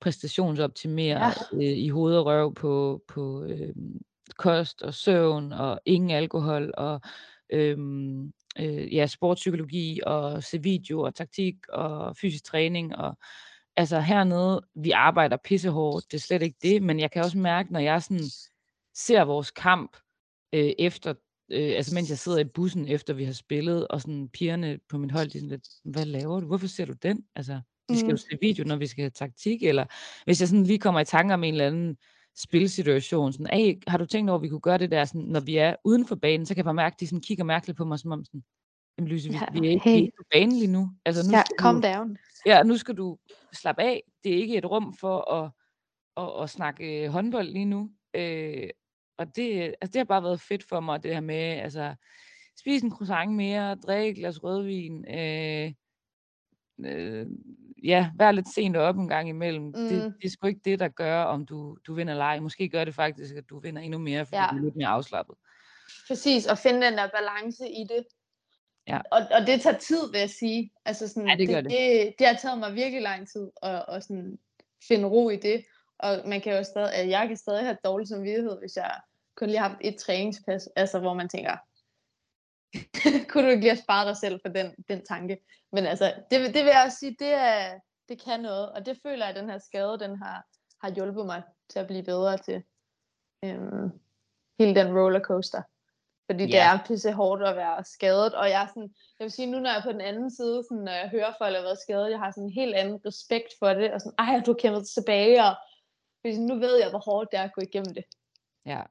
[0.01, 1.57] præstationsoptimerer ja.
[1.57, 3.75] øh, i hoved og røv på, på øh,
[4.37, 7.01] kost og søvn og ingen alkohol og
[7.53, 13.19] øhm, øh, ja, sportspsykologi og se video og taktik og fysisk træning og
[13.77, 17.73] altså hernede, vi arbejder pissehårdt, det er slet ikke det, men jeg kan også mærke,
[17.73, 18.25] når jeg sådan
[18.95, 19.97] ser vores kamp
[20.53, 21.15] øh, efter,
[21.51, 24.99] øh, altså mens jeg sidder i bussen efter vi har spillet, og sådan pigerne på
[24.99, 26.47] min hold, de er sådan lidt, hvad laver du?
[26.47, 27.25] Hvorfor ser du den?
[27.37, 28.19] Altså, vi skal jo mm.
[28.19, 29.85] se video, når vi skal have taktik, eller
[30.25, 31.97] hvis jeg sådan lige kommer i tanke om en eller anden
[32.37, 33.33] spilsituation.
[33.33, 35.57] Sådan, hey, har du tænkt over, at vi kunne gøre det der, sådan, når vi
[35.57, 37.85] er uden for banen, så kan jeg bare mærke, at de sådan kigger mærkeligt på
[37.85, 38.43] mig, som om sådan,
[38.99, 39.93] Jamen Lyse, vi, ja, vi, er ikke, hey.
[39.93, 40.91] vi er ikke på banen lige nu.
[41.05, 41.43] Altså, nu ja,
[41.73, 42.19] du, down.
[42.47, 43.19] Ja, nu skal du
[43.53, 44.03] slappe af.
[44.25, 45.51] Det er ikke et rum for at,
[46.17, 47.91] at, at snakke øh, håndbold lige nu.
[48.15, 48.69] Øh,
[49.19, 51.95] og det, altså, det har bare været fedt for mig, det her med, altså,
[52.61, 55.73] spise en croissant mere, drikke et glas rødvin, øh,
[56.85, 57.27] øh,
[57.85, 59.65] ja, være lidt sent op en gang imellem.
[59.65, 59.73] Mm.
[59.73, 62.41] Det, det er sgu ikke det, der gør, om du, du vinder eller ej.
[62.41, 64.49] Måske gør det faktisk, at du vinder endnu mere, fordi ja.
[64.53, 65.37] du er lidt mere afslappet.
[66.09, 68.05] Præcis, og finde den der balance i det.
[68.89, 69.01] Ja.
[69.11, 70.71] Og, og det tager tid, vil jeg sige.
[70.85, 71.79] Altså sådan, ja, det, gør det, det.
[71.79, 72.15] det.
[72.19, 74.39] Det har taget mig virkelig lang tid at, at sådan
[74.89, 75.65] finde ro i det.
[75.99, 79.01] Og man kan jo stadig, jeg kan stadig have dårlig samvittighed, hvis jeg
[79.37, 81.57] kun lige har haft et træningspas, altså hvor man tænker,
[83.29, 85.39] kunne du ikke lige have sparet dig selv for den, den tanke?
[85.73, 87.79] Men altså, det, det vil jeg også sige, det, er,
[88.09, 90.45] det kan noget, og det føler jeg, at den her skade, den har,
[90.83, 92.63] har hjulpet mig til at blive bedre til
[93.45, 93.91] øhm,
[94.59, 95.63] hele den rollercoaster.
[96.31, 96.53] Fordi yeah.
[96.53, 99.59] det er pisse hårdt at være skadet, og jeg er sådan, jeg vil sige, nu
[99.59, 101.79] når jeg er på den anden side, sådan, når jeg hører folk, der har været
[101.79, 104.59] skadet, jeg har sådan en helt anden respekt for det, og sådan, ej, du har
[104.59, 105.55] kæmpet tilbage, og
[106.21, 108.05] fordi nu ved jeg, hvor hårdt det er at gå igennem det.
[108.67, 108.83] Ja,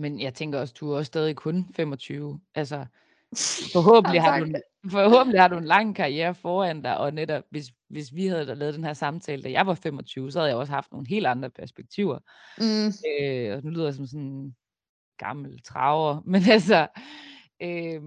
[0.00, 2.40] men jeg tænker også, du er også stadig kun 25.
[2.54, 2.86] Altså,
[3.74, 4.46] forhåbentlig, har du,
[4.90, 8.74] forhåbentlig har du en lang karriere foran dig, og netop, hvis, hvis vi havde lavet
[8.74, 11.50] den her samtale, da jeg var 25, så havde jeg også haft nogle helt andre
[11.50, 12.18] perspektiver.
[12.58, 12.92] Mm.
[13.20, 14.56] Øh, og nu lyder jeg som sådan en
[15.18, 16.88] gammel traver, men altså,
[17.62, 18.02] øh,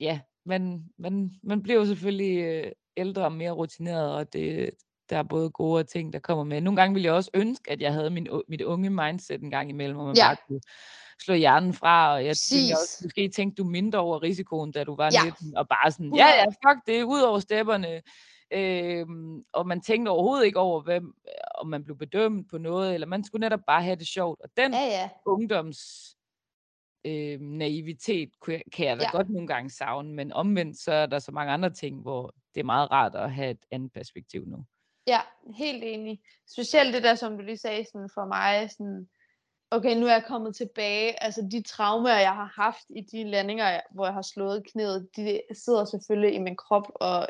[0.00, 4.70] ja, man, man, man bliver jo selvfølgelig øh, ældre og mere rutineret, og det,
[5.10, 6.60] der er både gode ting, der kommer med.
[6.60, 9.70] Nogle gange ville jeg også ønske, at jeg havde min, mit unge mindset en gang
[9.70, 10.28] imellem, hvor man ja.
[10.28, 10.60] bare kunne
[11.22, 14.96] slå hjernen fra, og jeg tænker også, måske tænkte du mindre over risikoen, da du
[14.96, 15.24] var ja.
[15.24, 18.02] 19, og bare sådan, ja, ja, fuck det, ud over stepperne,
[18.50, 21.14] øhm, og man tænkte overhovedet ikke over, hvem,
[21.54, 24.48] om man blev bedømt på noget, eller man skulle netop bare have det sjovt, og
[24.56, 25.08] den ja, ja.
[25.26, 25.78] ungdoms
[27.04, 28.30] øh, naivitet
[28.72, 29.10] kan jeg da ja.
[29.10, 32.60] godt nogle gange savne, men omvendt så er der så mange andre ting, hvor det
[32.60, 34.64] er meget rart at have et andet perspektiv nu.
[35.10, 35.20] Ja,
[35.56, 36.20] helt enig.
[36.52, 39.08] Specielt det der, som du lige sagde, sådan for mig, sådan,
[39.70, 41.22] okay, nu er jeg kommet tilbage.
[41.22, 45.40] Altså de traumer, jeg har haft i de landinger, hvor jeg har slået knæet, de
[45.64, 47.26] sidder selvfølgelig i min krop og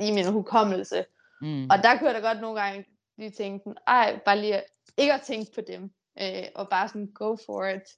[0.00, 1.04] i min hukommelse.
[1.40, 1.64] Mm.
[1.70, 2.84] Og der kunne jeg da godt nogle gange
[3.18, 4.62] lige tænke, ej, bare lige
[4.98, 5.90] ikke at tænke på dem.
[6.22, 7.88] øh, og bare sådan go for it.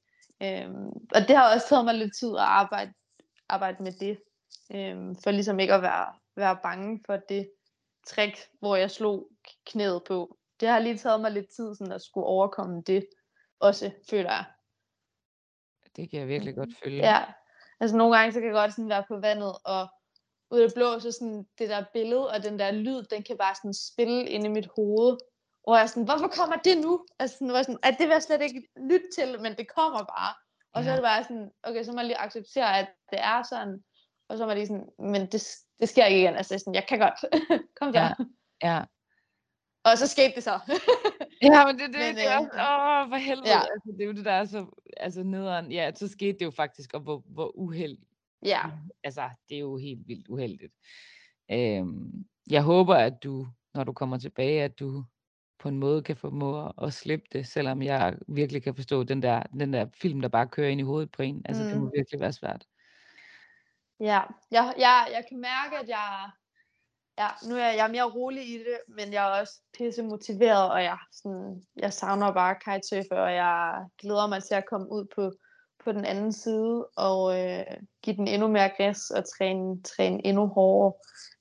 [0.43, 2.93] Øhm, og det har også taget mig lidt tid at arbejde,
[3.49, 4.19] arbejde med det,
[4.75, 6.07] øhm, for ligesom ikke at være,
[6.37, 7.51] være bange for det
[8.07, 9.29] trick, hvor jeg slog
[9.66, 10.39] knæet på.
[10.61, 13.07] Det har lige taget mig lidt tid sådan at skulle overkomme det
[13.61, 14.45] også, føler jeg.
[15.97, 16.97] Det kan jeg virkelig godt følge.
[16.97, 17.24] Ja,
[17.81, 19.89] altså nogle gange så kan jeg godt sådan være på vandet, og
[20.51, 23.37] ud af det blå, så sådan det der billede og den der lyd, den kan
[23.37, 25.19] bare sådan spille ind i mit hoved.
[25.66, 27.07] Og jeg er sådan, hvorfor kommer det nu?
[27.19, 29.99] Altså sådan, var sådan, at det vil jeg slet ikke lytte til, men det kommer
[29.99, 30.35] bare.
[30.73, 30.85] Og ja.
[30.85, 33.85] så er det bare sådan, okay, så må jeg lige acceptere, at det er sådan.
[34.33, 35.43] Og så var det sådan, men det,
[35.81, 36.35] det sker ikke igen.
[36.37, 37.15] Altså sådan, jeg kan godt.
[37.81, 38.15] Kom der.
[38.63, 38.75] Ja.
[38.77, 38.85] ja.
[39.85, 40.59] Og så skete det så.
[41.43, 43.49] Ja, men det, det, Men, det er øh, også, åh, for helvede.
[43.49, 43.61] ja.
[43.61, 45.73] Altså, det er jo det, der er så altså, nederen.
[45.73, 48.09] Ja, så skete det jo faktisk, og hvor, hvor uheldigt.
[48.45, 48.61] ja,
[49.05, 50.73] Altså, det er jo helt vildt uheldigt.
[51.51, 55.05] Øhm, jeg håber, at du, når du kommer tilbage, at du
[55.59, 59.23] på en måde kan formå at- at slippe det, selvom jeg virkelig kan forstå den
[59.23, 61.43] der, den der film, der bare kører ind i hovedet på en.
[61.45, 61.93] Altså, det må Mm.
[61.97, 62.67] virkelig være svært
[64.03, 64.20] ja.
[64.51, 66.31] Jeg, jeg, jeg kan mærke, at jeg,
[67.19, 70.03] ja, nu er jeg, jeg er mere rolig i det, men jeg er også pisse
[70.03, 74.93] motiveret, og jeg, sådan, jeg savner bare kitesurfer, og jeg glæder mig til at komme
[74.93, 75.33] ud på,
[75.85, 77.65] på den anden side, og øh,
[78.03, 80.93] give den endnu mere gas, og træne, træne endnu hårdere.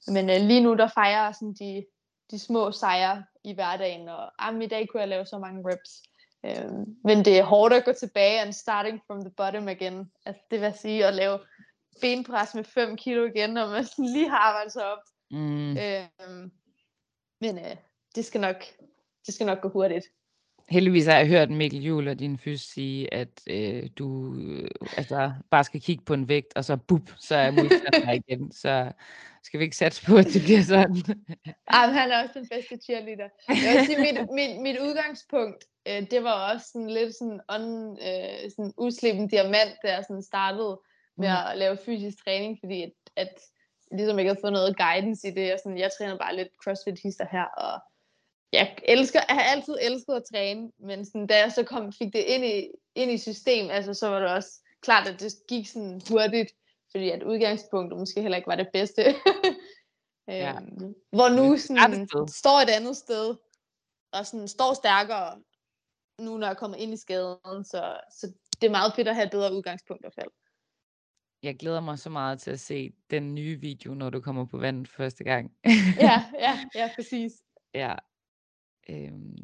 [0.08, 1.86] Men øh, lige nu, der fejrer jeg sådan de,
[2.32, 6.04] de små sejre i hverdagen, og jamen, i dag kunne jeg lave så mange reps.
[6.46, 6.72] Øh,
[7.04, 10.12] men det er hårdt at gå tilbage and starting from the bottom again.
[10.26, 11.40] Altså, det vil sige at lave
[12.02, 13.86] benpres med 5 kilo igen, når man
[14.16, 15.00] lige har arbejdet sig op.
[15.32, 15.78] Mm.
[15.78, 16.52] Øhm,
[17.42, 17.76] men øh,
[18.16, 18.56] det, skal nok,
[19.26, 20.06] det skal nok gå hurtigt.
[20.70, 25.32] Heldigvis har jeg hørt Mikkel Juhl og din fys sige, at øh, du øh, altså,
[25.52, 28.52] bare skal kigge på en vægt, og så bup, så er modstander igen.
[28.52, 28.92] Så
[29.44, 30.96] skal vi ikke satse på, at det bliver sådan.
[31.76, 33.30] Ej, men han er også den bedste cheerleader.
[33.48, 37.98] Jeg vil sige, mit, mit, mit udgangspunkt, øh, det var også sådan lidt sådan, on,
[38.08, 40.80] øh, sådan uslippen diamant, jeg sådan startede
[41.22, 41.50] med Mm.
[41.52, 43.32] at lave fysisk træning, fordi at, at
[43.92, 45.54] ligesom ikke havde fået noget guidance i det.
[45.54, 47.74] Og sådan, jeg træner bare lidt crossfit-hister her, og
[48.54, 52.14] jeg, elsker, jeg har altid elsket at træne, men sådan, da jeg så kom, fik
[52.14, 55.68] det ind i, ind i system, altså, så var det også klart, at det gik
[55.68, 56.52] sådan hurtigt,
[56.92, 59.04] fordi at udgangspunktet måske heller ikke var det bedste.
[60.28, 60.52] Ja.
[60.52, 63.36] øhm, hvor nu sådan, står et andet sted,
[64.12, 65.42] og sådan står stærkere,
[66.20, 68.32] nu når jeg kommer ind i skaden, så, så
[68.62, 70.32] det er meget fedt at have et bedre udgangspunkt i hvert fald.
[71.44, 74.58] Jeg glæder mig så meget til at se den nye video, når du kommer på
[74.58, 75.52] vandet første gang.
[76.00, 77.32] Ja, ja, ja, præcis.
[77.74, 77.96] Ja.
[78.90, 79.38] Øhm,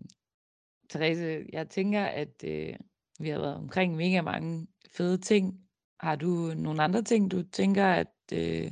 [0.90, 2.76] Therese, jeg tænker, at øh,
[3.20, 5.68] vi har været omkring mega mange fede ting.
[6.00, 8.72] Har du nogle andre ting, du tænker, at øh,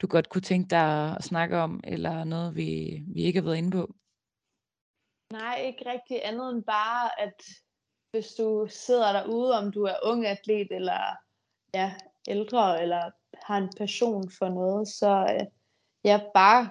[0.00, 3.56] du godt kunne tænke dig at snakke om, eller noget, vi, vi ikke har været
[3.56, 3.94] inde på?
[5.32, 7.42] Nej, ikke rigtig andet end bare, at
[8.10, 11.16] hvis du sidder derude, om du er ung atlet, eller
[11.74, 11.94] ja,
[12.28, 13.10] ældre, eller
[13.42, 15.46] har en passion for noget, så øh,
[16.04, 16.70] ja, bare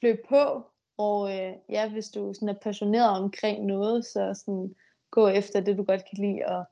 [0.00, 4.74] fløj på, og øh, ja, hvis du sådan er passioneret omkring noget, så sådan,
[5.10, 6.66] gå efter det, du godt kan lide at,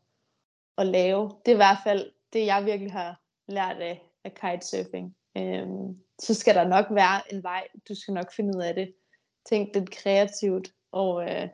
[0.78, 1.30] at lave.
[1.46, 5.16] Det er i hvert fald det, jeg virkelig har lært af, af kitesurfing.
[5.36, 8.94] Øhm, så skal der nok være en vej, du skal nok finde ud af det.
[9.48, 11.48] Tænk lidt kreativt, og øh,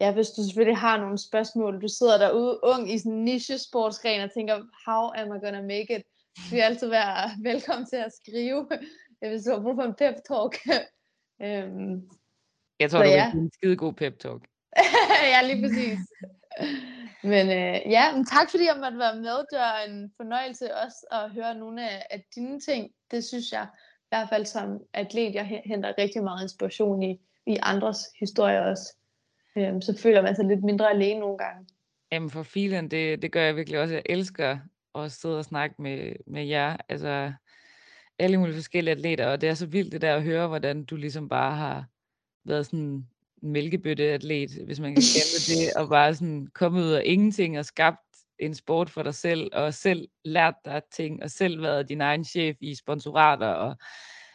[0.00, 4.20] ja, hvis du selvfølgelig har nogle spørgsmål, du sidder derude ung i sådan en niche-sportsgren
[4.20, 4.56] og tænker,
[4.86, 6.02] how am I gonna make it?
[6.36, 8.68] Du skal altid være velkommen til at skrive,
[9.30, 10.52] hvis du har brug for en pep talk.
[11.46, 12.10] øhm,
[12.80, 13.30] Jeg tror, Så du ja.
[13.34, 14.42] vil en skide god pep talk.
[15.34, 15.98] ja, lige præcis.
[17.22, 19.36] Men øh, ja, men tak fordi jeg måtte være med.
[19.50, 22.90] Det var en fornøjelse også at høre nogle af, af dine ting.
[23.10, 23.66] Det synes jeg
[24.02, 28.60] i hvert fald som atlet, jeg he- henter rigtig meget inspiration i, i andres historier
[28.60, 28.96] også.
[29.56, 31.66] Øhm, så føler man sig lidt mindre alene nogle gange.
[32.12, 33.94] Jamen for filen, det, det gør jeg virkelig også.
[33.94, 34.58] Jeg elsker
[34.94, 36.76] at sidde og snakke med, med jer.
[36.88, 37.32] Altså
[38.18, 40.96] alle mulige forskellige atleter, og det er så vildt det der at høre, hvordan du
[40.96, 41.84] ligesom bare har
[42.44, 43.08] været sådan en
[43.42, 47.64] mælkebøtte-atlet, hvis man kan kalde det det, og bare sådan kommet ud af ingenting og
[47.64, 47.98] skabt
[48.38, 52.24] en sport for dig selv, og selv lært dig ting, og selv været din egen
[52.24, 53.76] chef i sponsorater, og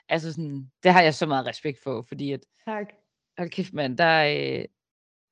[0.10, 2.94] altså sådan, det har jeg så meget respekt for, fordi at, Tak.
[3.38, 4.24] hold kæft mand, der,
[4.60, 4.66] øh,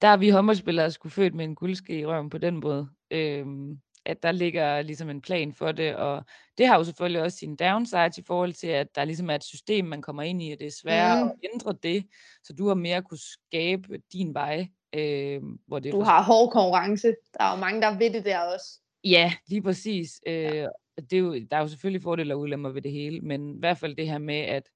[0.03, 2.87] der er vi håndboldspillere skulle født med en guldske i røven på den måde.
[3.11, 6.25] Øhm, at der ligger ligesom en plan for det, og
[6.57, 9.43] det har jo selvfølgelig også sine downsides i forhold til, at der ligesom er et
[9.43, 11.29] system, man kommer ind i, og det er sværere Mm.
[11.29, 12.05] at ændre det,
[12.43, 16.51] så du har mere kunne skabe din vej, øh, hvor det Du for- har hård
[16.51, 17.07] konkurrence.
[17.07, 18.79] Der er jo mange, der ved det der også.
[19.03, 20.21] Ja, lige præcis.
[20.27, 20.67] Øh,
[21.09, 23.59] det er jo, der er jo selvfølgelig fordele og ulemper ved det hele, men i
[23.59, 24.69] hvert fald det her med, at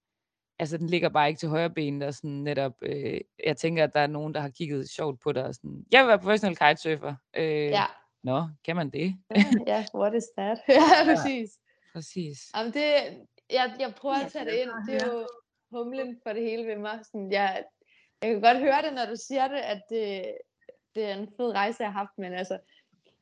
[0.59, 3.93] altså den ligger bare ikke til højre ben, der sådan netop, øh, jeg tænker, at
[3.93, 6.57] der er nogen, der har kigget sjovt på dig, og sådan, jeg vil være professionel
[6.57, 7.15] kitesurfer.
[7.33, 7.85] Øh, Ja,
[8.23, 9.15] Nå, kan man det?
[9.67, 10.57] ja, what is that?
[10.69, 11.49] ja, præcis.
[11.93, 12.51] Præcis.
[12.55, 12.83] Jamen det,
[13.49, 14.69] jeg, jeg prøver at tage det ind.
[14.87, 15.27] Det er jo
[15.71, 16.99] humlen for det hele ved mig.
[17.03, 17.63] Sådan, jeg,
[18.21, 20.25] jeg kan godt høre det, når du siger det, at det,
[20.95, 22.59] det er en fed rejse, jeg har haft, men altså,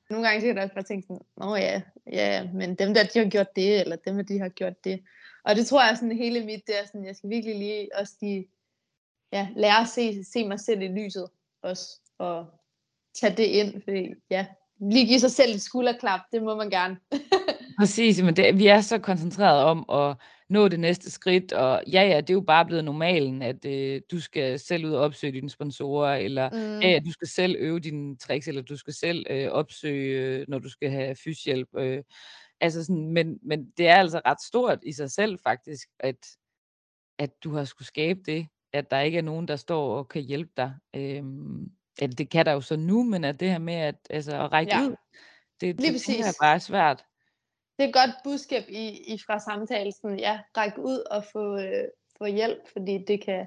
[0.09, 1.81] nogle gange så kan jeg også bare tænke sådan, nå ja,
[2.11, 5.03] ja, men dem der, de har gjort det, eller dem der, de har gjort det.
[5.45, 8.13] Og det tror jeg sådan hele mit, det er sådan, jeg skal virkelig lige også
[8.21, 8.47] lige,
[9.33, 11.27] ja, lære at se, se mig selv i lyset
[11.61, 12.45] også, og
[13.21, 14.45] tage det ind, fordi ja,
[14.79, 16.97] lige give sig selv et skulderklap, det må man gerne.
[17.79, 20.15] Præcis, men det, vi er så koncentreret om at
[20.49, 24.01] nå det næste skridt, og ja, ja, det er jo bare blevet normalen, at øh,
[24.11, 26.79] du skal selv ud og opsøge dine sponsorer, eller Mm.
[26.79, 30.45] ja, ja, du skal selv øve dine tricks, eller du skal selv øh, opsøge, øh,
[30.47, 31.69] når du skal have fyshjælp.
[31.77, 32.03] Øh,
[32.61, 36.27] altså sådan, men, men det er altså ret stort i sig selv faktisk, at,
[37.17, 40.21] at du har skulle skabe det, at der ikke er nogen, der står og kan
[40.21, 40.73] hjælpe dig.
[40.95, 41.71] Øhm,
[42.01, 44.51] eller det kan der jo så nu, men at det her med at, altså, at
[44.51, 44.81] række Ja.
[44.81, 44.95] ud,
[45.61, 46.37] det, Lige det præcis.
[46.41, 47.05] bare er svært.
[47.77, 51.87] det er et godt budskab i, i fra samtalen, ja, række ud og få, øh,
[52.17, 53.45] få hjælp, fordi det kan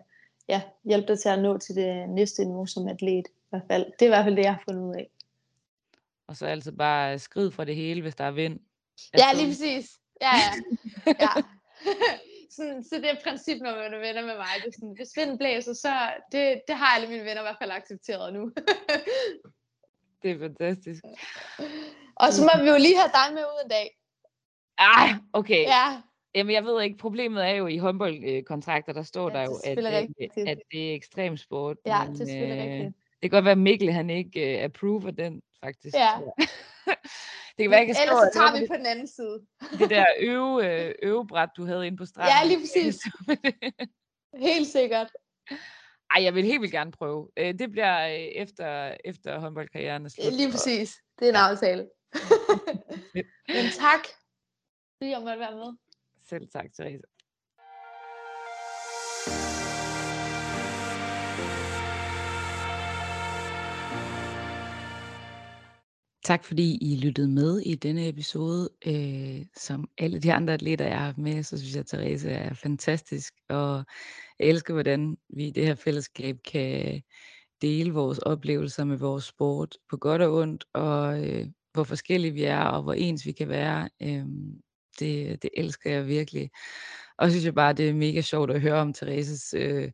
[0.49, 3.29] ja, hjælpe dig til at nå til det næste niveau som atlet.
[3.29, 3.85] I hvert fald.
[3.85, 5.11] Det er i hvert fald det, jeg har fundet ud af.
[6.27, 8.61] Og så altså bare skrid fra det hele, hvis der er vind.
[9.19, 9.91] Ja, Altså, lige præcis.
[10.21, 10.53] Ja, ja.
[11.25, 11.33] ja.
[12.57, 14.53] sådan, så det er et princip, når man er venner med mig.
[14.57, 15.93] Det er sådan, hvis vinden blæser, så
[16.33, 18.43] det, det har alle mine venner i hvert fald accepteret nu.
[20.23, 21.05] Det er fantastisk.
[22.17, 23.89] og så må vi jo lige have dig med ud en dag.
[24.79, 25.63] Ej, okay.
[25.63, 26.03] Ja,
[26.35, 29.57] Jamen, jeg ved ikke, problemet er jo i håndboldkontrakter, der står Ja, der er jo,
[29.65, 31.77] at, øh, at det er ekstremsport.
[31.87, 32.97] ja men, det er selvfølgelig øh, rigtigt.
[33.23, 35.95] Det kan godt være, at Mikkel han ikke uh, approver den, faktisk.
[35.95, 36.13] Ja.
[37.57, 39.47] det kan være, kan Ellers så tager vi på den anden side.
[39.79, 42.35] det, der øve, øh, øvebræt, du havde inde på stranden.
[42.35, 42.97] Ja, lige præcis.
[44.49, 45.11] Helt sikkert.
[46.11, 47.31] Ej, jeg vil helt vildt gerne prøve.
[47.37, 50.33] Øh, Det bliver øh, efter, efter håndboldkarrieren er slut.
[50.33, 50.97] Lige præcis.
[51.19, 51.89] Det er en aftale.
[53.49, 54.03] Men tak,
[54.97, 55.77] fordi jeg måtte være med.
[56.29, 57.03] Selv tak, Therese.
[66.29, 68.71] Tak fordi I lyttede med i denne episode.
[68.87, 72.31] Øh, som alle de andre atleter, jeg har haft med, så synes jeg, at Therese
[72.31, 73.35] er fantastisk.
[73.49, 73.85] Og
[74.39, 77.03] jeg elsker, hvordan vi i det her fællesskab kan
[77.63, 82.45] dele vores oplevelser med vores sport på godt og ondt, og øh, hvor forskellige vi
[82.45, 83.89] er, og hvor ens vi kan være.
[84.03, 84.25] Øh,
[85.01, 86.51] det, det elsker jeg virkelig.
[87.19, 89.91] Og så synes jeg bare, det er mega sjovt at høre om Thereses, øh,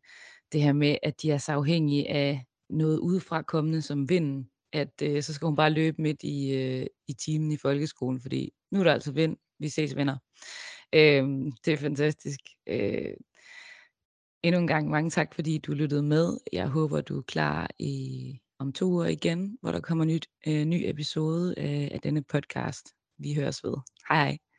[0.53, 5.03] det her med, at de er så afhængige af noget udefra kommende som vinden, at
[5.03, 8.81] øh, så skal hun bare løbe midt i, øh, i timen i folkeskolen, fordi nu
[8.81, 10.17] er der altså vind, vi ses venner.
[10.93, 12.41] Øh, det er fantastisk.
[12.67, 13.15] Øh,
[14.43, 16.39] endnu en gang mange tak, fordi du lyttede med.
[16.53, 20.65] Jeg håber, du er klar i, om to uger igen, hvor der kommer nyt, øh,
[20.65, 22.87] ny episode øh, af denne podcast.
[23.19, 23.75] Vi høres ved.
[24.09, 24.54] Hej hej.